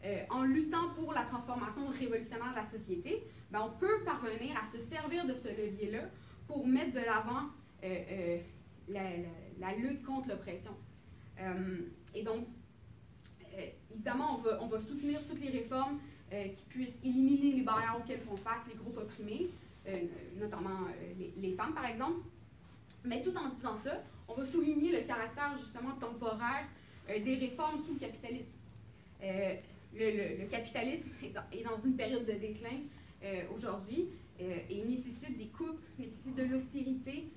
euh, 0.05 0.23
en 0.29 0.43
luttant 0.43 0.89
pour 0.95 1.13
la 1.13 1.23
transformation 1.23 1.87
révolutionnaire 1.87 2.51
de 2.51 2.55
la 2.55 2.65
société, 2.65 3.23
ben, 3.51 3.61
on 3.61 3.77
peut 3.77 4.03
parvenir 4.05 4.55
à 4.61 4.65
se 4.65 4.79
servir 4.79 5.25
de 5.25 5.33
ce 5.33 5.47
levier-là 5.47 6.03
pour 6.47 6.67
mettre 6.67 6.93
de 6.93 6.99
l'avant 6.99 7.49
euh, 7.83 8.39
la, 8.87 9.73
lutte 9.75 10.03
contre 10.03 10.29
l'oppression. 10.29 10.75
et 12.13 12.23
donc, 12.23 12.45
évidemment, 13.91 14.39
on 14.61 14.67
va, 14.67 14.79
soutenir 14.79 15.19
toutes 15.27 15.41
les 15.41 15.49
réformes 15.49 15.99
qui 16.53 16.63
puissent 16.69 16.99
éliminer 17.03 17.53
les 17.53 17.61
barrières 17.61 17.97
auxquelles 17.99 18.19
font 18.19 18.35
face 18.35 18.67
les 18.67 18.75
groupes 18.75 18.97
opprimés, 18.97 19.49
euh, 19.87 19.99
notamment 20.39 20.87
euh, 20.87 21.29
les, 21.37 21.51
femmes 21.51 21.73
par 21.73 21.85
exemple. 21.85 22.21
Mais 23.03 23.21
tout 23.21 23.35
en 23.37 23.49
disant 23.49 23.75
ça, 23.75 24.01
on 24.27 24.33
va 24.33 24.43
souligner 24.43 24.91
le 24.91 25.05
caractère 25.05 25.55
justement 25.55 25.91
temporaire 25.99 26.65
euh, 27.09 27.19
des 27.19 27.35
réformes 27.35 27.79
sous 27.79 27.93
le 27.93 27.99
capitalisme. 27.99 28.53
Le, 29.95 30.45
capitalisme 30.47 31.11
est 31.23 31.63
dans, 31.63 31.77
une 31.77 31.95
période 31.95 32.25
de 32.25 32.33
déclin 32.33 32.81
aujourd'hui 33.53 34.09
et 34.39 34.83
nécessite 34.83 35.37
des 35.37 35.47
coupes, 35.47 35.79
nécessite 35.97 36.35
de 36.35 36.43
l'austérité 36.43 37.31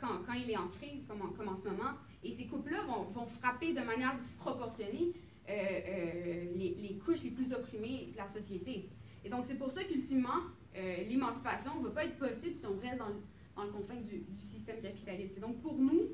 quand, 0.00 0.22
quand, 0.26 0.32
il 0.34 0.50
est 0.50 0.56
en 0.56 0.66
crise, 0.68 1.06
comme 1.06 1.48
en, 1.48 1.56
ce 1.56 1.68
moment. 1.68 1.92
Et 2.24 2.32
ces 2.32 2.46
coupes-là 2.46 2.84
vont, 2.84 3.26
frapper 3.26 3.72
de 3.72 3.80
manière 3.80 4.18
disproportionnée 4.18 5.12
les, 5.48 6.74
les, 6.76 6.98
couches 7.04 7.22
les 7.22 7.30
plus 7.30 7.52
opprimées 7.52 8.08
de 8.12 8.18
la 8.18 8.26
société. 8.26 8.88
Et 9.24 9.30
donc, 9.30 9.44
c'est 9.44 9.56
pour 9.56 9.70
ça 9.70 9.82
qu'ultimement, 9.84 10.40
euh, 10.76 10.96
l'émancipation 11.08 11.78
ne 11.80 11.84
va 11.84 11.90
pas 11.90 12.04
être 12.04 12.18
possible 12.18 12.54
si 12.54 12.66
on 12.66 12.76
reste 12.78 12.98
dans 12.98 13.08
le, 13.08 13.22
dans 13.56 13.64
le 13.64 13.70
confin 13.70 13.94
du, 13.94 14.24
système 14.38 14.80
capitaliste. 14.80 15.38
Et 15.38 15.40
donc, 15.40 15.60
pour 15.62 15.78
nous, 15.78 16.08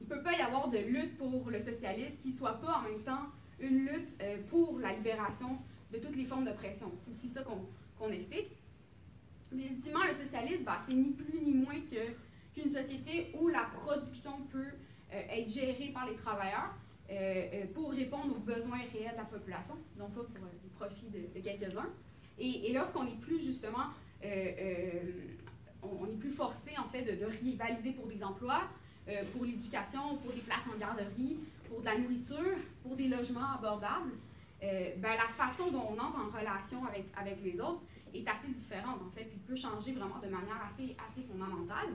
il 0.00 0.04
ne 0.04 0.08
peut 0.08 0.22
pas 0.22 0.32
y 0.32 0.40
avoir 0.40 0.70
de 0.70 0.78
lutte 0.78 1.18
pour 1.18 1.50
le 1.50 1.60
socialisme 1.60 2.18
qui 2.20 2.28
ne 2.28 2.34
soit 2.34 2.60
pas 2.60 2.78
en 2.78 2.82
même 2.82 3.02
temps 3.02 3.26
une 3.60 3.86
lutte 3.86 4.14
euh, 4.22 4.36
pour 4.48 4.78
la 4.78 4.92
libération 4.92 5.58
de 5.92 5.98
toutes 5.98 6.16
les 6.16 6.24
formes 6.24 6.44
d'oppression. 6.44 6.92
C'est 7.00 7.10
aussi 7.10 7.28
ça 7.28 7.42
qu'on 7.98 8.10
explique. 8.10 8.48
Mais 9.52 9.66
ultimement, 9.66 10.04
le 10.06 10.12
socialisme, 10.12 10.64
bah, 10.64 10.78
c'est 10.86 10.94
ni 10.94 11.10
plus 11.10 11.38
ni 11.40 11.52
moins 11.52 11.80
qu'une 12.54 12.72
société 12.72 13.32
où 13.38 13.48
la 13.48 13.64
production 13.72 14.32
peut 14.50 14.72
euh, 15.12 15.22
être 15.30 15.48
gérée 15.52 15.90
par 15.92 16.06
les 16.06 16.14
travailleurs 16.14 16.74
pour 17.72 17.92
répondre 17.92 18.34
aux 18.34 18.40
besoins 18.40 18.78
réels 18.78 19.12
de 19.12 19.16
la 19.18 19.22
population, 19.22 19.76
non 19.96 20.08
pas 20.08 20.22
pour 20.22 20.44
le 20.44 20.70
profit 20.76 21.06
de 21.06 21.40
quelques-uns. 21.40 21.88
Et, 22.38 22.72
lorsqu'on 22.72 23.06
est 23.06 23.18
plus 23.20 23.40
justement, 23.40 23.86
euh, 24.24 24.52
euh, 24.58 25.00
on, 25.82 26.06
est 26.06 26.18
plus 26.18 26.30
forcé 26.30 26.72
en 26.78 26.84
fait 26.84 27.02
de, 27.02 27.24
rivaliser 27.24 27.92
pour 27.92 28.06
des 28.06 28.22
emplois, 28.22 28.62
euh, 29.08 29.22
pour 29.32 29.44
l'éducation, 29.44 30.16
pour 30.16 30.32
des 30.32 30.40
places 30.40 30.64
en 30.74 30.78
garderie, 30.78 31.38
pour 31.68 31.80
de 31.80 31.86
la 31.86 31.98
nourriture, 31.98 32.56
pour 32.82 32.96
des 32.96 33.08
logements 33.08 33.54
abordables, 33.54 34.12
ben, 34.60 34.96
la 35.02 35.28
façon 35.28 35.70
dont 35.70 35.84
on 35.90 35.98
entre 35.98 36.18
en 36.18 36.36
relation 36.36 36.84
avec, 36.86 37.04
avec 37.16 37.42
les 37.42 37.60
autres 37.60 37.80
est 38.14 38.26
assez 38.28 38.48
différente 38.48 39.00
en 39.06 39.10
fait, 39.10 39.24
puis 39.24 39.38
peut 39.38 39.54
changer 39.54 39.92
vraiment 39.92 40.18
de 40.18 40.28
manière 40.28 40.60
assez, 40.66 40.96
assez 41.08 41.22
fondamentale. 41.22 41.90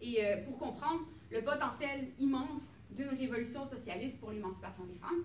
Et 0.00 0.22
pour 0.44 0.58
comprendre 0.58 1.00
le 1.30 1.42
potentiel 1.42 2.08
immense 2.18 2.74
d'une 2.90 3.08
révolution 3.08 3.64
socialiste 3.64 4.20
pour 4.20 4.30
l'émancipation 4.30 4.84
des 4.84 4.94
femmes, 4.94 5.24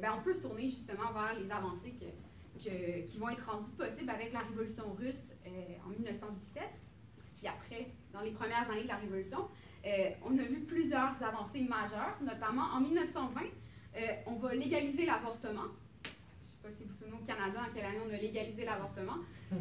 ben, 0.00 0.14
on 0.18 0.22
peut 0.22 0.32
se 0.32 0.42
tourner 0.42 0.62
justement 0.62 1.12
vers 1.12 1.38
les 1.38 1.50
avancées 1.52 1.92
que, 1.92 3.06
qui 3.06 3.18
vont 3.18 3.28
être 3.28 3.50
rendues 3.50 3.70
possibles 3.72 4.10
avec 4.10 4.32
la 4.32 4.40
Révolution 4.40 4.84
russe 4.98 5.32
euh, 5.46 5.50
en 5.86 5.90
1917. 5.90 6.62
Puis 7.36 7.46
après, 7.46 7.88
dans 8.12 8.20
les 8.20 8.30
premières 8.30 8.70
années 8.70 8.84
de 8.84 8.88
la 8.88 8.96
Révolution, 8.96 9.48
euh, 9.84 10.10
on 10.24 10.38
a 10.38 10.42
vu 10.42 10.60
plusieurs 10.60 11.20
avancées 11.22 11.62
majeures, 11.62 12.16
notamment 12.20 12.66
en 12.74 12.80
1920, 12.80 13.40
euh, 13.96 14.00
on 14.26 14.34
va 14.34 14.54
légaliser 14.54 15.06
l'avortement. 15.06 15.66
Je 16.04 16.08
ne 16.08 16.44
sais 16.44 16.56
pas 16.62 16.70
si 16.70 16.84
vous 16.84 16.90
vous 16.90 16.94
souvenez 16.94 17.16
au 17.20 17.26
Canada 17.26 17.60
en 17.68 17.74
quelle 17.74 17.84
année 17.84 17.98
on 18.06 18.12
a 18.12 18.16
légalisé 18.16 18.64
l'avortement. 18.64 19.16
Hmm. 19.50 19.56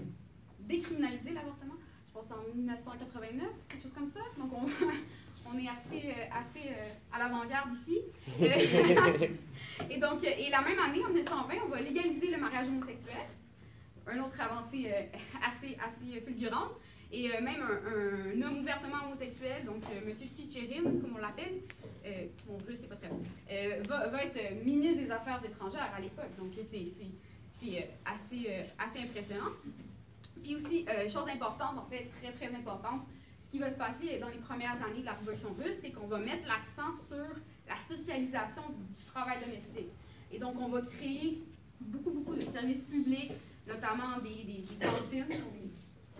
Décriminaliser 0.59 1.31
l'avortement. 1.31 1.73
Je 2.05 2.11
pense 2.11 2.25
en 2.31 2.55
1989, 2.55 3.47
quelque 3.67 3.81
chose 3.81 3.93
comme 3.93 4.07
ça. 4.07 4.19
Donc 4.37 4.51
on, 4.53 4.65
on 5.53 5.57
est 5.57 5.67
assez, 5.67 6.11
euh, 6.11 6.39
assez 6.39 6.69
à 7.11 7.17
l'avant-garde 7.17 7.73
ici. 7.73 7.99
et 9.89 9.97
donc, 9.97 10.23
et 10.23 10.49
la 10.51 10.61
même 10.61 10.79
année, 10.79 11.03
en 11.03 11.09
1920, 11.09 11.53
on 11.65 11.69
va 11.69 11.81
légaliser 11.81 12.29
le 12.29 12.37
mariage 12.37 12.67
homosexuel. 12.67 13.25
Un 14.05 14.19
autre 14.19 14.39
avancée 14.39 14.91
assez, 15.43 15.75
assez 15.83 16.21
fulgurante. 16.21 16.73
Et 17.13 17.29
même 17.41 17.61
un, 17.61 18.41
homme 18.41 18.59
ouvertement 18.59 19.05
homosexuel, 19.05 19.65
donc 19.65 19.83
M. 19.89 20.13
Tchétchérin, 20.13 20.83
comme 20.83 21.15
on 21.15 21.17
l'appelle, 21.17 21.61
mon 22.47 22.57
russe, 22.65 22.79
c'est 22.81 22.87
pas 22.87 22.95
très 22.95 23.09
va, 23.87 24.07
va, 24.07 24.23
être 24.23 24.63
ministre 24.63 25.03
des 25.03 25.11
Affaires 25.11 25.43
étrangères 25.43 25.91
à 25.95 25.99
l'époque. 25.99 26.31
Donc, 26.37 26.51
c'est 26.63 26.87
assez, 28.05 28.47
assez 28.79 28.99
impressionnant. 28.99 29.51
Puis 30.41 30.55
aussi, 30.55 30.85
chose 31.09 31.27
importante, 31.27 31.77
en 31.77 31.85
fait, 31.89 32.05
très, 32.21 32.31
très 32.31 32.55
importante, 32.55 33.01
qui 33.51 33.59
va 33.59 33.69
se 33.69 33.75
passer 33.75 34.17
dans 34.19 34.29
les 34.29 34.37
premières 34.37 34.81
années 34.81 35.01
de 35.01 35.05
la 35.05 35.11
Révolution 35.11 35.49
russe, 35.49 35.75
c'est 35.81 35.91
qu'on 35.91 36.07
va 36.07 36.17
mettre 36.19 36.47
l'accent 36.47 36.93
sur 37.07 37.35
la 37.67 37.75
socialisation 37.75 38.63
du 38.69 39.05
travail 39.05 39.43
domestique. 39.43 39.89
Et 40.31 40.39
donc, 40.39 40.55
on 40.59 40.69
va 40.69 40.81
créer 40.81 41.43
beaucoup, 41.81 42.11
beaucoup 42.11 42.35
de 42.35 42.41
services 42.41 42.85
publics, 42.85 43.33
notamment 43.67 44.19
des, 44.23 44.43
des, 44.45 44.63
cantines, 44.79 45.25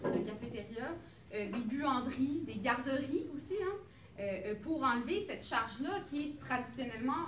des, 0.10 0.24
cafétérias, 0.24 0.94
euh, 1.34 1.50
des 1.50 1.62
buanderies, 1.62 2.42
des 2.46 2.56
garderies 2.56 3.26
aussi, 3.34 3.56
hein, 3.64 3.76
euh, 4.20 4.42
euh, 4.48 4.56
pour 4.62 4.84
enlever 4.84 5.22
cette 5.22 5.46
charge-là 5.46 6.02
qui 6.10 6.22
est 6.22 6.40
traditionnellement 6.40 7.28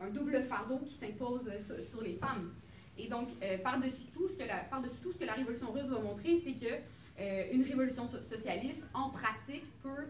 un 0.00 0.10
double 0.10 0.42
fardeau 0.42 0.78
qui 0.78 0.94
s'impose 0.94 1.50
sur, 1.58 2.02
les 2.02 2.14
femmes. 2.14 2.52
Et 2.98 3.08
donc, 3.08 3.28
par-dessus 3.62 4.08
tout, 4.12 4.28
par 4.70 4.82
tout, 5.02 5.12
ce 5.12 5.18
que 5.18 5.24
la 5.24 5.32
Révolution 5.32 5.72
russe 5.72 5.86
va 5.86 5.98
montrer, 5.98 6.36
c'est 6.36 6.52
que 6.52 7.52
une 7.52 7.62
révolution 7.62 8.06
socialiste, 8.06 8.86
en 8.92 9.10
pratique, 9.10 9.64
peut 9.82 10.06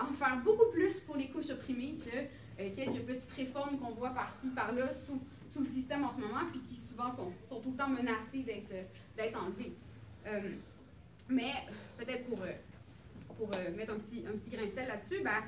en 0.00 0.12
faire 0.12 0.40
beaucoup 0.42 0.70
plus 0.72 1.00
pour 1.00 1.16
les 1.16 1.28
couches 1.28 1.50
opprimées 1.50 1.96
que 1.98 2.68
quelques 2.74 3.02
petites 3.02 3.32
réformes 3.32 3.78
qu'on 3.78 3.92
voit 3.92 4.10
par-ci, 4.10 4.50
par-là, 4.50 4.92
sous, 4.92 5.20
sous, 5.48 5.60
le 5.60 5.66
système 5.66 6.04
en 6.04 6.10
ce 6.10 6.18
moment, 6.18 6.40
puis 6.50 6.60
qui 6.60 6.74
souvent 6.74 7.10
sont, 7.10 7.32
sont 7.48 7.60
tout 7.60 7.70
le 7.70 7.76
temps 7.76 7.88
menacées 7.88 8.44
d'être 9.16 9.42
enlevées. 9.42 9.72
Mais 11.28 11.52
peut-être 11.96 12.26
pour, 12.26 12.38
pour 13.36 13.48
mettre 13.76 13.92
un 13.92 13.98
petit, 13.98 14.24
un 14.26 14.36
petit 14.36 14.50
grain 14.50 14.66
de 14.66 14.72
sel 14.72 14.88
là-dessus, 14.88 15.22
ben, 15.22 15.42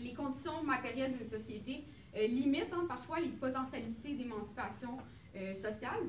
les 0.00 0.14
conditions 0.14 0.62
matérielles 0.62 1.16
d'une 1.16 1.28
société 1.28 1.84
limitent 2.14 2.72
hein, 2.72 2.86
parfois 2.88 3.20
les 3.20 3.28
potentialités 3.28 4.14
d'émancipation 4.14 4.98
sociale. 5.54 6.00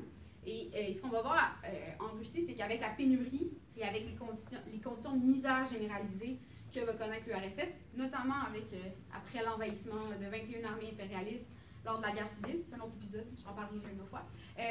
Et, 0.46 0.92
ce 0.92 1.02
qu'on 1.02 1.08
va 1.08 1.22
voir 1.22 1.60
en 2.00 2.16
Russie, 2.16 2.42
c'est 2.42 2.54
qu'avec 2.54 2.80
la 2.80 2.90
pénurie 2.90 3.50
et 3.76 3.84
avec 3.84 4.06
les 4.06 4.14
conditions, 4.14 4.58
les 4.72 4.80
conditions 4.80 5.16
de 5.16 5.24
misère 5.24 5.66
généralisée 5.66 6.38
que 6.74 6.80
va 6.80 6.92
connaître 6.94 7.26
l'URSS, 7.28 7.72
notamment 7.96 8.40
avec, 8.48 8.72
euh, 8.72 8.90
après 9.14 9.44
l'envahissement 9.44 10.06
de 10.20 10.26
21 10.26 10.64
armées 10.68 10.90
impérialistes 10.92 11.48
lors 11.84 11.98
de 11.98 12.02
la 12.02 12.12
guerre 12.12 12.28
civile. 12.28 12.60
C'est 12.66 12.74
un 12.74 12.80
autre 12.80 12.96
épisode, 12.96 13.26
je 13.36 13.42
vais 13.42 13.48
en 13.48 13.54
parler 13.54 13.78
une 13.92 14.00
autre 14.00 14.08
fois. 14.08 14.24
Euh, 14.58 14.62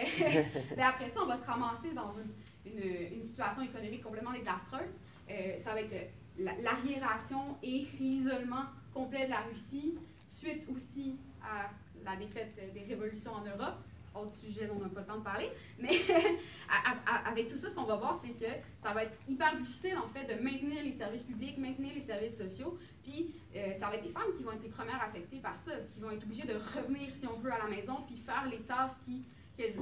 mais 0.76 0.84
après 0.84 1.10
ça, 1.10 1.22
on 1.24 1.26
va 1.26 1.36
se 1.36 1.46
ramasser 1.46 1.94
dans 1.94 2.10
une, 2.12 2.32
une, 2.76 3.24
situation 3.24 3.62
économique 3.62 4.04
complètement 4.04 4.34
désastreuse. 4.34 4.94
Euh, 5.30 5.58
ça 5.58 5.74
va 5.74 5.82
être 5.82 5.96
l'arriération 6.38 7.58
et 7.64 7.88
l'isolement 8.00 8.66
complet 8.94 9.26
de 9.26 9.32
la 9.32 9.42
Russie, 9.42 9.96
suite 10.30 10.68
aussi 10.74 11.16
à 11.44 11.70
la 12.06 12.16
défaite 12.16 12.60
des 12.74 12.82
révolutions 12.82 13.34
en 13.34 13.42
Europe. 13.42 13.76
autre 14.16 14.34
sujet 14.34 14.66
dont 14.66 14.78
on 14.78 14.80
n'a 14.80 14.90
pas 14.90 15.02
le 15.02 15.06
temps 15.06 15.18
de 15.18 15.24
parler. 15.24 15.50
Mais 15.78 15.92
avec 17.26 17.50
tout 17.50 17.58
ça, 17.58 17.70
ce 17.70 17.76
qu'on 17.76 17.84
va 17.84 17.98
voir, 17.98 18.20
c'est 18.20 18.34
que 18.34 18.52
ça 18.80 18.92
va 18.94 19.04
être 19.04 19.16
hyper 19.28 19.56
difficile, 19.56 19.96
en 19.98 20.08
fait, 20.08 20.26
de 20.26 20.42
maintenir 20.42 20.84
les 20.84 20.92
services 20.92 21.22
publics, 21.22 21.58
maintenir 21.60 21.94
les 21.94 22.02
services 22.02 22.36
sociaux. 22.36 22.80
Puis, 23.04 23.32
euh, 23.56 23.76
ça 23.76 23.90
va 23.90 23.96
être 23.96 24.04
les 24.04 24.10
femmes 24.10 24.32
qui 24.36 24.42
vont 24.42 24.54
être 24.54 24.64
les 24.64 24.70
premières 24.70 25.02
affectées 25.04 25.38
par 25.40 25.56
ça, 25.56 25.72
qui 25.88 26.00
vont 26.00 26.10
être 26.10 26.24
obligées 26.24 26.48
de 26.48 26.56
revenir, 26.56 27.12
si 27.12 27.28
on 27.28 27.34
veut, 27.34 27.54
à 27.54 27.60
la 27.60 27.68
maison, 27.68 27.98
puis 28.08 28.16
faire 28.16 28.48
les 28.50 28.62
tâches 28.62 28.98
qui, 29.06 29.22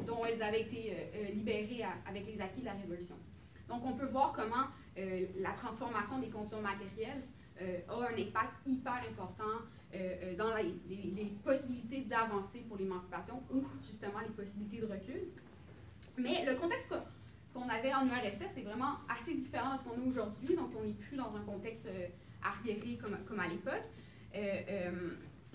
dont 0.07 0.21
elles 0.25 0.41
avaient 0.41 0.61
été 0.61 0.91
euh, 0.91 0.95
euh, 1.15 1.31
libérées 1.31 1.83
avec 2.07 2.25
les 2.25 2.41
acquis 2.41 2.61
de 2.61 2.65
la 2.65 2.73
Révolution. 2.73 3.15
Donc, 3.69 3.85
on 3.85 3.93
peut 3.93 4.05
voir 4.05 4.31
comment 4.31 4.67
la 5.39 5.51
transformation 5.51 6.19
des 6.19 6.27
conditions 6.29 6.61
matérielles 6.61 7.21
a 7.59 7.93
un 7.93 8.13
impact 8.13 8.53
hyper 8.67 9.01
important 9.09 9.65
euh, 9.95 10.15
euh, 10.23 10.35
dans 10.35 10.53
les, 10.55 11.25
possibilités 11.43 12.01
d'avancer 12.01 12.59
pour 12.67 12.77
l'émancipation 12.77 13.41
ou 13.53 13.63
justement 13.85 14.19
les 14.19 14.33
possibilités 14.33 14.81
de 14.81 14.87
recul. 14.91 15.21
Mais 16.17 16.43
le 16.45 16.55
contexte 16.59 16.93
qu'on 17.53 17.69
avait 17.69 17.93
en 17.93 18.05
URSS 18.05 18.57
est 18.57 18.63
vraiment 18.63 18.95
assez 19.07 19.33
différent 19.35 19.73
de 19.73 19.79
ce 19.79 19.83
qu'on 19.83 20.01
a 20.01 20.05
aujourd'hui, 20.05 20.55
donc 20.55 20.71
on 20.77 20.83
n'est 20.83 20.93
plus 20.93 21.15
dans 21.15 21.33
un 21.35 21.41
contexte 21.41 21.85
euh, 21.85 22.07
arriéré 22.43 22.97
comme 22.97 23.39
à 23.39 23.47
l'époque. 23.47 23.83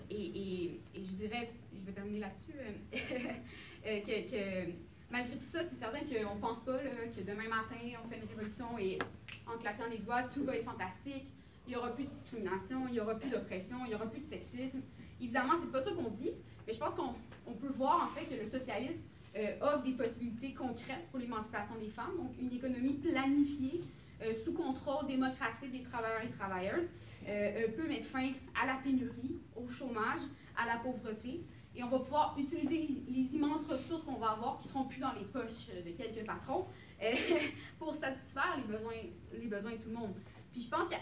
Et, 0.09 0.79
je 0.95 1.13
dirais, 1.15 1.51
je 1.77 1.85
vais 1.85 1.91
terminer 1.91 2.19
là-dessus, 2.19 2.53
que, 3.83 4.71
malgré 5.09 5.37
tout 5.37 5.45
ça, 5.45 5.63
c'est 5.63 5.75
certain 5.75 5.99
qu'on 5.99 6.35
ne 6.35 6.41
pense 6.41 6.59
pas 6.61 6.77
que 6.79 7.21
demain 7.21 7.49
matin, 7.49 7.75
on 8.03 8.07
fait 8.07 8.17
une 8.17 8.27
révolution 8.27 8.77
et 8.77 8.99
en 9.47 9.57
claquant 9.57 9.87
les 9.89 9.99
doigts, 9.99 10.23
tout 10.23 10.43
va 10.43 10.55
être 10.55 10.65
fantastique 10.65 11.31
il 11.67 11.71
n'y 11.71 11.75
aura 11.75 11.93
plus 11.93 12.05
de 12.05 12.09
discrimination, 12.09 12.87
il 12.87 12.93
n'y 12.93 12.99
aura 12.99 13.15
plus 13.15 13.29
d'oppression, 13.29 13.77
il 13.85 13.89
n'y 13.89 13.95
aura 13.95 14.07
plus 14.07 14.21
de 14.21 14.25
sexisme. 14.25 14.81
Évidemment, 15.21 15.53
c'est 15.59 15.71
pas 15.71 15.81
ça 15.81 15.91
qu'on 15.93 16.09
dit, 16.09 16.31
mais 16.67 16.73
je 16.73 16.79
pense 16.79 16.95
qu'on 16.95 17.53
peut 17.53 17.69
voir 17.69 18.03
en 18.03 18.07
fait 18.07 18.25
que 18.25 18.39
le 18.39 18.45
socialisme 18.45 19.01
euh, 19.35 19.55
offre 19.61 19.83
des 19.83 19.93
possibilités 19.93 20.53
concrètes 20.53 21.07
pour 21.11 21.19
l'émancipation 21.19 21.75
des 21.79 21.89
femmes, 21.89 22.17
donc 22.17 22.31
une 22.39 22.51
économie 22.51 22.93
planifiée, 22.93 23.81
euh, 24.21 24.33
sous 24.33 24.53
contrôle 24.53 25.07
démocratique 25.07 25.71
des 25.71 25.81
travailleurs 25.81 26.23
et 26.23 26.29
travailleuses, 26.29 26.89
euh, 27.27 27.67
peut 27.75 27.87
mettre 27.87 28.05
fin 28.05 28.31
à 28.61 28.65
la 28.65 28.75
pénurie, 28.83 29.39
au 29.55 29.69
chômage, 29.69 30.21
à 30.57 30.65
la 30.65 30.77
pauvreté, 30.77 31.41
et 31.75 31.83
on 31.83 31.89
va 31.89 31.99
pouvoir 31.99 32.35
utiliser 32.37 32.87
les, 33.07 33.35
immenses 33.35 33.65
ressources 33.67 34.03
qu'on 34.03 34.17
va 34.17 34.31
avoir, 34.31 34.59
qui 34.59 34.67
ne 34.67 34.71
seront 34.71 34.85
plus 34.85 34.99
dans 34.99 35.13
les 35.13 35.25
poches 35.25 35.67
de 35.67 35.91
quelques 35.91 36.25
patrons, 36.25 36.65
pour 37.79 37.93
satisfaire 37.93 38.57
les 38.57 38.71
besoins, 38.71 38.93
les 39.33 39.47
besoins 39.47 39.71
de 39.71 39.77
tout 39.77 39.89
le 39.89 39.95
monde. 39.95 40.13
Puis 40.51 40.61
je 40.61 40.69
pense 40.69 40.89
qu'à 40.89 40.97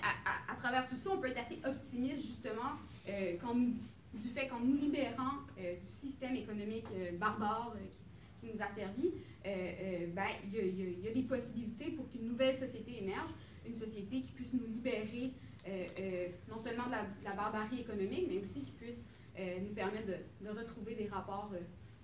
travers 0.57 0.87
tout 0.87 0.95
ça, 0.95 1.09
on 1.11 1.17
peut 1.17 1.27
être 1.27 1.39
assez 1.39 1.59
optimiste 1.65 2.25
justement 2.25 2.71
euh, 3.07 3.35
du 4.13 4.27
fait 4.27 4.47
qu'en 4.47 4.59
nous 4.59 4.77
libérant 4.77 5.37
euh, 5.59 5.75
du 5.75 5.91
système 5.91 6.35
économique 6.35 6.85
euh, 6.93 7.17
barbare 7.17 7.75
qui, 7.91 8.47
nous 8.53 8.61
a 8.61 8.69
servi, 8.69 9.11
ben, 9.43 10.27
il 10.45 11.03
y, 11.03 11.07
a 11.07 11.11
des 11.11 11.23
possibilités 11.23 11.91
pour 11.91 12.09
qu'une 12.09 12.25
nouvelle 12.25 12.55
société 12.55 13.03
émerge, 13.03 13.29
une 13.65 13.75
société 13.75 14.21
qui 14.21 14.31
puisse 14.31 14.53
nous 14.53 14.65
libérer 14.65 15.33
non 16.49 16.57
seulement 16.57 16.85
de 16.85 17.25
la, 17.25 17.35
barbarie 17.35 17.81
économique, 17.81 18.27
mais 18.29 18.39
aussi 18.39 18.61
qui 18.61 18.71
puisse 18.71 19.03
nous 19.61 19.73
permettre 19.73 20.07
de, 20.07 20.49
retrouver 20.49 20.95
des 20.95 21.07
rapports 21.07 21.51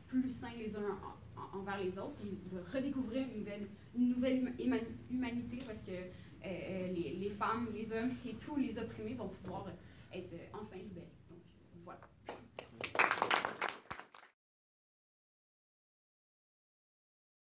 plus 0.08 0.30
sains 0.30 0.56
les 0.58 0.76
uns 0.76 1.00
envers 1.54 1.80
les 1.80 1.98
autres 1.98 2.22
et 2.24 2.56
de 2.56 2.62
redécouvrir 2.74 3.26
une 3.96 4.10
nouvelle, 4.10 4.54
humanité 5.10 5.58
parce 5.66 5.82
que 5.82 5.92
euh, 5.92 6.48
euh, 6.48 6.88
les, 6.94 7.16
les, 7.16 7.30
femmes, 7.30 7.68
les 7.74 7.92
hommes 7.92 8.12
et 8.28 8.34
tous 8.34 8.56
les 8.56 8.78
opprimés 8.78 9.16
vont 9.16 9.30
pouvoir 9.30 9.66
être 10.14 10.34
euh, 10.34 10.60
enfin 10.60 10.76
libérés. 10.76 11.14